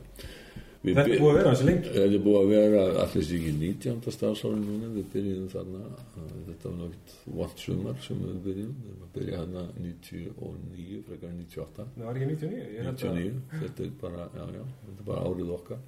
Við 0.79 0.95
Þetta 0.95 1.11
er 1.11 1.19
búið 1.19 1.29
að 1.29 1.35
vera 1.37 1.49
hansi 1.51 1.65
lengi. 1.67 1.89
Þetta 1.93 2.15
er 2.17 2.21
búið 2.23 2.37
að 2.39 2.51
vera 2.53 2.83
allir 3.03 3.25
sér 3.27 3.35
ekki 3.39 3.51
19. 3.59 4.13
stafsári 4.15 4.61
núna, 4.63 4.87
við 4.95 5.05
byrjum 5.13 5.49
þarna, 5.51 5.81
uh, 5.89 6.31
þetta 6.47 6.69
var 6.71 6.77
náttúrulega 6.79 7.35
vant 7.41 7.63
sumar 7.65 7.99
sem 8.05 8.21
við 8.23 8.39
byrjum, 8.47 8.71
við 8.79 8.89
erum 8.93 9.03
að 9.05 9.11
byrja 9.17 9.41
hérna 9.41 9.65
99, 9.83 11.01
frekar 11.09 11.35
98, 11.35 11.87
Það 11.97 12.07
var 12.07 12.19
ekki 12.21 12.29
99 12.31 12.63
ég 12.63 12.87
held 12.87 13.03
að- 13.03 13.19
99, 13.19 13.43
þetta 13.65 13.85
er 13.85 13.93
bara, 14.05 14.27
já, 14.39 14.43
já, 14.55 14.63
þetta 14.87 15.03
er 15.03 15.07
bara 15.11 15.27
árið 15.29 15.53
okkar, 15.59 15.79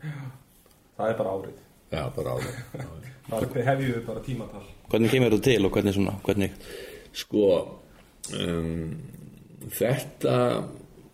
Það 0.97 1.09
er 1.13 1.17
bara 1.23 1.35
árið. 1.39 1.59
Já, 1.91 2.03
bara 2.15 2.35
já. 2.41 2.85
Það 3.31 3.57
hefjum 3.71 3.93
við 3.95 4.05
bara 4.11 4.21
tímatal. 4.27 4.65
Hvernig 4.91 5.11
kemur 5.15 5.31
þetta 5.33 5.47
til 5.47 5.65
og 5.65 5.71
hvernig 5.75 5.95
svona, 5.95 6.13
hvernig 6.27 6.51
Sko, 7.11 7.47
um, 8.37 8.91
þetta, 9.75 10.37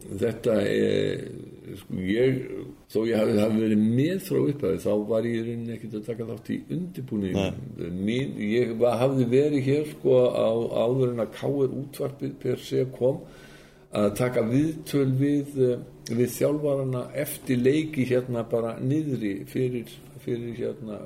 þetta 0.07 0.57
er, 0.69 1.23
sko, 1.81 1.97
ég, 2.05 2.37
þó 2.93 2.99
ég 3.09 3.17
hafi, 3.19 3.35
hafi 3.41 3.63
verið 3.63 3.83
með 3.83 4.21
frá 4.27 4.39
upphæði, 4.43 4.83
þá 4.85 4.91
var 5.09 5.27
ég 5.27 5.47
rauninni 5.47 5.75
ekkert 5.75 5.97
að 5.99 6.07
taka 6.11 6.29
þátt 6.29 6.53
í 6.53 6.59
undirbúning. 6.77 7.41
Ég 8.45 8.77
var, 8.79 9.01
hafði 9.01 9.27
verið 9.33 9.67
hér, 9.71 9.91
sko, 9.95 10.21
á 10.31 10.49
áður 10.85 11.13
en 11.13 11.25
að 11.25 11.35
káir 11.39 11.77
útvarpið 11.81 12.39
per 12.45 12.63
se 12.63 12.87
kom, 12.97 13.21
að 13.97 14.09
taka 14.19 14.43
viðtöl 14.45 15.07
við, 15.17 15.53
eh, 15.63 15.77
við 16.11 16.33
þjálfarana 16.35 17.07
eftir 17.15 17.61
leiki 17.61 18.05
hérna 18.07 18.43
bara 18.49 18.75
niðri 18.79 19.39
fyrir, 19.47 19.89
fyrir 20.23 20.53
hérna, 20.59 20.99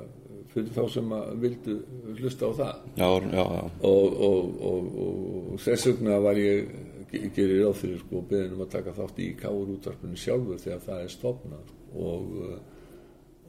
fyrir 0.52 0.72
þá 0.76 0.82
sem 0.92 1.12
að 1.16 1.30
vildu 1.42 1.76
hlusta 2.18 2.48
á 2.48 2.52
það. 2.60 2.82
Já, 3.00 3.08
já, 3.32 3.44
já, 3.56 3.62
og, 3.88 4.18
og, 4.28 4.56
og, 4.70 4.90
og 5.02 5.66
vegna 5.86 6.18
var 6.24 6.40
ég 6.40 6.68
ge- 7.12 7.30
gerir 7.36 7.64
ráð 7.64 7.78
fyrir 7.82 8.02
sko 8.04 8.22
beðin 8.30 8.54
um 8.56 8.64
að 8.66 8.70
taka 8.76 8.94
þátt 8.96 9.18
í 9.24 9.30
káur 9.40 9.72
útvarpinu 9.76 10.16
sjálfur 10.20 10.60
þegar 10.62 10.84
það 10.86 11.02
er 11.06 11.12
stofnað. 11.16 11.72
Og, 11.92 12.36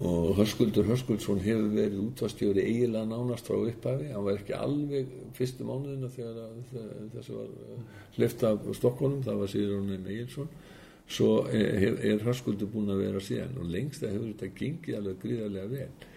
og 0.04 0.32
Höskuldur 0.40 0.88
Höskuldsson 0.90 1.40
hefur 1.46 1.70
verið 1.76 2.00
útvarstjóri 2.08 2.64
eiginlega 2.66 3.06
nánast 3.08 3.48
frá 3.48 3.60
upphafi. 3.62 4.10
Hann 4.12 4.26
var 4.26 4.40
ekki 4.40 4.56
alveg 4.58 5.12
fyrstu 5.38 5.68
mánuðina 5.68 6.10
þegar 6.12 6.56
þessu 7.14 7.38
var 7.38 7.52
hlifta 8.18 8.54
af 8.56 8.72
Stokkólum, 8.80 9.22
það 9.24 9.44
var 9.44 9.52
Sigurðun 9.54 10.08
Egilson 10.10 10.50
svo 11.14 11.44
er, 11.52 11.98
er 12.00 12.22
Höskuldur 12.26 12.70
búin 12.72 12.90
að 12.90 13.02
vera 13.04 13.22
síðan. 13.22 13.58
Og 13.60 13.70
lengst 13.70 14.04
að 14.08 14.16
hefur 14.16 14.30
þetta 14.34 14.52
gengið 14.60 14.98
alveg 15.00 15.18
gríðarlega 15.24 15.72
vel. 15.76 15.88
Eh, 15.94 16.10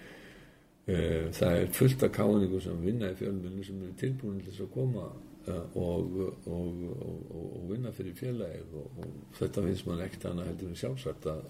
það 0.87 1.61
er 1.61 1.72
fullt 1.74 2.03
af 2.07 2.12
káningu 2.14 2.61
sem 2.62 2.82
vinna 2.84 3.11
í 3.11 3.16
fjölmjölinu 3.18 3.64
sem 3.66 3.78
eru 3.82 3.95
tilbúin 3.99 4.39
til 4.39 4.53
þess 4.53 4.62
að 4.62 4.68
koma 4.76 5.07
eh, 5.49 5.78
og, 5.82 6.18
og, 6.47 6.84
og, 6.95 7.24
og, 7.41 7.64
vinna 7.72 7.91
fyrir 7.97 8.14
félagið 8.14 8.76
og, 8.78 9.01
þetta 9.41 9.64
finnst 9.66 9.89
mann 9.89 10.05
ekkert 10.05 10.28
annað 10.30 10.51
heldur 10.53 10.70
en 10.70 10.80
sjálfsagt 10.82 11.26
að, 11.32 11.41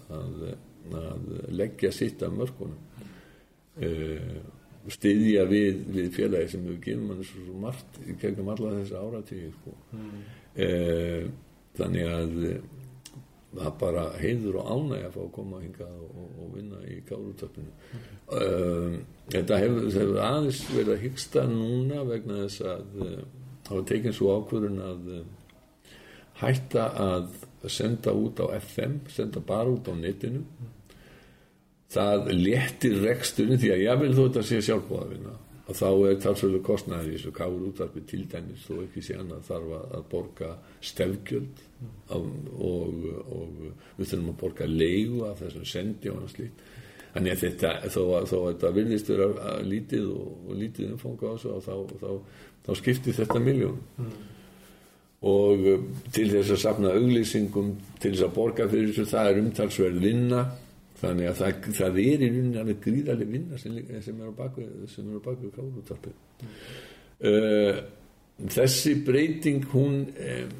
að, 0.97 1.27
leggja 1.53 1.91
sitt 1.93 2.23
af 2.23 2.33
mörkunum 2.33 2.79
uh, 3.83 4.39
styðja 4.87 5.43
við, 5.51 5.81
við 5.91 6.09
félagið 6.15 6.53
sem 6.53 6.65
hefur 6.65 6.81
gefið 6.87 7.05
mann 7.11 7.25
svo, 7.27 7.57
margt 7.61 8.01
í 8.07 8.15
gegnum 8.21 8.53
alla 8.53 8.73
þessi 8.79 8.97
áratíði 8.97 9.49
sko. 9.57 9.73
mm. 9.91 11.33
þannig 11.77 12.09
að 12.09 12.37
eh, 12.47 12.61
það 13.57 13.69
er 13.69 13.75
bara 13.81 14.03
heiður 14.21 14.59
og 14.61 14.69
ánæg 14.73 15.05
að 15.07 15.15
fá 15.15 15.21
að 15.23 15.33
koma 15.37 15.61
hingað 15.63 15.95
og, 16.05 16.27
og, 16.27 16.51
vinna 16.55 16.83
í 16.87 16.97
kárutöfninu 17.07 18.01
um, 18.37 18.99
þetta 19.33 19.59
hefur, 19.63 19.89
það 19.89 19.99
hefur 20.03 20.21
aðeins 20.27 20.61
verið 20.73 20.93
að 20.93 21.03
hyggsta 21.05 21.43
núna 21.51 22.05
vegna 22.07 22.39
þess 22.43 22.63
að 22.73 23.01
uh, 23.07 23.17
hafa 23.69 23.83
tekið 23.91 24.17
svo 24.17 24.37
ákvörðun 24.37 24.79
að 24.85 25.11
uh, 25.17 25.25
hætta 26.41 26.87
að 27.01 27.29
senda 27.73 28.13
út 28.13 28.39
á 28.39 28.45
FM 28.61 28.99
senda 29.09 29.41
bara 29.43 29.71
út 29.73 29.89
á 29.89 29.93
netinu. 29.97 30.43
Það 31.91 32.29
léttir 32.35 32.97
reksturinn 33.01 33.59
því 33.59 33.71
að 33.73 33.83
ég 33.85 34.01
vil 34.03 34.13
þó 34.13 34.21
þetta 34.27 34.43
sé 34.45 34.59
sjálfbóðavinna 34.67 35.33
að 35.67 35.79
þá 35.81 35.89
er 36.07 36.19
talsvölu 36.23 36.61
kostnæður 36.63 37.09
í 37.09 37.15
þessu 37.17 37.33
káur 37.35 37.65
útvarpi 37.67 38.03
til 38.07 38.21
dæmis 38.31 38.65
þó 38.67 38.77
ekki 38.85 39.03
sé 39.03 39.17
annað 39.19 39.47
þarf 39.49 39.73
að, 39.77 40.05
borga 40.11 40.51
stefgjöld 40.91 41.63
og, 42.15 42.29
og 43.35 43.57
við 43.97 44.11
þurfum 44.11 44.31
að 44.31 44.39
borga 44.43 44.69
leigu 44.71 45.25
af 45.27 45.41
þessum 45.43 45.67
sendi 45.67 46.11
og 46.11 46.21
annað 46.21 46.35
slíkt. 46.37 46.63
Þannig 47.17 47.33
að 47.33 47.43
þetta, 47.43 47.73
þó 47.89 48.01
að, 48.13 48.31
þetta 48.31 48.71
vera 48.77 49.27
að 49.51 49.67
lítið 49.73 50.07
og, 50.13 50.31
og 50.47 50.61
lítið 50.61 50.95
umfanga 50.95 51.27
á 51.27 51.35
þessu 51.35 51.53
og 51.55 51.61
þá, 51.65 51.75
þá, 52.01 52.09
þá 52.67 52.71
skiptir 52.81 53.17
þetta 53.17 53.43
miljónum 53.43 54.17
og 55.27 55.63
uh, 55.65 55.85
til 56.13 56.27
þess 56.29 56.53
að 56.53 56.61
safna 56.61 56.93
auglýsingum 56.93 57.71
til 57.97 58.11
þess 58.13 58.25
að 58.27 58.35
borga 58.35 58.67
fyrir 58.69 58.91
þessu 58.91 59.09
það 59.09 59.29
er 59.31 59.39
umtalsverð 59.41 60.03
vinna 60.03 60.43
þannig 61.01 61.31
að 61.31 61.41
það, 61.41 61.71
það 61.79 61.99
er 62.03 62.25
í 62.25 62.29
rauninni 62.31 62.61
alveg 62.61 62.83
gríðarlega 62.85 63.33
vinna 63.35 63.61
sem, 63.61 63.77
sem 64.05 64.21
er 64.21 64.31
á 64.31 64.39
baku 64.39 64.65
á 64.65 65.19
baku 65.25 65.51
kárutarpi 65.55 66.13
uh, 67.21 67.81
þessi 68.57 68.95
breyting 69.05 69.67
hún 69.73 69.99
um, 70.07 70.55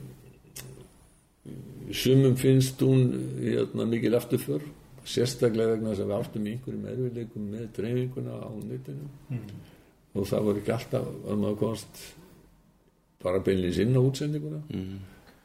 sumum 1.94 2.36
finnst 2.36 2.82
hún 2.82 3.08
hérna, 3.40 3.86
mikil 3.88 4.16
afturför 4.18 4.66
sérstaklega 5.08 5.76
vegna 5.76 5.94
þess 5.94 6.04
að 6.04 6.10
við 6.10 6.18
áttum 6.18 6.48
í 6.48 6.54
einhverjum 6.54 6.88
erfiðleikum 6.92 7.50
með 7.54 7.68
dreifinguna 7.78 8.40
á 8.44 8.50
netinu. 8.60 9.10
Og 10.18 10.26
það 10.28 10.48
var 10.48 10.60
ekki 10.62 10.74
alltaf 10.76 11.06
að 11.08 11.44
maður 11.44 11.60
komst 11.62 12.02
bara 13.24 13.44
beinlýs 13.46 13.80
inn 13.84 13.96
á 13.96 14.02
útsendinguna. 14.02 14.60
Mm. 14.74 14.98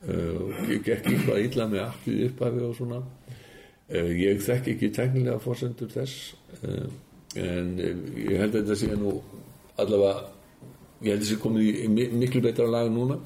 uh, 0.03 0.65
gekk 0.73 1.07
eitthvað 1.13 1.45
illa 1.47 1.69
með 1.71 1.85
appið 1.85 2.25
upphafi 2.27 2.65
og 2.67 2.75
svona 2.81 3.01
ég 3.93 4.43
þekk 4.47 4.69
ekki 4.75 4.91
teknilega 4.97 5.39
fórsendur 5.43 5.91
þess 5.93 6.35
uh, 6.63 6.87
en 7.37 7.73
uh, 7.77 7.93
ég 8.17 8.39
held 8.41 8.55
að 8.57 8.63
þetta 8.63 8.79
sé 8.83 8.91
nú 8.97 9.15
allavega 9.77 10.15
ég 11.03 11.11
held 11.11 11.17
að 11.17 11.23
þetta 11.23 11.31
sé 11.33 11.39
komið 11.43 11.69
í, 11.69 11.73
í 11.85 11.89
mi- 11.93 12.11
miklu 12.23 12.43
betra 12.45 12.69
lag 12.71 12.91
núna 12.95 13.19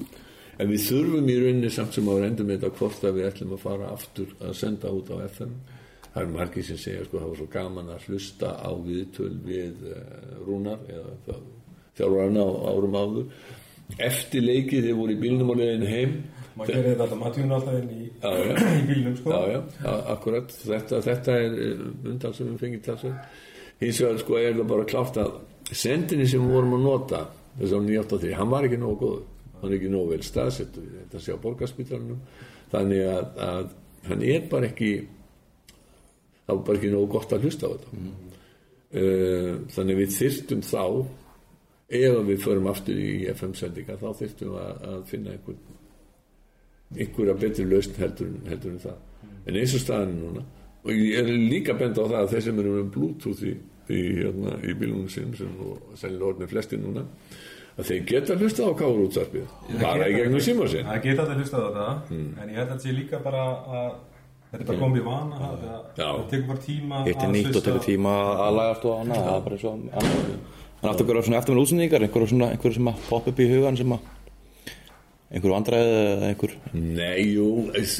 en 0.57 0.71
við 0.71 0.85
þurfum 0.89 1.27
í 1.29 1.35
rauninni 1.43 1.69
samt 1.73 1.93
sem 1.93 2.07
að 2.09 2.23
endum 2.31 2.49
þetta 2.53 2.71
hvort 2.79 3.03
að 3.05 3.19
við 3.19 3.27
ætlum 3.31 3.51
að 3.57 3.63
fara 3.67 3.91
aftur 3.93 4.31
að 4.41 4.55
senda 4.57 4.89
út 4.97 5.11
á 5.13 5.17
FM 5.29 5.51
það 6.13 6.23
er 6.23 6.31
margir 6.33 6.65
sem 6.65 6.79
segja 6.81 7.03
sko 7.05 7.19
það 7.21 7.29
var 7.29 7.37
svo 7.43 7.47
gaman 7.53 7.91
að 7.93 8.07
hlusta 8.09 8.49
á 8.57 8.69
viðtöl 8.87 9.35
við 9.45 9.83
rúnar 10.47 10.79
eða 10.89 11.11
það, 11.27 11.43
þjálfarna 11.99 12.41
á 12.41 12.49
árum 12.71 12.95
áður. 12.97 13.27
Eftir 14.07 14.41
leikið 14.47 14.87
þeir 14.87 14.97
voru 14.97 15.13
í 15.13 15.19
bílnum 15.21 15.51
og 15.53 15.59
leiðin 15.61 15.85
heim 15.91 16.15
Maður 16.57 16.73
gerir 16.73 16.87
þetta 16.91 17.03
alltaf, 17.05 17.19
maður 17.21 17.35
tjúna 17.37 17.57
alltaf 17.59 17.75
inn 17.77 17.89
í, 17.93 18.07
Já, 18.23 18.31
já. 18.41 18.53
í 18.79 18.85
bílnum 18.89 19.17
sko. 19.19 19.33
Já, 19.33 19.51
já, 19.53 19.59
a- 19.91 20.03
akkurat. 20.15 20.55
Þetta, 20.63 21.01
þetta 21.05 21.35
er 21.43 21.57
eh, 21.67 21.83
undal 22.11 22.33
sem 22.37 22.49
við 22.51 22.61
fengið 22.65 22.85
talsveg 22.87 23.35
hins 23.83 23.99
vegar 24.01 24.21
sko 24.23 24.37
er 24.41 24.55
það 24.57 24.69
bara 24.73 24.85
klátt 24.89 25.19
að 25.21 25.33
sendinni 25.77 26.25
sem 26.31 26.41
við 26.47 26.55
vorum 26.57 26.77
að 26.79 26.85
nota 26.87 27.19
þess 27.59 27.73
að 27.77 27.89
983, 27.91 28.31
hann 28.39 28.49
var 28.53 28.65
ekki 28.67 28.79
nógu 28.81 28.97
góð 29.03 29.19
hann 29.57 29.69
er 29.71 29.75
ekki 29.77 29.91
nógu 29.93 30.09
vel 30.13 30.23
staðsettur 30.25 30.87
þetta 30.95 31.21
sé 31.21 31.33
á 31.37 31.43
borgarspítalunum 31.43 32.19
þannig 32.71 33.03
að, 33.09 33.23
að 33.47 33.69
hann 34.09 34.23
er 34.25 34.43
bara 34.51 34.69
ekki 34.71 34.89
það 36.47 36.51
var 36.55 36.63
bara 36.71 36.79
ekki 36.81 36.91
nógu 36.93 37.09
gott 37.13 37.33
að 37.37 37.45
hlusta 37.47 37.69
á 37.69 37.73
þetta. 37.75 38.01
Mm. 38.01 39.63
þannig 39.75 39.97
við 40.01 40.13
þyrftum 40.17 40.61
þá 40.63 40.83
ef 41.97 42.19
við 42.27 42.41
förum 42.43 42.69
aftur 42.71 42.99
í 43.03 43.09
FM 43.33 43.53
sendinga 43.59 43.97
þá 43.99 44.07
þyrftum 44.21 44.53
við 44.53 44.61
að, 44.63 44.85
að 44.93 45.01
finna 45.11 45.33
einhvern 45.35 45.59
einhverja 46.95 47.33
betri 47.41 47.65
lausn 47.67 47.97
heldur, 47.99 48.29
heldur 48.47 48.71
en 48.71 48.79
það 48.79 48.95
en 49.47 49.55
eins 49.61 49.73
og 49.75 49.81
staðan 49.83 50.13
er 50.13 50.21
núna 50.23 50.43
og 50.87 50.91
ég 50.95 51.17
er 51.19 51.27
líka 51.51 51.73
benda 51.75 52.03
á 52.03 52.07
það 52.07 52.21
að 52.21 52.31
þeir 52.35 52.45
sem 52.47 52.59
eru 52.63 52.73
með 52.77 52.89
bluetooth 52.95 53.43
í, 53.43 53.53
í, 53.91 54.01
hérna, 54.21 54.55
í 54.63 54.73
bílunum 54.79 55.09
sinn 55.11 55.33
sem 55.35 55.49
nú 55.57 55.75
sennilega 55.99 56.29
orðin 56.31 56.51
flesti 56.51 56.79
núna 56.79 57.03
að 57.77 57.89
þeir 57.91 58.05
geta 58.09 58.37
hlusta 58.39 58.65
á 58.65 58.71
káur 58.79 59.01
útvarpið 59.05 59.49
bara 59.81 60.07
í 60.09 60.15
gegnum 60.15 60.41
síma 60.41 60.67
sinn 60.71 60.87
Það 60.87 61.01
geta 61.03 61.25
allir 61.27 61.41
hlustað 61.43 61.59
á 61.59 61.67
þetta 61.67 61.87
Hmm. 62.07 62.29
En 62.41 62.49
ég 62.49 62.55
held 62.57 62.69
að 62.69 62.71
þetta 62.77 62.87
sé 62.87 62.95
líka 62.97 63.19
bara 63.25 63.43
að 63.47 63.89
Þetta 64.47 64.63
er 64.63 64.67
bara 64.69 64.79
komið 64.79 65.01
í 65.01 65.03
vana 65.03 65.37
Það 65.43 65.63
Já. 65.99 66.07
það 66.07 66.27
tekur 66.31 66.47
bara 66.47 66.61
tíma 66.63 66.99
Hitt 67.03 67.17
er 67.17 67.27
að 67.27 67.33
nýtt 67.35 67.47
og 67.49 67.51
hlusta- 67.51 67.65
tekur 67.67 67.83
tíma 67.83 68.13
að 68.47 68.53
lagast 68.57 68.85
og 68.87 68.93
annað, 69.01 69.23
það 69.27 69.35
er 69.37 69.43
bara 69.49 69.57
svo 69.57 69.71
annað. 69.75 70.07
En 70.77 70.89
aftur 70.89 71.05
hverju 71.09 71.23
svona 71.27 71.37
eftir 71.41 71.53
með 71.57 71.61
útsendingar, 71.65 72.05
einhverju 72.07 72.27
svona, 72.31 72.47
einhverju 72.55 72.73
sem 72.77 72.87
að 72.87 73.01
poppa 73.09 73.29
upp 73.33 73.39
í 73.43 73.47
hugan 73.51 73.77
sem 73.77 73.91
að 73.97 73.99
einhverju 75.27 75.55
vandræði 75.55 75.97
eða 76.03 76.29
einhver? 76.31 76.55
Nei, 76.77 77.17
jú, 77.33 77.49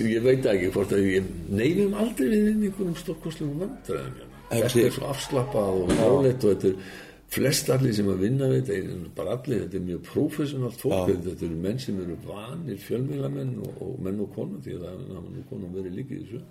ég 0.07 0.23
veit 0.23 0.47
ekki 0.47 0.71
hvort 0.75 0.95
að 0.95 1.09
ég 1.11 1.27
neyfum 1.49 1.97
aldrei 1.99 2.29
við 2.31 2.47
einhverjum 2.53 2.95
stórkostlum 3.01 3.59
vandræðum. 3.63 4.23
Þetta 4.47 4.79
er 4.85 4.95
svo 4.95 5.11
afslappað 5.11 5.81
og 5.81 5.93
rálegt 5.97 6.45
og 6.47 6.53
þetta 6.55 6.71
er 6.71 7.05
flest 7.35 7.69
allir 7.73 7.95
sem 7.95 8.07
að 8.07 8.21
vinna 8.23 8.47
við 8.51 8.61
þetta 8.69 8.77
er 8.77 9.07
bara 9.17 9.35
allir, 9.35 9.63
þetta 9.65 9.79
er 9.79 9.85
mjög 9.89 10.03
professionalt 10.07 10.77
fólk 10.79 11.09
þetta 11.11 11.47
eru 11.49 11.61
menn 11.65 11.81
sem 11.83 11.97
eru 11.99 12.15
vanir 12.23 12.79
fjölmiðlamenn 12.85 13.55
og, 13.65 13.81
og 13.83 13.97
menn 14.05 14.21
og 14.23 14.29
konur 14.35 14.61
því 14.63 14.77
að 14.77 14.85
það 14.85 15.01
hafa 15.17 15.33
nú 15.33 15.43
konum 15.49 15.73
verið 15.75 15.97
líkið 15.99 16.21
í 16.21 16.27
þessu. 16.29 16.43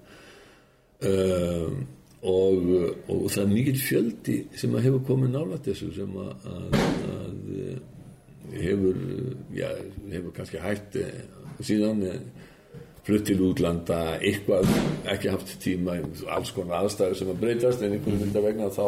Um, 1.07 1.81
og, 2.27 2.70
og 3.12 3.27
það 3.33 3.43
er 3.43 3.53
mikill 3.53 3.81
fjöldi 3.81 4.39
sem 4.57 4.77
að 4.77 4.89
hefur 4.89 5.05
komið 5.09 5.35
nálægt 5.37 5.70
þessu 5.70 5.91
sem 5.97 6.16
að, 6.20 6.49
að, 6.53 6.79
að 7.14 7.37
hefur, 8.55 9.01
já, 9.57 9.71
hefur 10.13 10.35
kannski 10.37 10.61
hætt 10.63 10.99
eh, 11.01 11.25
síðan 11.65 12.03
eh, 12.07 12.21
flutt 13.07 13.27
til 13.29 13.43
útlanda, 13.47 14.01
eitthvað 14.19 14.71
ekki 15.13 15.31
haft 15.31 15.53
tíma, 15.63 16.01
alls 16.35 16.51
konar 16.55 16.83
aðstæður 16.85 17.21
sem 17.21 17.29
að 17.31 17.43
breytast 17.45 17.85
en 17.87 17.95
einhvern 17.95 18.23
veginn 18.23 18.47
vegna 18.49 18.71
þá 18.75 18.87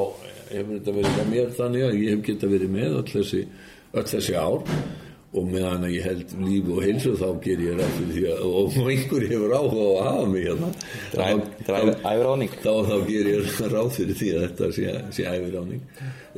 hefur 0.48 0.72
þetta 0.74 0.94
verið 0.96 1.18
með 1.18 1.28
mér 1.34 1.52
þannig 1.58 1.86
að 1.86 1.98
ég 2.00 2.16
hef 2.16 2.24
geta 2.26 2.50
verið 2.50 2.72
með 2.74 2.96
öll 2.98 3.04
þessi, 3.12 3.44
öll 3.94 4.08
þessi 4.14 4.34
ár 4.38 4.64
og 5.36 5.44
meðan 5.44 5.82
að 5.84 5.92
ég 5.92 6.06
held 6.08 6.30
líf 6.40 6.68
og 6.72 6.78
heilsu 6.80 7.10
þá 7.20 7.26
ger 7.44 7.60
ég 7.60 7.80
fyrir 7.98 8.12
því 8.14 8.22
að 8.32 8.44
og 8.48 8.76
einhver 8.80 9.24
hefur 9.28 9.54
áhuga 9.58 9.82
á 9.84 9.88
að 9.88 10.06
hafa 10.06 10.28
mig 10.32 10.46
hérna. 10.46 10.70
Æfirráning 11.68 12.54
þá, 12.62 12.70
þá 12.88 12.94
ger 13.10 13.28
ég 13.28 13.50
ráð 13.74 13.90
fyrir 13.98 14.16
því 14.22 14.30
að 14.32 14.46
þetta 14.46 14.70
sé, 14.78 14.94
sé 15.18 15.26
æfiráning 15.28 15.82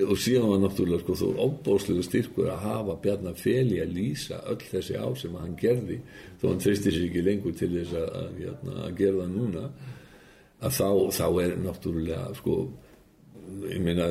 og 0.09 0.19
síðan 0.19 0.51
var 0.51 0.63
náttúrulega 0.65 1.05
sko, 1.05 1.17
þó 1.21 1.45
óbóðslega 1.45 2.07
styrkur 2.09 2.51
að 2.51 2.65
hafa 2.65 2.97
Bjarnar 3.05 3.39
Feli 3.39 3.79
að 3.85 3.95
lýsa 3.95 4.41
öll 4.51 4.59
þessi 4.73 4.99
ár 4.99 5.15
sem 5.21 5.37
hann 5.39 5.55
gerði 5.61 6.01
þó 6.41 6.49
hann 6.49 6.63
tristir 6.65 6.97
sér 6.97 7.07
ekki 7.07 7.25
lengur 7.27 7.55
til 7.59 7.71
þess 7.77 7.95
að, 8.01 8.09
að, 8.23 8.31
hérna, 8.41 8.77
að 8.89 8.97
gera 8.99 9.21
það 9.21 9.37
núna 9.37 9.65
að 10.61 10.79
þá, 10.81 10.89
þá 11.21 11.27
er 11.45 11.55
náttúrulega 11.63 12.25
sko, 12.41 12.57
ég 13.71 13.85
meina 13.85 14.11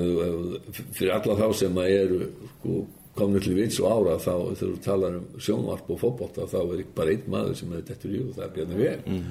fyrir 0.95 1.13
alla 1.17 1.37
þá 1.41 1.47
sem 1.63 1.83
að 1.83 1.95
eru 1.97 2.21
sko, 2.53 2.77
komnir 3.19 3.45
til 3.45 3.55
vits 3.57 3.79
og 3.83 3.93
ára 3.93 4.17
þá 4.17 4.33
þegar 4.33 4.59
þú 4.59 4.81
talar 4.85 5.15
um 5.19 5.29
sjónvarp 5.37 5.93
og 5.93 6.01
fótbolta 6.03 6.49
þá 6.49 6.59
er 6.63 6.83
bara 6.97 7.15
einn 7.15 7.31
maður 7.35 7.57
sem 7.61 7.73
er 7.77 7.87
þetta 7.87 8.11
í 8.11 8.21
og 8.25 8.35
það 8.35 8.45
er 8.47 8.53
Bjarnar 8.57 8.83
Feli 8.83 9.23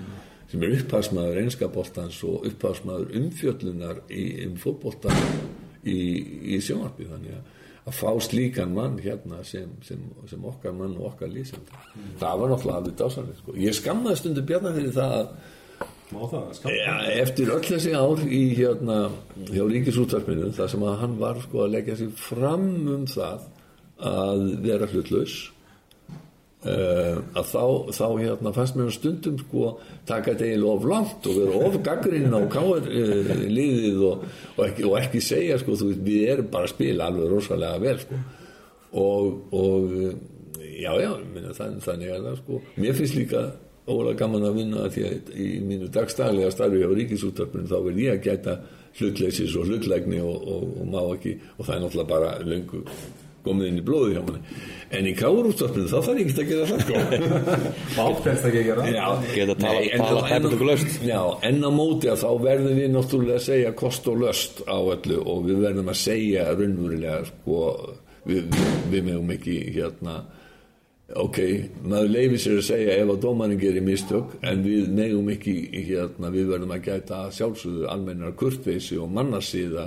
sem 0.48 0.64
er 0.64 0.74
upphafsmaður 0.78 1.42
einskaboltans 1.42 2.18
og 2.24 2.48
upphafsmaður 2.48 3.14
umfjöllunar 3.20 4.02
í 4.08 4.26
um 4.46 4.56
fótbolta 4.60 5.12
í, 5.84 5.98
í 6.54 6.60
sjónvarpi 6.64 7.08
þannig 7.10 7.36
að 7.36 7.54
að 7.88 7.96
fá 7.96 8.10
slíkan 8.20 8.74
mann 8.76 8.98
hérna 9.00 9.42
sem, 9.46 9.70
sem, 9.86 10.00
sem 10.28 10.42
okkar 10.44 10.74
mann 10.76 10.96
og 10.98 11.12
okkar 11.12 11.30
lýsandi 11.32 11.78
það 12.20 12.42
var 12.42 12.52
náttúrulega 12.52 12.80
alveg 12.82 12.98
dásanlega 12.98 13.38
sko. 13.40 13.54
ég 13.56 13.76
skammaði 13.76 14.20
stundu 14.20 14.44
bjarnar 14.48 14.76
fyrir 14.76 14.96
það 14.96 15.14
að 15.18 15.30
ja, 16.72 16.96
eftir 17.22 17.52
öll 17.52 17.64
þessi 17.64 17.92
ár 17.96 18.24
í 18.24 18.42
hérna 18.56 18.98
hjá 19.52 19.62
ríkisútvarpinu 19.68 20.50
þar 20.56 20.72
sem 20.72 20.84
að 20.88 20.98
hann 21.02 21.16
var 21.20 21.40
sko 21.44 21.64
að 21.64 21.74
leggja 21.76 21.98
sig 22.00 22.12
fram 22.16 22.68
um 22.96 23.06
það 23.08 23.46
að 23.98 24.42
vera 24.64 24.88
hlutlaus. 24.90 25.38
Uh, 26.58 27.20
að 27.38 27.44
þá, 27.52 27.60
þá 27.94 28.06
hérna 28.18 28.50
fannst 28.50 28.74
mér 28.74 28.88
stundum 28.90 29.36
sko 29.38 29.68
taka 30.08 30.32
þetta 30.32 30.48
eiginlega 30.48 30.72
of 30.74 30.86
langt 30.90 31.28
og 31.30 31.36
vera 31.36 31.60
of 31.68 31.76
gaggrinn 31.86 32.34
á 32.34 32.42
káar 32.50 32.82
uh, 32.82 33.28
liðið 33.46 34.00
og, 34.08 34.24
og, 34.56 34.64
ekki, 34.64 34.86
og 34.88 34.96
ekki 34.98 35.22
segja 35.22 35.60
sko 35.62 35.76
veist 35.78 36.02
við 36.02 36.24
erum 36.32 36.48
bara 36.50 36.66
að 36.66 36.72
spila 36.72 37.06
alveg 37.12 37.30
rosalega 37.30 37.78
vel 37.84 38.02
sko. 38.02 38.18
Og, 38.98 39.54
og 39.54 39.94
eh, 40.00 40.18
já 40.80 40.90
já 40.98 41.12
minna, 41.28 41.54
þann, 41.54 41.78
þannig 41.84 42.12
að 42.16 42.26
það 42.26 42.36
sko. 42.40 42.60
Mér 42.80 42.98
finnst 42.98 43.18
líka 43.20 43.44
ólega 43.88 44.18
gaman 44.24 44.48
að 44.48 44.58
vinna 44.58 44.88
því 44.92 45.06
að 45.12 45.32
í 45.38 45.48
mínu 45.64 45.92
dagstæðlega 45.94 46.50
starfi 46.56 46.82
á 46.82 46.90
ríkisúttarpinu 46.98 47.70
þá 47.70 47.78
vil 47.86 47.96
ég 48.02 48.18
að 48.18 48.26
gæta 48.26 48.58
hlutleysis 48.98 49.54
og 49.54 49.70
og, 49.70 50.50
og 50.82 50.84
má 50.90 51.00
ekki 51.14 51.38
og 51.56 51.64
það 51.64 51.74
er 51.76 51.82
náttúrulega 51.84 52.10
bara 52.10 52.34
löngu 52.42 52.82
komið 53.46 53.68
inn 53.70 53.78
í 53.80 53.84
blóði 53.86 54.14
hjá 54.16 54.22
manni 54.26 54.64
en 54.98 55.06
í 55.08 55.12
káurúttarpinu 55.18 55.88
þá 55.90 55.98
þarf 56.06 56.18
ég 56.18 56.30
ekki 56.30 56.42
að 56.42 56.48
gera 56.48 56.66
það 56.68 56.80
sko. 56.84 56.94
Mátt 57.98 58.22
þetta 58.24 58.48
ekki 58.48 58.60
að 58.62 58.66
gera 58.70 58.86
Já, 58.88 59.06
Geta 59.34 59.56
tala- 59.60 59.74
nei, 59.78 59.90
en- 59.92 60.02
tala 60.04 60.22
en- 60.22 60.30
tæpitungulaust. 60.32 60.96
Já, 61.04 61.20
en 61.50 61.60
á 61.60 61.70
móti 61.78 62.08
að 62.12 62.22
þá 62.24 62.30
verðum 62.46 62.78
við 62.80 62.90
náttúrulega 62.94 63.38
að 63.40 63.46
segja 63.50 63.74
kost 63.82 64.08
og 64.08 64.20
löst 64.24 64.62
á 64.64 64.76
öllu 64.80 65.18
og 65.28 65.44
við 65.48 65.60
verðum 65.66 65.92
að 65.92 66.00
segja 66.02 66.46
raunverulega 66.54 67.18
sko, 67.28 67.60
við, 68.28 68.48
við, 68.48 68.74
við 68.94 69.06
megum 69.10 69.34
ekki 69.36 69.58
hérna 69.76 70.16
ok, 71.16 71.38
maður 71.88 72.10
leifir 72.12 72.40
sér 72.42 72.58
að 72.58 72.66
segja 72.66 72.96
ef 73.00 73.10
að 73.14 73.20
dómarinn 73.22 73.60
gerir 73.60 73.84
mistök 73.84 74.34
en 74.44 74.60
við 74.64 74.90
megum 74.92 75.30
ekki 75.32 75.54
hérna, 75.86 76.28
við 76.34 76.50
verðum 76.52 76.74
að 76.76 76.82
gæta 76.84 77.20
sjálfsögðu 77.32 77.86
almennar 77.88 78.34
kurtveisi 78.36 78.98
og 79.00 79.14
mannarsíða 79.16 79.86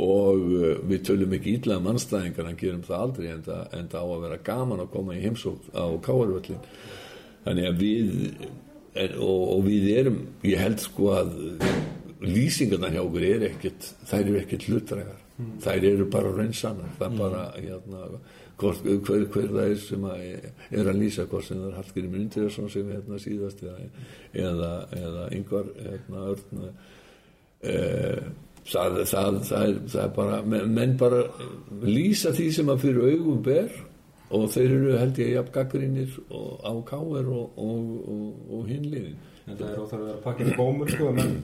og 0.00 0.46
uh, 0.56 0.70
við 0.88 1.02
tölum 1.10 1.34
ekki 1.36 1.58
ítlaða 1.58 1.84
mannstæðingar 1.90 2.48
en 2.48 2.60
gerum 2.62 2.86
það 2.86 3.04
aldrei 3.04 3.28
en 3.34 3.44
það, 3.50 3.66
en 3.76 3.90
það 3.92 4.00
á 4.00 4.08
að 4.14 4.24
vera 4.24 4.40
gaman 4.48 4.84
að 4.86 4.92
koma 4.96 5.18
í 5.18 5.24
heimsók 5.26 5.68
á 5.76 5.86
káarvöllin 6.08 6.64
þannig 7.44 7.68
að 7.68 7.84
við 7.84 8.16
er, 8.96 9.18
og, 9.20 9.44
og 9.58 9.62
við 9.68 9.90
erum 9.92 10.18
ég 10.46 10.64
held 10.64 10.80
sko 10.80 11.12
að 11.18 11.36
lýsingarna 12.24 12.94
hjá 12.94 13.02
okkur 13.04 13.28
er 13.28 13.46
ekkert 13.50 13.92
þær 14.08 14.22
eru 14.22 14.40
ekkert 14.40 14.68
hlutrægar 14.70 15.22
þær 15.60 15.84
eru 15.84 16.08
bara 16.08 16.32
raunsannar 16.32 16.96
það 16.96 17.10
er 17.10 17.18
bara 17.20 17.46
hérna, 17.60 18.02
hvort, 18.60 18.82
hver, 18.84 19.24
hver 19.32 19.50
það 19.52 19.62
er 19.66 19.80
sem 19.82 20.06
að 20.08 20.22
er 20.80 20.90
að 20.90 21.00
lýsa 21.00 21.26
hvort 21.30 21.48
sem 21.48 21.60
það 21.60 21.68
er 21.70 21.78
Hallgrim 21.80 22.16
Undirsson 22.20 22.70
sem 22.72 22.88
er 22.88 22.98
hérna 22.98 23.20
síðast 23.22 23.62
eða, 23.66 24.72
eða, 24.96 25.26
yngvar 25.36 25.68
hérna, 25.80 26.22
örn 26.32 26.62
e, 27.60 27.76
það, 28.70 29.02
það, 29.12 29.40
það, 29.50 29.66
er, 29.66 29.76
það 29.92 30.00
er 30.04 30.14
bara 30.16 30.40
menn, 30.46 30.96
bara 31.00 31.20
lýsa 31.84 32.32
því 32.36 32.48
sem 32.56 32.72
að 32.72 32.82
fyrir 32.86 33.12
augum 33.12 33.44
ber 33.46 33.76
og 34.36 34.48
þeir 34.50 34.72
eru 34.80 34.96
held 34.98 35.20
ég 35.22 35.34
jafn 35.36 35.54
gaggrinir 35.54 36.16
á 36.66 36.72
káver 36.88 37.28
og, 37.30 37.60
og, 37.62 37.92
og, 38.10 38.52
og 38.58 38.68
hinliðin 38.70 39.24
En 39.46 39.54
það 39.54 39.68
er 39.68 39.78
óþarf 39.78 40.00
að 40.00 40.08
vera 40.08 40.22
pakkin 40.24 40.48
í 40.50 40.56
bómur 40.58 40.88
sko 40.90 41.12
menn 41.14 41.36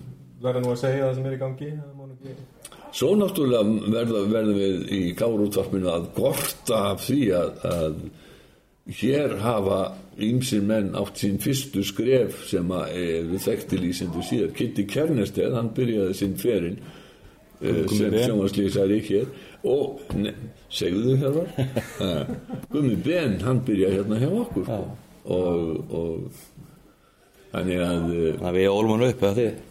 verða 0.43 0.65
nú 0.65 0.73
að 0.73 0.81
segja 0.81 1.05
það 1.07 1.19
sem 1.19 1.29
er 1.29 1.37
í 1.37 1.43
gangi 1.45 1.69
það 1.77 1.93
má 1.99 2.09
nú 2.09 2.17
ekki 2.17 2.72
Svo 2.93 3.15
náttúrulega 3.17 3.93
verða, 3.93 4.25
verðum 4.29 4.59
við 4.59 4.91
í 4.93 5.01
kárútvarpinu 5.17 5.89
að 5.89 6.11
gorta 6.17 6.81
af 6.91 7.07
því 7.07 7.21
að, 7.39 7.63
að 7.65 7.95
hér 8.99 9.37
hafa 9.41 9.79
ýmsir 10.21 10.65
menn 10.67 10.91
átt 10.99 11.23
sín 11.23 11.39
fyrstu 11.41 11.85
skref 11.87 12.43
sem 12.51 12.69
að 12.75 12.99
eru 13.01 13.41
þekktilýsindu 13.41 14.25
síðar. 14.27 14.53
Kitty 14.59 14.85
Kernesteð, 14.91 15.57
hann 15.57 15.73
byrjaði 15.77 16.19
sinn 16.19 16.37
ferinn 16.41 16.79
uh, 16.83 17.83
sem 17.89 18.13
Ben. 18.13 18.21
sjónvarslýsari 18.27 19.01
hér 19.09 19.31
og, 19.73 20.03
ne, 20.19 20.35
segðu 20.73 21.17
þau 21.17 21.23
hér 21.23 21.37
var 21.39 22.33
Gummi 22.73 22.97
Ben, 23.07 23.39
hann 23.47 23.65
byrjaði 23.65 24.03
hérna 24.03 24.21
hjá 24.21 24.31
okkur 24.43 24.69
sko. 24.69 24.81
og, 25.33 25.93
og 25.97 27.53
þannig 27.55 27.85
að 27.87 28.09
uh, 28.11 28.33
Þannig 28.43 28.49
að 28.53 28.59
við 28.61 28.73
ólum 28.75 28.97
hann 28.99 29.09
upp 29.09 29.23
eða 29.31 29.37
þið 29.41 29.69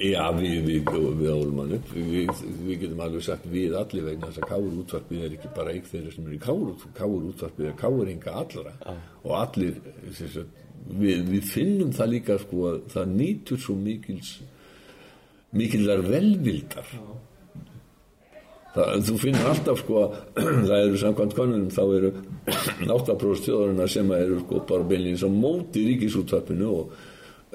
Já, 0.00 0.22
við, 0.36 0.56
við, 0.66 0.88
við 1.20 1.30
álum 1.30 1.60
hann 1.62 1.74
upp. 1.78 1.90
Við, 1.94 2.30
við 2.66 2.84
getum 2.84 3.02
alveg 3.04 3.26
sagt 3.26 3.48
við 3.50 3.76
allir 3.78 4.06
vegna 4.08 4.30
þess 4.30 4.42
að 4.42 4.50
káur 4.50 4.78
útvarpið 4.82 5.26
er 5.26 5.36
ekki 5.36 5.52
bara 5.56 5.74
eik 5.74 5.90
þeirra 5.90 6.14
sem 6.14 6.26
eru 6.26 6.36
í 6.36 6.42
káur, 6.42 6.86
káur 6.96 7.28
útvarpið 7.30 7.70
er 7.70 7.76
káur 7.78 8.10
enga 8.10 8.36
allra. 8.42 8.74
Og 9.24 9.34
allir 9.38 9.76
sagt, 10.16 10.62
við, 10.90 11.26
við 11.28 11.50
finnum 11.50 11.92
það 11.96 12.12
líka 12.14 12.38
sko 12.42 12.70
að 12.70 12.80
það 12.94 13.14
nýtur 13.20 13.62
svo 13.62 13.76
mikils 13.78 14.38
mikillar 15.56 16.02
velvildar. 16.06 16.92
Það, 18.70 19.00
þú 19.08 19.16
finnur 19.18 19.48
alltaf 19.50 19.80
sko 19.82 20.02
að 20.04 20.12
það 20.68 20.76
eru 20.76 21.00
samkvæmt 21.02 21.38
konunum 21.38 21.72
þá 21.74 21.82
eru 21.96 22.12
8% 22.98 23.48
þjóðarina 23.48 23.88
sem 23.90 24.12
eru 24.14 24.38
sko 24.44 24.62
bara 24.68 24.86
beinleins 24.92 25.26
á 25.26 25.30
móti 25.30 25.82
ríkisútvarpinu 25.88 26.70
og 26.70 26.94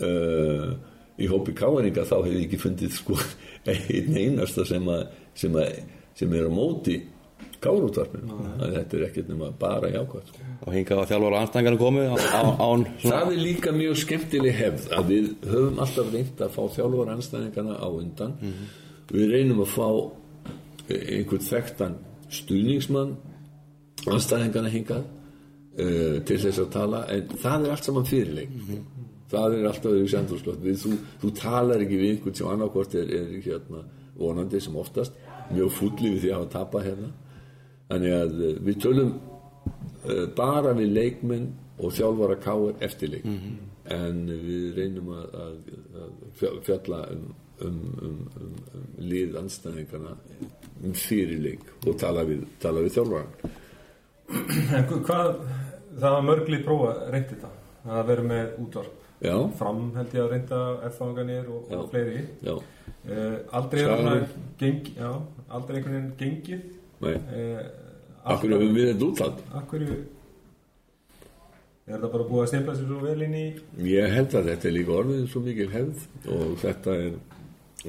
uh, 0.04 0.76
í 1.22 1.28
hópi 1.32 1.56
káeringa 1.56 2.06
þá 2.08 2.16
hefur 2.18 2.34
ég 2.36 2.46
ekki 2.48 2.62
fundið 2.62 2.96
sko 2.98 3.20
einn 3.72 4.18
einasta 4.20 4.66
sem, 4.68 4.88
að, 4.92 5.06
sem, 5.38 5.60
að, 5.62 5.84
sem 6.18 6.34
er 6.36 6.48
á 6.48 6.52
móti 6.54 7.02
kárútvarpinu 7.66 8.40
þetta 8.60 8.98
er 8.98 9.06
ekkert 9.08 9.30
nema 9.32 9.50
bara 9.60 9.90
jákvæmt 9.94 10.30
sko. 10.30 10.48
og 10.66 10.76
hingað 10.76 11.02
að 11.02 11.12
þjálfara 11.12 11.42
anstæðingarna 11.44 11.82
komið 11.82 12.12
á, 12.12 12.16
á, 12.36 12.44
án 12.62 12.86
Það 13.02 13.32
er 13.32 13.42
líka 13.42 13.74
mjög 13.76 14.00
skemmtileg 14.04 14.58
hefð 14.60 14.90
að 14.98 15.12
við 15.14 15.32
höfum 15.52 15.82
alltaf 15.86 16.12
reynt 16.14 16.44
að 16.46 16.54
fá 16.56 16.62
þjálfur 16.76 17.12
anstæðingana 17.16 17.78
á 17.82 17.88
undan. 17.90 18.36
Við 19.12 19.34
reynum 19.34 19.64
að 19.66 19.74
fá 19.74 19.88
einhvern 20.90 21.46
þekktan 21.50 21.98
stuðningsmann 22.34 23.16
anstæðingana 24.06 24.72
hingað 24.74 25.06
uh, 25.06 26.20
til 26.28 26.38
þess 26.38 26.62
að 26.62 26.70
tala 26.76 27.06
en 27.14 27.34
það 27.42 27.66
er 27.66 27.76
allt 27.76 27.90
saman 27.90 28.10
fyrirleik 28.10 28.54
það 29.36 29.58
er 29.60 29.68
alltaf 29.70 29.94
við 30.00 30.08
sendurslott 30.16 30.64
við, 30.66 30.80
þú, 30.84 30.96
þú 31.22 31.32
talar 31.42 31.84
ekki 31.86 32.00
við 32.02 32.10
einhvern 32.16 32.40
sem 32.40 32.50
annarkvort 32.54 32.96
er, 33.02 33.14
er 33.20 33.36
hérna, 33.46 33.84
vonandi 34.20 34.62
sem 34.64 34.76
oftast 34.82 35.22
mjög 35.52 35.72
fulli 35.78 36.12
við 36.16 36.22
því 36.26 36.32
að 36.34 36.38
hafa 36.40 36.52
tapað 36.58 36.86
hérna. 36.90 37.12
Þannig 37.92 38.14
að 38.18 38.36
uh, 38.42 38.52
við 38.66 38.80
tölum 38.86 39.12
uh, 40.10 40.26
bara 40.38 40.72
við 40.78 40.94
leikmenn 40.96 41.50
og 41.84 41.92
þjálfara 41.98 42.38
káir 42.42 42.78
eftir 42.88 43.12
leik. 43.12 43.26
En 43.94 44.22
við 44.26 44.70
reynum 44.80 45.12
að, 45.14 45.26
að, 45.44 45.58
að 46.02 46.14
fjall- 46.40 46.62
fjalla 46.66 47.02
um, 47.14 47.26
um, 47.62 47.76
um, 48.08 48.16
um, 48.42 48.56
um 48.80 48.88
lið 49.12 49.36
anstæðingarna 49.44 50.16
um 50.86 50.96
fyrir 50.98 51.44
leik 51.44 51.68
og 51.86 52.00
tala 52.02 52.24
við, 52.26 52.42
tala 52.64 52.82
við 52.82 52.98
hva- 52.98 53.28
hvað, 55.06 55.30
það 56.00 56.10
var 56.16 56.26
mörglið 56.32 56.64
prófa 56.66 56.94
reynt 57.14 57.30
þetta 57.36 57.52
að 58.00 58.08
vera 58.10 58.26
með 58.32 58.56
útvarp 58.64 59.05
já, 59.24 59.36
fram 59.60 59.86
held 59.96 60.18
ég 60.18 60.24
að 60.26 60.34
reynda 60.34 60.60
F-fanganir 60.90 61.48
og, 61.52 61.70
og 61.72 61.88
fleiri. 61.94 62.26
Já, 62.46 62.56
uh, 62.58 63.38
aldrei, 63.60 63.86
svona 63.86 64.18
geng, 64.60 64.92
já, 64.98 65.12
aldrei 65.48 65.80
einhvern 65.80 65.96
veginn 65.96 66.14
gengið. 66.20 66.68
Uh, 67.06 67.64
Akkur 68.26 68.56
hefur 68.56 68.72
við 68.74 68.92
þetta 68.92 69.10
útland? 69.12 69.42
Akkur 69.60 69.86
er 69.86 70.04
þetta 71.86 72.10
bara 72.10 72.26
búið 72.26 72.44
að 72.44 72.48
stempla 72.50 72.74
sér 72.76 72.88
svo 72.90 73.00
vel 73.04 73.22
inn 73.22 73.36
í 73.38 73.46
Ég 73.86 74.14
held 74.16 74.34
að 74.34 74.48
þetta 74.50 74.68
er 74.70 74.74
líka 74.74 74.96
orðið 74.96 75.26
svo 75.30 75.42
mikil 75.46 75.68
hefð 75.70 76.32
og 76.34 76.56
þetta 76.64 76.96
er 77.04 77.12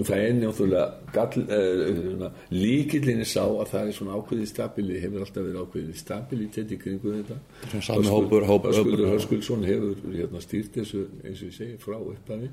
það 0.04 0.22
er 0.22 0.34
náttúrulega 0.36 1.24
uh, 1.56 2.24
líkillin 2.52 3.22
er 3.22 3.28
sá 3.30 3.42
að 3.44 3.70
það 3.72 3.90
er 3.90 3.96
svona 3.96 4.18
ákveðið 4.18 4.50
stabili 4.50 4.98
hefur 5.00 5.24
alltaf 5.24 5.46
verið 5.46 5.60
ákveðið 5.62 6.00
stabilitet 6.00 6.74
í 6.74 6.80
kringu 6.82 7.14
þetta. 7.14 7.38
Höskuldur 7.76 8.48
hópur. 8.50 9.04
Höskuldsson 9.14 9.64
hefur 9.68 10.02
hérna, 10.12 10.42
stýrt 10.44 10.76
þessu 10.80 11.06
eins 11.22 11.40
og 11.40 11.48
ég 11.48 11.56
segi 11.56 11.78
frá 11.82 11.96
upphafi. 12.00 12.50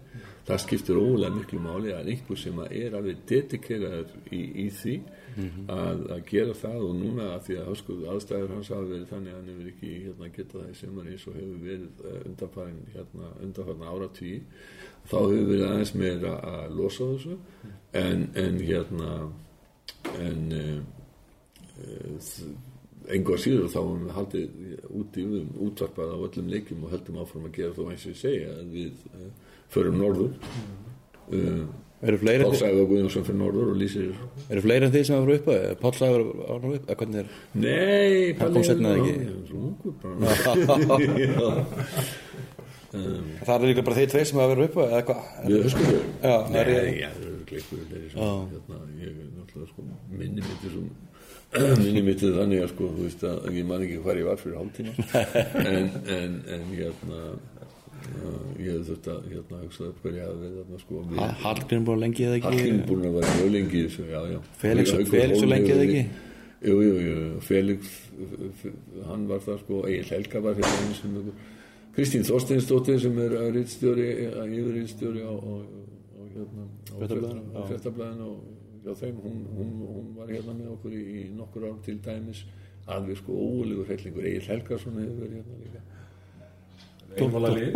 Það 0.47 0.63
skiptir 0.65 1.01
ólega 1.01 1.33
miklu 1.35 1.59
máli 1.63 1.91
að 1.95 2.13
einhver 2.13 2.39
sem 2.39 2.63
er 2.69 2.95
alveg 2.99 3.25
dedikeraður 3.29 4.15
í, 4.31 4.41
í 4.63 4.69
því 4.75 4.95
að, 5.33 6.01
að 6.13 6.23
gera 6.29 6.55
það 6.57 6.79
og 6.87 6.95
núna 6.99 7.27
að 7.33 7.45
því 7.47 7.57
að 7.59 7.69
Höskuldur 7.71 8.13
aðstæður 8.13 8.53
hans 8.53 8.71
hafa 8.73 8.89
verið 8.89 9.05
þannig 9.09 9.33
að 9.33 9.37
hann 9.39 9.51
hefur 9.51 9.69
ekki 9.71 9.91
hérna, 10.03 10.31
getað 10.37 10.59
það 10.59 10.71
í 10.73 10.77
semar 10.79 11.11
eins 11.11 11.27
og 11.27 11.37
hefur 11.39 11.61
verið 11.63 12.03
uh, 12.03 12.17
undanfarin 12.29 12.81
hérna, 12.93 13.31
undanfarin 13.47 13.87
áratví 13.89 14.33
þá 15.09 15.17
hefur 15.19 15.47
verið 15.49 15.65
aðeins 15.67 15.93
meira 15.99 16.33
að 16.49 16.75
losa 16.77 17.07
þessu 17.13 17.35
en, 17.99 18.27
en 18.39 18.59
hérna 18.63 19.09
en 20.19 20.41
uh, 20.57 20.79
engu 23.13 23.35
að 23.35 23.43
síður 23.43 23.71
þá 23.73 23.79
höfum 23.81 24.03
við 24.07 24.17
haldið 24.17 24.49
úti 25.01 25.25
um 25.27 25.53
útvarpað 25.67 26.15
á 26.15 26.17
öllum 26.17 26.51
leikjum 26.53 26.83
og 26.87 26.93
höldum 26.95 27.21
áfram 27.23 27.47
að 27.49 27.55
gera 27.59 27.77
þó 27.77 27.83
eins 27.89 28.05
og 28.05 28.13
ég 28.13 28.19
segja 28.21 28.49
að 28.57 28.67
við 28.77 28.93
uh, 29.13 29.31
förum 29.73 29.97
norður 30.01 30.31
Eru 32.03 32.17
fleiri, 32.19 32.43
Pál 32.43 32.57
Sæður 32.59 32.87
Guðjónsson 32.89 33.23
fyrir 33.23 33.39
norður 33.39 33.69
og 33.71 33.77
lýsir 33.79 34.09
eru 34.51 34.63
fleiri 34.65 34.89
en 34.89 34.91
þið 34.91 35.05
sem 35.07 35.21
hafa 35.21 35.37
upp? 35.37 35.47
Páll 35.79 35.95
Sægur 35.95 36.23
var 36.41 36.59
nú 36.59 36.73
upp? 36.75 36.83
Eða 36.83 36.97
hvernig 36.99 37.19
er? 37.21 37.27
Nei, 37.63 38.35
Hann 38.41 38.51
kom 38.57 38.65
seinna, 38.67 38.89
eða 41.23 41.49
bara 42.93 43.45
Það 43.47 43.55
er 43.63 43.67
líka 43.71 43.85
bara 43.87 43.97
þeir 43.99 44.11
tveir 44.13 44.27
sem 44.29 44.39
hafa 44.43 44.51
verið 44.53 44.67
upp 44.69 44.77
eða 44.83 45.01
hvað? 45.07 45.21
Við 45.47 45.63
höskum 45.67 45.87
þau 45.87 45.95
Já, 46.23 46.35
það 46.49 46.59
er 46.63 46.69
ég. 46.73 46.91
já, 47.03 47.09
það 47.13 47.25
eru 47.29 47.39
gleikur 47.49 47.79
hérna, 47.93 48.77
ég 48.99 49.09
er 49.09 49.31
náttúrulega 49.37 49.71
sko 49.71 49.87
minni 50.19 50.41
mitt 50.43 50.67
er 50.67 50.75
svo 50.75 50.83
minni 51.83 52.01
mitt 52.07 52.21
er 52.25 52.31
þannig 52.39 52.63
að 52.65 52.69
sko 52.73 52.87
þú 52.97 53.03
veist 53.07 53.25
að 53.29 53.49
ég 53.57 53.65
man 53.69 53.83
ekki 53.85 53.97
hvað 54.03 54.21
ég 54.21 54.29
var 54.29 54.39
fyrir 54.41 54.57
hálftíma 54.57 54.93
en, 55.73 55.89
en, 56.17 56.37
en 56.55 56.63
hérna 56.73 57.19
uh, 57.33 58.45
ég 58.57 58.69
hef 58.73 58.87
þurft 58.89 59.09
að 59.13 59.27
hérna 59.33 59.59
hugsa 59.63 59.87
upp 59.91 59.99
hverja 60.05 60.25
að 60.31 60.39
við 60.43 60.55
þarna 60.59 60.81
sko 60.81 61.01
við, 61.11 61.21
Ha- 61.21 61.35
Hallgrímur 61.43 61.87
búin 61.91 62.01
lengi 62.07 62.25
eða 62.27 62.39
ekki? 62.39 62.47
Hallgrímur 62.49 62.87
búin 62.89 63.07
að 63.09 63.17
vera 63.19 63.35
mjög 63.39 63.51
lengi 63.57 63.83
þessu, 63.87 64.07
já, 64.09 64.21
já 64.33 64.39
Felix- 64.63 64.93
Haukur 64.97 65.13
Felix 65.17 65.41
Hólm 65.43 65.53
lengi 65.53 65.73
eða 65.77 65.85
ekki? 65.89 66.03
Jú, 66.63 66.75
jú, 66.79 66.93
jú, 67.03 67.15
Felix 67.43 67.95
hann 69.09 69.25
var 69.29 69.41
það 69.45 69.57
sko, 69.65 69.81
Egil 69.91 70.09
Helga 70.13 70.41
var 70.45 70.57
hérna 70.61 70.81
einu 70.83 70.97
sem 71.01 71.17
ykkur 71.21 71.51
Kristín 71.93 72.25
Þorsteinsdóttir 72.25 72.99
sem 73.01 73.17
er 73.21 73.37
rítstjóri 73.53 74.09
yfir 74.25 74.73
rítstjóri 74.79 75.21
á, 75.21 75.33
á, 75.33 75.53
á 76.17 76.21
hérna 76.33 76.67
á 76.89 76.95
Fréttablaðinu, 76.97 77.43
á 77.53 77.59
fréttablaðinu 77.69 78.29
og 78.83 78.99
þeim, 78.99 79.19
hún, 79.23 79.39
hún, 79.55 79.73
hún 79.87 80.07
var 80.17 80.31
hérna 80.33 80.55
með 80.57 80.73
okkur 80.73 80.95
í, 80.97 81.03
í 81.21 81.23
nokkur 81.37 81.69
ár 81.69 81.77
til 81.85 81.99
dæmis. 82.03 82.43
Alveg 82.91 83.21
sko 83.21 83.35
ólegur 83.39 83.87
hellingur 83.87 84.25
Egil 84.27 84.47
Helgason 84.49 84.97
hefur 84.99 85.21
verið 85.21 85.37
hérna 85.39 85.59
líka. 85.61 85.83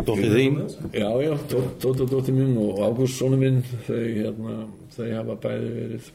Dóttir 0.04 0.32
þín? 0.34 0.56
Já, 0.92 1.08
já, 1.22 1.32
Tóta 1.78 2.04
dóttir 2.04 2.34
mín 2.34 2.56
og 2.58 2.82
Ágúst 2.82 3.20
sonu 3.20 3.38
minn 3.38 3.62
þau, 3.86 4.02
hérna, 4.02 4.56
þau 4.96 5.06
hafa 5.14 5.36
bæði 5.46 5.70
verið 5.76 6.10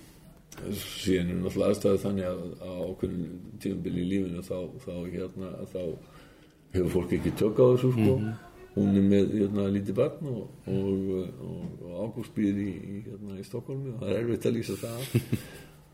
síðan 0.77 1.31
er 1.31 1.39
náttúrulega 1.41 1.69
aðstæðu 1.71 2.01
þannig 2.03 2.27
að 2.29 2.41
á 2.61 2.73
okkur 2.83 3.15
tímabili 3.63 4.03
í 4.03 4.09
lífinu 4.11 4.43
þá, 4.45 4.57
þá, 4.83 4.93
hérna, 5.13 5.53
þá 5.71 5.81
hefur 6.73 6.91
fólk 6.97 7.15
ekki 7.17 7.33
tök 7.39 7.61
á 7.61 7.65
þessu 7.73 7.91
sko. 7.95 8.15
hún 8.73 8.95
er 8.97 9.05
með 9.05 9.33
hérna, 9.37 9.67
lítið 9.69 9.97
barn 9.99 10.29
og, 10.31 10.45
og, 10.65 11.11
og, 11.47 11.65
og 11.85 11.99
Ágúst 12.03 12.33
býr 12.33 12.57
í, 12.57 12.69
í, 12.73 13.01
hérna, 13.05 13.37
í 13.37 13.45
Stokkólmi 13.45 13.93
og 13.93 13.99
það 14.01 14.13
er 14.13 14.21
erfitt 14.23 14.47
að 14.49 14.57
lýsa 14.57 14.79
það. 14.81 15.03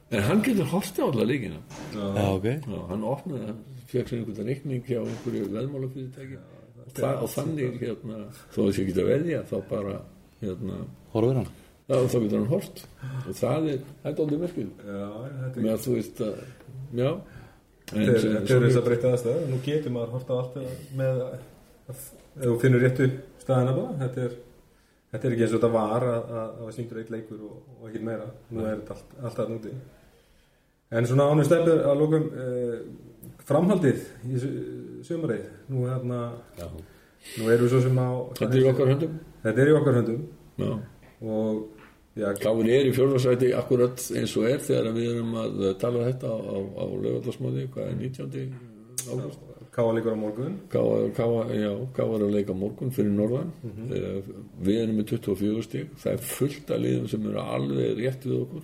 En 0.09 0.23
hann 0.25 0.39
getur 0.41 0.65
hortið 0.71 1.03
á 1.05 1.05
alla 1.05 1.25
líkina 1.29 1.57
Já, 1.93 2.23
ok. 2.31 2.45
Já, 2.65 2.77
hann 2.89 3.03
opnaði, 3.05 3.43
hann 3.45 3.59
fekk 3.91 4.07
sér 4.09 4.23
einhvern 4.23 4.47
reikning 4.49 4.87
hjá 4.87 4.97
einhverju 5.03 5.51
veðmálafyrirtæki. 5.53 6.39
Og, 6.39 6.87
þa 6.97 7.11
og 7.19 7.29
þannig 7.35 7.77
hérna, 7.83 8.21
þó 8.55 8.59
að 8.63 8.71
ég 8.79 8.89
geta 8.89 9.05
veðja 9.05 9.43
þá 9.51 9.57
bara 9.69 9.99
hérna, 10.41 10.79
Horfur 11.13 11.37
hann? 11.43 11.51
þá, 11.89 11.95
þá 12.05 12.17
getur 12.23 12.37
hann 12.37 12.49
hort 12.51 12.81
og 13.25 13.35
það 13.37 13.67
er, 13.73 13.83
það 14.03 14.09
er 14.11 14.23
aldrei 14.23 14.39
þetta 14.45 15.63
með 15.63 15.71
að 15.73 15.83
þú 15.85 15.95
veist 15.95 16.23
að, 16.25 16.41
já 16.99 17.09
er 17.95 18.63
þess 18.67 18.77
að 18.79 18.85
breyta 18.85 19.11
aðstæða 19.13 19.47
nú 19.49 19.59
getur 19.65 19.91
maður 19.95 20.13
horta 20.17 20.33
á 20.33 20.39
allt 20.41 20.55
með 20.99 21.21
að, 21.25 22.03
þú 22.43 22.55
finnur 22.61 22.83
réttu 22.85 23.07
staðina 23.41 23.73
bara. 23.77 23.95
Þetta 24.03 24.25
er, 24.27 24.35
þetta 25.13 25.27
er 25.29 25.35
ekki 25.35 25.45
eins 25.45 25.53
og 25.55 25.59
þetta 25.61 25.71
var 25.73 26.05
að 26.05 26.19
að- 26.19 26.33
að 26.35 26.59
það 26.65 26.75
sýndur 26.77 26.99
eitt 27.01 27.13
leikur 27.15 27.39
og, 27.49 27.55
og 27.79 27.87
ekkert 27.89 28.05
meira. 28.09 28.27
Nú 28.51 28.65
er 28.65 28.75
þetta 28.81 28.97
allt, 28.97 29.15
alltaf 29.29 29.49
núti 29.55 29.73
en 30.91 31.05
svona 31.05 31.25
ánum 31.29 31.45
stefnir 31.45 31.83
að 31.85 31.99
lókum 32.01 32.23
eh, 32.33 32.77
framhaldið 33.45 33.99
í 34.25 34.39
sumarið. 35.05 35.43
Nú, 35.69 35.83
hérna, 35.89 36.21
nú 37.37 37.49
erum 37.49 37.65
við 37.67 37.73
svo 37.75 37.81
sem 37.83 37.99
á 38.01 38.09
þetta 38.39 38.53
er 38.55 38.61
í 38.63 38.69
okkar 38.71 38.89
höndum. 38.93 39.19
Þetta 39.43 39.61
er 39.65 39.69
í 39.69 39.75
okkar 39.77 39.97
höndum. 39.99 40.23
Já. 40.57 40.71
Og 41.21 41.78
já, 42.15 42.33
Káin 42.41 42.69
er 42.69 42.89
í 42.89 42.95
fjórðarsæti 42.95 43.51
akkurat 43.57 44.07
eins 44.15 44.37
og 44.37 44.49
er 44.49 44.63
þegar 44.65 44.91
við 44.95 45.11
erum 45.13 45.37
að 45.43 45.61
tala 45.81 46.01
um 46.01 46.09
þetta 46.09 46.33
á, 46.33 46.37
á, 46.39 46.57
á 46.79 46.85
lögaldasmóði, 47.05 47.67
hvað 47.73 47.91
er 47.91 48.01
19. 48.01 48.49
ágúst? 49.09 49.45
Káa 49.79 49.93
líkur 49.95 50.11
á 50.11 50.19
morgun. 50.19 50.55
Káa, 50.67 51.43
er 51.53 52.23
að 52.25 52.33
leika 52.33 52.53
morgun 52.57 52.91
fyrir 52.91 53.13
norðan. 53.13 53.51
Mhm. 53.63 53.91
Eh, 53.93 54.21
við 54.65 54.81
erum 54.83 54.97
með 54.97 55.05
24 55.13 55.63
stík 55.63 55.93
það 56.01 56.13
er 56.13 56.17
fullt 56.17 56.71
af 56.71 56.81
liðum 56.83 57.07
sem 57.09 57.27
eru 57.29 57.39
alveg 57.39 58.01
rétt 58.01 58.25
við 58.25 58.41
okkur. 58.41 58.63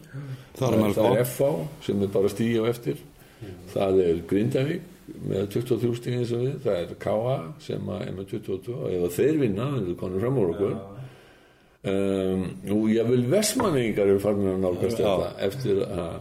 Það 0.58 0.74
er 0.74 0.96
það 0.98 1.12
er 1.12 1.24
FH 1.24 1.52
sem 1.86 2.02
er 2.02 2.08
bara 2.08 2.34
stígi 2.34 2.58
á 2.60 2.66
eftir. 2.68 2.98
Það 3.76 4.02
er 4.08 4.22
Grindavík 4.28 4.82
með 5.30 5.48
23 5.54 5.96
stík 5.96 6.18
eins 6.20 6.34
og 6.34 6.42
við. 6.42 6.60
Það 6.66 6.82
er 6.82 6.96
Káa 7.00 7.38
sem 7.60 7.82
að 7.88 8.08
er 8.08 8.14
með 8.18 8.28
22 8.34 8.76
og 8.76 8.92
ef 8.92 9.02
að 9.06 9.16
þeir 9.20 9.40
vinna, 9.40 9.66
þeir 9.86 9.96
konur 9.96 10.20
fram 10.20 10.38
úr 10.42 10.54
okkur 10.56 10.76
um, 11.92 12.46
og 12.76 12.88
ég 12.94 13.12
vil 13.12 13.28
Vestmanningar 13.32 14.10
eru 14.10 14.22
farin 14.24 14.50
að 14.54 14.64
nálgast 14.64 15.02
þetta 15.02 15.30
eftir, 15.48 15.84
að, 15.86 16.16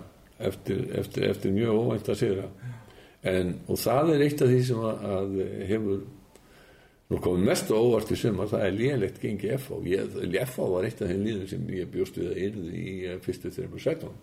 eftir, 0.51 0.85
eftir, 1.01 1.29
eftir 1.31 1.57
mjög 1.57 1.81
óvænt 1.81 2.11
að 2.13 2.21
sigra. 2.21 2.51
En, 3.25 3.55
og 3.73 3.81
það 3.81 4.13
er 4.15 4.27
eitt 4.27 4.45
af 4.45 4.53
því 4.53 4.61
sem 4.69 4.85
að, 4.85 5.09
að 5.17 5.41
hefur 5.71 6.05
nú 7.11 7.21
komið 7.25 7.49
mest 7.49 7.73
óvart 7.73 8.13
í 8.13 8.17
sumar 8.19 8.49
það 8.51 8.67
er 8.67 8.77
lélegt 8.79 9.21
gengi 9.23 9.51
FH 9.59 9.81
ég, 9.89 10.15
FH 10.45 10.69
var 10.73 10.87
eitt 10.89 11.03
af 11.05 11.11
þeim 11.11 11.27
líður 11.27 11.51
sem 11.51 11.67
ég 11.77 11.91
bjóst 11.93 12.21
við 12.21 12.31
að 12.31 12.41
yrði 12.47 12.81
í 12.81 12.95
eh, 13.09 13.19
fyrstu 13.25 13.53
þreymur 13.55 13.85
sektum. 13.85 14.15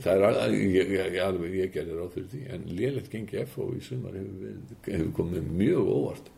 Það 0.00 0.24
er 0.28 0.54
ég, 0.54 0.92
ég, 0.94 1.18
alveg 1.24 1.56
ég 1.58 1.72
gerði 1.74 1.96
ráð 1.98 2.12
fyrir 2.14 2.28
því 2.32 2.42
en 2.54 2.68
lélegt 2.78 3.10
gengi 3.12 3.42
FH 3.44 3.66
í 3.76 3.82
sumar 3.84 4.16
hefur, 4.16 4.54
hefur 4.86 5.10
komið 5.18 5.50
mjög 5.60 5.90
óvart. 5.96 6.30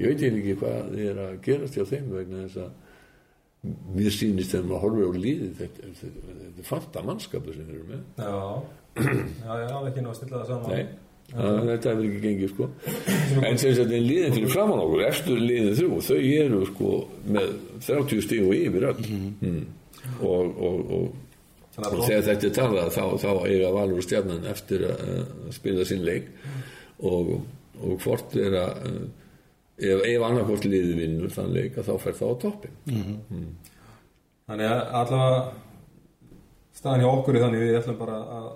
Ég 0.00 0.12
veit 0.12 0.26
ekki 0.28 0.58
hvað 0.60 0.98
er 1.00 1.22
að 1.22 1.38
gerast 1.44 1.78
hjá 1.78 1.86
þeim 1.88 2.10
vegna 2.12 2.42
þess 2.46 2.62
að 2.66 2.85
mér 3.96 4.14
sýnist 4.14 4.52
þegar 4.54 4.68
maður 4.68 4.84
horfir 4.84 5.08
á 5.08 5.12
líði 5.24 5.48
þetta, 5.60 5.90
þetta, 6.00 6.36
þetta 6.42 6.62
er 6.62 6.68
fanta 6.68 7.02
mannskapur 7.06 7.56
sem 7.56 7.66
þeir 7.66 7.80
eru 7.80 7.88
með. 7.90 8.04
Já, 8.20 8.36
já, 9.46 9.58
já, 9.62 9.74
ekki 9.90 10.04
ná 10.04 10.08
að 10.12 10.16
stilla 10.20 10.40
það 10.40 10.52
saman. 10.52 10.72
Nei, 10.72 10.86
að, 11.34 11.60
þetta 11.70 11.92
hefur 11.92 12.08
ekki 12.08 12.22
gengið 12.24 12.54
sko. 12.54 12.68
en 13.50 13.60
sem 13.62 13.76
sagt 13.78 13.94
en 13.98 14.06
liðin 14.06 14.36
fyrir 14.38 14.54
framann 14.54 14.82
okkur 14.86 15.04
eftir 15.08 15.42
liðin 15.42 15.78
þrjú, 15.80 16.00
þau 16.08 16.18
eru 16.22 16.62
sko 16.70 16.94
með 17.36 17.52
30 17.88 18.24
stíg 18.28 18.46
og 18.46 18.56
yfir 18.56 18.88
öll. 18.92 19.12
Mm. 19.42 19.62
og, 20.20 20.60
og, 20.70 20.96
og, 20.98 21.14
Þannig 21.76 21.92
og 21.92 21.98
að 21.98 22.08
þegar 22.08 22.22
þetta 22.30 22.46
er 22.48 22.52
talað 22.56 22.94
þá, 22.94 23.02
þá 23.20 23.30
eiga 23.50 23.70
Valur 23.74 23.98
og 24.00 24.04
Stjarnan 24.06 24.46
eftir 24.48 24.84
að 24.88 25.08
spila 25.52 25.84
sinn 25.84 26.06
leik. 26.06 26.30
Og, 27.04 27.34
og 27.84 27.98
hvort 28.00 28.32
er 28.40 28.54
að 28.56 28.86
uh, 28.88 29.02
ef, 29.76 30.04
ef 30.08 30.26
annarkvort 30.28 30.68
liði 30.68 30.98
vinnur 31.00 31.32
þann 31.32 31.54
leik 31.56 31.78
að 31.78 31.90
þá 31.90 31.94
fer 32.04 32.20
það 32.20 32.32
á 32.32 32.34
toppin 32.44 32.76
Þannig 34.46 34.68
að 34.70 34.80
allavega 35.00 35.40
staðan 36.76 37.02
hjá 37.02 37.10
okkur 37.10 37.36
er 37.36 37.44
þannig 37.46 37.64
við 37.64 37.78
ætlum 37.80 37.98
bara 37.98 38.20
að 38.36 38.48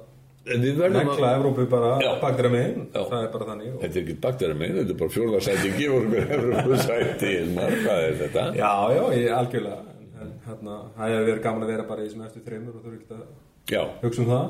en 0.50 0.64
við 0.64 0.78
verðum 0.80 1.10
að 1.12 1.26
Evrópu 1.30 1.66
bara 1.70 1.90
Já. 2.00 2.10
bakdra 2.22 2.50
megin 2.52 2.86
Já. 2.94 3.02
það 3.10 3.18
er 3.18 3.30
bara 3.34 3.48
þannig 3.50 3.70
og... 3.70 3.78
Þetta 3.82 3.98
er 3.98 4.02
ekki 4.02 4.16
baktar 4.24 4.54
að 4.54 4.60
meina, 4.62 4.76
þetta 4.78 4.94
er 4.94 5.00
bara 5.02 5.14
fjórðarsæti 5.16 5.72
gefur 5.76 6.00
okkur 6.06 6.34
Evrópusæti 6.38 7.34
hvað 7.50 8.04
er 8.06 8.18
þetta? 8.22 8.46
Já, 8.56 8.72
já, 8.96 9.02
ég 9.18 9.36
algjörlega 9.36 9.96
en, 10.20 10.32
hérna, 10.46 10.78
það 10.96 11.14
hefur 11.14 11.28
verið 11.28 11.44
gaman 11.46 11.66
að 11.66 11.72
vera 11.74 11.86
bara 11.90 12.02
í 12.02 12.08
þessum 12.08 12.26
eftir 12.28 12.46
þreymur 12.48 12.78
og 12.78 12.84
þú 12.84 12.92
eru 12.92 13.00
ekki 13.00 13.18
að 13.18 13.26
Já, 13.70 13.82
hugsa 14.02 14.22
um 14.22 14.28
það 14.30 14.46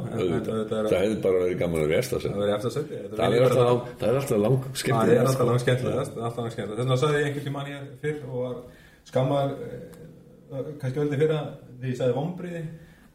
það 0.71 0.77
að 0.81 0.95
hefði 0.97 1.17
bara 1.25 1.41
verið 1.43 1.59
gaman 1.61 1.77
að 1.77 1.83
það 1.83 1.89
verið 1.91 1.99
eftir 2.01 2.69
að 2.71 2.77
setja 2.77 3.01
það 3.11 3.35
er 3.37 3.43
alltaf, 3.45 3.65
lang- 3.67 3.89
það 4.01 4.09
er 4.11 4.19
alltaf 4.21 4.39
lang 4.41 4.59
Það 4.61 4.71
er 4.71 4.81
skemmtilegast 4.83 5.35
sko. 5.35 5.59
skemmtilegast, 5.65 6.15
alltaf 6.17 6.39
langt 6.41 6.55
skemmtilegast. 6.55 6.79
Þess 6.79 6.87
vegna 6.87 6.97
sagði 7.03 7.19
ég 7.21 7.27
einhvern 7.27 7.45
tímann 7.49 7.67
hér 7.71 7.83
fyrr 8.01 8.21
og 8.31 8.39
var 8.45 8.57
skammar, 9.11 9.51
eh, 9.51 10.71
kannski 10.81 11.01
öllum 11.03 11.21
fyrra, 11.21 11.41
því 11.81 11.91
ég 11.91 11.99
sagði 12.01 12.17
vombriði, 12.17 12.63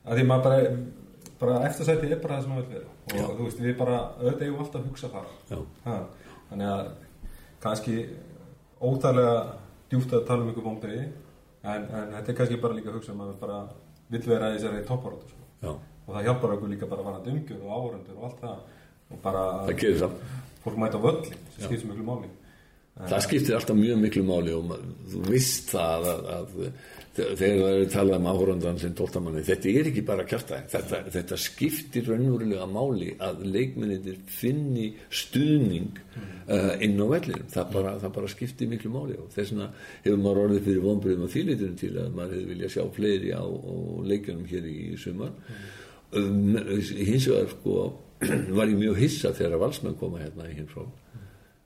að 0.06 0.20
því 0.20 0.26
maður 0.30 0.43
bara, 0.43 0.60
bara 1.39 1.56
eftirsæti 1.70 2.12
er 2.12 2.22
bara 2.22 2.36
það 2.38 2.43
sem 2.43 2.52
það 2.52 2.62
vil 2.62 2.70
vera 2.76 2.89
og 3.06 3.16
Já. 3.16 3.26
þú 3.39 3.43
veist, 3.48 3.60
við 3.66 3.78
bara, 3.78 3.98
auðvitað 4.20 4.46
eigum 4.46 4.60
alltaf 4.66 4.82
að 4.82 4.88
hugsa 4.89 5.10
þar 5.16 5.28
þannig 6.50 6.68
að 6.76 6.86
kannski 7.66 7.96
óþægilega 8.82 9.36
djúpt 9.89 10.14
að 10.14 10.26
tala 10.28 10.43
um 10.46 10.52
ykkur 10.54 10.66
bómbriði 10.70 11.06
en, 11.66 11.82
en 11.89 12.14
þetta 12.14 12.30
er 12.32 12.38
kannski 12.39 12.62
bara 12.62 12.78
líka 12.78 12.91
að 12.93 13.00
hugsa 13.00 13.14
um 13.16 13.22
að 13.26 13.32
við 13.34 13.39
bara 13.41 13.60
vill 14.14 14.22
vera 14.30 14.52
í 14.54 14.58
þessari 14.60 14.86
topparóttu 14.86 15.30
sko. 15.32 15.45
Já, 15.62 15.72
og 16.08 16.10
það 16.14 16.26
hjálpar 16.28 16.56
okkur 16.56 16.74
líka 16.74 16.89
bara 16.89 17.06
varandi 17.06 17.32
umgjör 17.36 17.62
og 17.64 17.76
áhörundur 17.78 18.18
og 18.18 18.26
allt 18.30 18.41
það. 18.41 18.58
Og 19.12 19.22
bara 19.22 19.43
fólk 20.64 20.78
mæta 20.82 20.97
skiptir 21.56 21.80
svo 21.80 21.91
miklu 21.93 22.06
máli 22.08 22.30
Það 22.96 23.24
skiptir 23.26 23.58
alltaf 23.58 23.76
mjög 23.76 23.98
miklu 24.00 24.22
máli 24.24 24.54
og 24.56 24.70
þú 25.12 25.22
veist 25.28 25.72
það 25.74 26.06
að, 26.14 26.30
að 26.32 26.54
þegar 27.16 27.58
það 27.60 27.78
er 27.82 27.89
talað 27.91 28.18
um 28.18 28.30
áhórandan 28.32 28.80
sem 28.80 28.93
tóltamanni, 28.96 29.43
þetta 29.48 29.70
er 29.72 29.89
ekki 29.89 30.04
bara 30.08 30.26
kjartæðin, 30.28 30.70
þetta, 30.72 31.02
þetta 31.12 31.39
skiptir 31.43 32.10
raunverulega 32.10 32.68
máli 32.72 33.12
að 33.24 33.43
leikmenninir 33.52 34.18
finni 34.32 34.89
stuðning 35.12 36.02
uh, 36.48 36.74
inn 36.84 37.00
á 37.00 37.08
vellinum, 37.12 37.48
það 37.52 37.72
bara, 37.76 37.93
það 38.04 38.16
bara 38.18 38.32
skiptir 38.32 38.72
miklu 38.72 38.91
máli 38.96 39.20
og 39.20 39.32
þess 39.36 39.54
vegna 39.54 39.70
hefur 40.08 40.22
maður 40.24 40.43
orðið 40.46 40.68
fyrir 40.70 40.84
vonbröðum 40.88 41.28
á 41.28 41.36
þýlitunum 41.36 41.80
til 41.84 41.93
að 41.93 42.12
maður 42.20 42.36
hefur 42.39 42.52
viljað 42.54 42.76
sjá 42.76 42.84
fleiri 42.96 43.32
á, 43.36 43.43
leikjunum 44.12 44.52
hér 44.52 44.70
í 44.72 44.82
sumar. 45.04 45.34
Um, 46.16 46.54
hins 46.56 47.28
vegar 47.32 47.52
sko 47.58 47.89
var 48.58 48.70
ég 48.72 48.78
mjög 48.80 49.02
hissa 49.04 49.36
þegar 49.36 49.66
valsmenn 49.68 50.00
koma 50.00 50.24
hérna 50.24 50.48
í 50.48 50.56
heimsfrá 50.56 50.88
uh, 50.88 51.05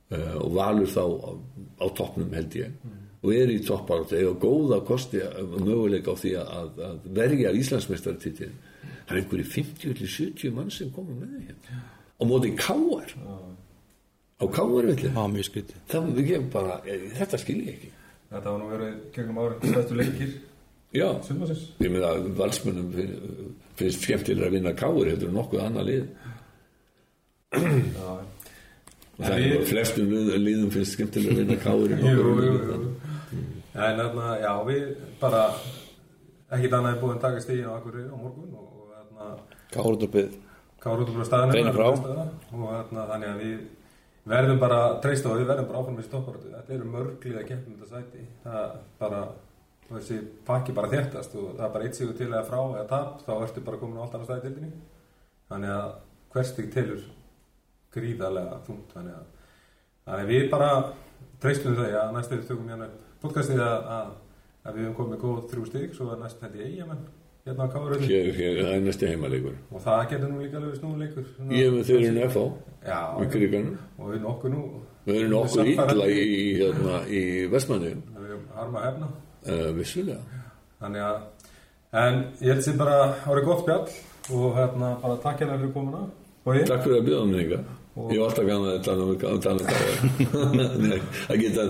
og 0.10 0.50
valur 0.56 0.88
þá 0.90 1.04
á, 1.06 1.32
á 1.80 1.86
toppnum 2.00 2.32
held 2.34 2.56
ég. 2.58 2.72
Og 3.20 3.34
er 3.36 3.52
í 3.52 3.60
toppárat 3.68 4.14
eða 4.16 4.32
góða 4.40 4.80
kosti 4.88 5.20
uh, 5.22 5.44
möguleika 5.60 6.14
á 6.14 6.22
því 6.22 6.32
að, 6.40 6.80
að 6.88 7.08
verja 7.20 7.52
Íslandsmeistartitil 7.60 8.50
það 8.50 9.12
er 9.16 9.20
einhverju 9.22 9.46
50-70 9.54 10.54
mann 10.56 10.70
sem 10.72 10.92
koma 10.96 11.16
með 11.20 11.34
því 11.36 11.42
hérna. 11.50 11.82
Og 12.20 12.30
móti 12.32 12.52
káar 12.60 13.12
á 14.40 14.46
káar 14.56 14.88
villin 14.88 15.12
Það 15.12 15.20
var 15.20 15.34
mjög 15.34 15.48
skrítið. 15.50 15.80
það 15.92 16.20
ég 16.30 16.46
bara, 16.54 16.78
eh, 16.88 17.08
þetta 17.20 17.38
skil 17.42 17.58
ég 17.66 17.74
ekki. 17.76 17.90
Þetta 18.30 18.52
var 18.54 18.60
nú 18.62 18.70
verið 18.72 18.96
gegnum 19.16 19.40
árin 19.44 19.74
stæðstu 19.74 19.98
leikir 20.00 20.34
já, 20.94 21.08
ég 21.84 21.92
meina 21.94 22.08
að 22.16 22.30
valsmönnum 22.40 22.88
fin- 22.96 23.56
finnst 23.78 24.06
skemmtilega 24.08 24.48
að 24.48 24.56
vinna 24.58 24.74
káar 24.74 25.10
heldur 25.12 25.30
en 25.30 25.36
nokkuð 25.38 25.62
annað 25.68 25.86
lið. 25.90 26.06
Já, 27.54 28.10
og 28.10 28.39
það 29.20 29.36
er 29.40 29.56
bara 29.56 29.68
flestum 29.74 30.10
lið- 30.14 30.34
liðum 30.46 30.72
finnst 30.76 30.96
skemmtilega 30.98 31.32
að 31.34 31.40
vinna 31.44 31.58
jú. 32.10 32.96
En 33.80 34.00
þarna, 34.00 34.28
já, 34.42 34.54
við 34.68 34.86
bara 35.22 35.42
ekkit 36.52 36.74
annað 36.74 36.94
er 36.96 37.02
búin 37.02 37.16
að 37.18 37.22
taka 37.26 37.44
stíðin 37.44 37.70
á 37.70 37.74
Akureyri 37.78 38.10
á 38.10 38.18
morgun 38.18 38.56
út 41.04 41.10
úr 41.12 41.26
staðinu 41.28 41.52
og 42.56 42.96
þannig 43.12 43.30
að 43.30 43.44
við 43.44 43.60
verðum 44.30 44.60
bara 44.62 44.80
að 44.88 44.98
treysta 45.04 45.30
og 45.32 45.38
við 45.40 45.48
verðum 45.52 45.68
bara 45.70 45.80
áfram 45.84 45.98
með 46.00 46.08
stopparötu 46.10 46.52
þetta 46.56 46.74
eru 46.76 46.90
mörglið 46.94 47.38
að 47.40 47.48
keppum 47.50 47.76
þetta 47.80 47.90
sæti. 48.00 48.26
Það 48.44 48.74
bara, 49.00 49.22
þessi 49.90 50.18
pakki 50.48 50.76
bara 50.78 50.92
þéttast 50.92 51.36
og 51.40 51.48
það 51.58 51.66
er 51.68 51.74
bara 51.76 51.84
eitt 51.90 51.96
sigur 52.00 52.18
til 52.20 52.28
eða 52.30 52.44
frá 52.50 52.60
eða 52.76 52.88
tap, 52.92 53.22
þá 53.26 53.32
ertu 53.44 53.64
bara 53.66 53.78
komin 53.82 53.98
á 54.00 54.04
allt 54.06 54.16
annað 54.18 54.30
stæði 54.32 54.44
tildinni 54.48 54.72
þannig 55.50 55.72
að 55.76 55.90
hverstig 56.36 56.70
tilur 56.74 57.02
gríðarlega 57.96 58.60
þungt 58.68 58.96
þannig 58.96 59.16
að, 59.20 59.30
þannig 60.06 60.26
að 60.26 60.34
við 60.34 60.50
bara 60.52 60.72
treystum 61.44 61.78
þau 61.78 61.86
að 61.88 62.12
næstu 62.18 62.38
við 62.40 62.50
tökum 62.50 62.74
hérna 62.74 62.90
podcastið 63.24 63.64
að, 63.66 63.88
að, 63.96 64.12
að 64.66 64.76
við 64.78 64.86
höfum 64.88 65.00
komið 65.00 65.24
góð 65.24 65.40
þrjú 65.54 65.70
stig 65.70 65.96
svo 65.98 66.12
er 66.14 66.22
næstu 66.24 66.46
þetta 66.46 66.60
í 66.60 66.68
eigamenn 66.70 67.08
hérna 67.48 67.66
á 67.66 67.80
hér, 68.36 68.60
það 68.60 68.74
er 68.76 68.84
næsti 68.86 69.10
heimalegur. 69.10 69.56
Og 69.72 69.82
það 69.82 70.04
getur 70.12 70.30
nú 70.30 70.42
líka 70.44 70.60
alveg 70.60 70.76
snúleikur 70.78 71.30
ég 71.56 71.74
með 71.74 71.90
þeir 71.90 72.04
eru 72.04 72.44
í 73.24 73.30
kriganum 73.34 73.78
og 73.98 74.14
við 74.14 74.22
nokkuð 74.28 74.54
nú 74.54 74.64
við 75.08 75.22
erum 75.22 75.34
nokkuð 75.34 75.56
Sannfærandi. 75.56 75.96
illa 75.96 76.08
í, 76.12 76.38
hérna, 76.60 77.00
í 77.08 77.24
vestmanni 77.50 77.96
Við 77.96 78.30
erum 78.30 78.46
harma 78.54 78.82
að 78.84 78.88
hefna. 78.90 79.12
Uh, 79.50 79.68
vissulega. 79.80 80.44
Þannig 80.80 81.06
að 81.08 81.22
En 81.90 82.20
ég 82.38 82.52
held 82.54 82.62
sér 82.62 82.76
bara 82.78 82.98
árið 83.26 83.48
gott 83.48 83.64
spjall 83.64 84.36
og 84.38 84.58
hérna 84.60 84.92
bara 85.02 85.16
takk 85.24 85.40
hérna 85.42 85.56
fyrir 85.58 85.72
komuna 85.74 86.04
takk 86.70 86.84
fyrir 86.86 86.98
að 87.00 87.08
bjóða 87.10 87.28
mig 87.30 87.46
ykkar 87.46 87.68
ég 88.08 88.20
var 88.20 88.30
alltaf 88.30 88.46
gaman 88.48 88.70
að 88.72 88.84
tala 88.86 89.06
um, 89.06 89.16
að 89.16 89.34
um 89.36 89.42
káður 89.44 90.82
Nei, 90.90 91.00
að 91.28 91.42
geta 91.44 91.66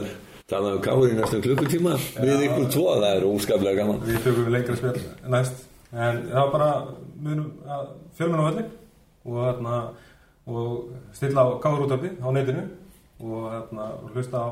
tala 0.50 0.74
um 0.76 0.84
káður 0.84 1.14
í 1.14 1.18
næstum 1.18 1.44
klukkutíma. 1.46 1.96
Við 2.18 2.44
ykkur 2.48 2.68
tvo, 2.74 2.86
það 2.98 3.08
er 3.12 3.26
óskaplega 3.30 3.84
gaman. 3.84 4.02
Við 4.06 4.20
tökum 4.26 4.48
við 4.48 4.56
lengra 4.58 4.78
spjall 4.80 5.04
næst. 5.36 5.64
En 5.94 6.22
það 6.30 6.40
var 6.40 6.52
bara 6.54 6.70
að 7.78 7.88
fjölmenn 8.18 8.42
á 8.42 8.48
velli 8.50 8.66
og 9.30 9.40
hérna 9.46 9.80
og 10.50 11.16
stilla 11.18 11.46
á 11.46 11.48
káðurútöfni 11.64 12.12
á 12.22 12.28
netinu 12.34 12.66
og 13.26 13.48
hérna 13.54 13.88
og 14.00 14.14
hlusta 14.14 14.42
á 14.42 14.50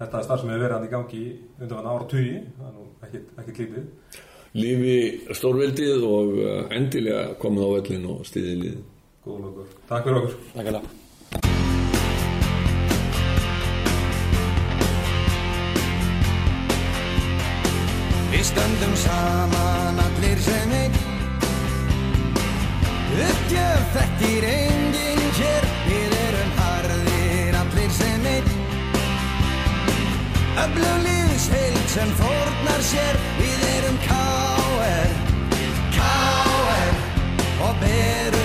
þetta 0.00 0.24
starf 0.26 0.42
sem 0.42 0.50
hefur 0.50 0.64
verið 0.64 0.76
hann 0.76 0.88
í 0.88 0.92
gangi 0.94 1.24
undanfann 1.60 1.90
ára 1.92 2.10
tugi. 2.10 2.40
Er 3.00 3.20
ekkit 3.44 3.62
lífið 3.64 3.86
lífi 4.50 4.94
stórveldið 5.36 6.04
og 6.06 6.32
uh, 6.42 6.62
endilega 6.74 7.36
komið 7.38 7.66
á 7.66 7.70
vellin 7.76 8.08
og 8.10 8.24
stiðið 8.26 8.64
lið 8.64 8.80
Góð 9.30 9.42
lókur 9.46 9.66
Takk 9.86 10.02
fyrir 10.04 10.16
okkur 10.18 10.34
Takk 10.54 10.66
alveg. 10.70 10.86
Við 18.32 18.42
stöndum 18.48 18.94
saman 19.04 20.00
allir 20.06 20.42
sem 20.46 20.74
einn 20.80 20.98
Uppgjöf 23.28 23.94
þekkir 23.94 24.48
enginn 24.50 25.22
hér 25.38 25.68
Við 25.86 26.18
erum 26.24 26.52
harðir 26.58 27.60
allir 27.62 27.94
sem 28.00 28.28
einn 28.34 28.50
Öflugliðs 30.64 31.48
heild 31.54 31.86
sem 31.94 32.18
fórnar 32.18 32.84
sér 32.90 33.22
Við 33.38 33.64
erum 33.76 34.02
K.R. 34.08 35.16
K.R. 35.94 37.02
Og 37.60 37.82
berum 37.84 38.39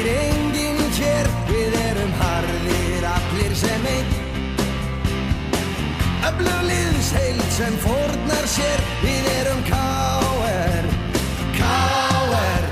Þekkir 0.00 0.16
enginn 0.16 0.78
hér 0.96 1.26
Við 1.50 1.74
erum 1.76 2.12
harðir 2.16 3.04
allir 3.10 3.52
sem 3.58 3.84
einn 3.90 4.14
Öflugliðs 6.30 7.12
heild 7.18 7.44
sem 7.52 7.76
fórnar 7.84 8.48
sér 8.48 8.84
Við 9.04 9.30
erum 9.36 9.62
K.R. 9.68 10.92
K.R. 11.60 12.68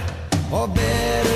Og 0.49 0.73
berum 0.73 1.28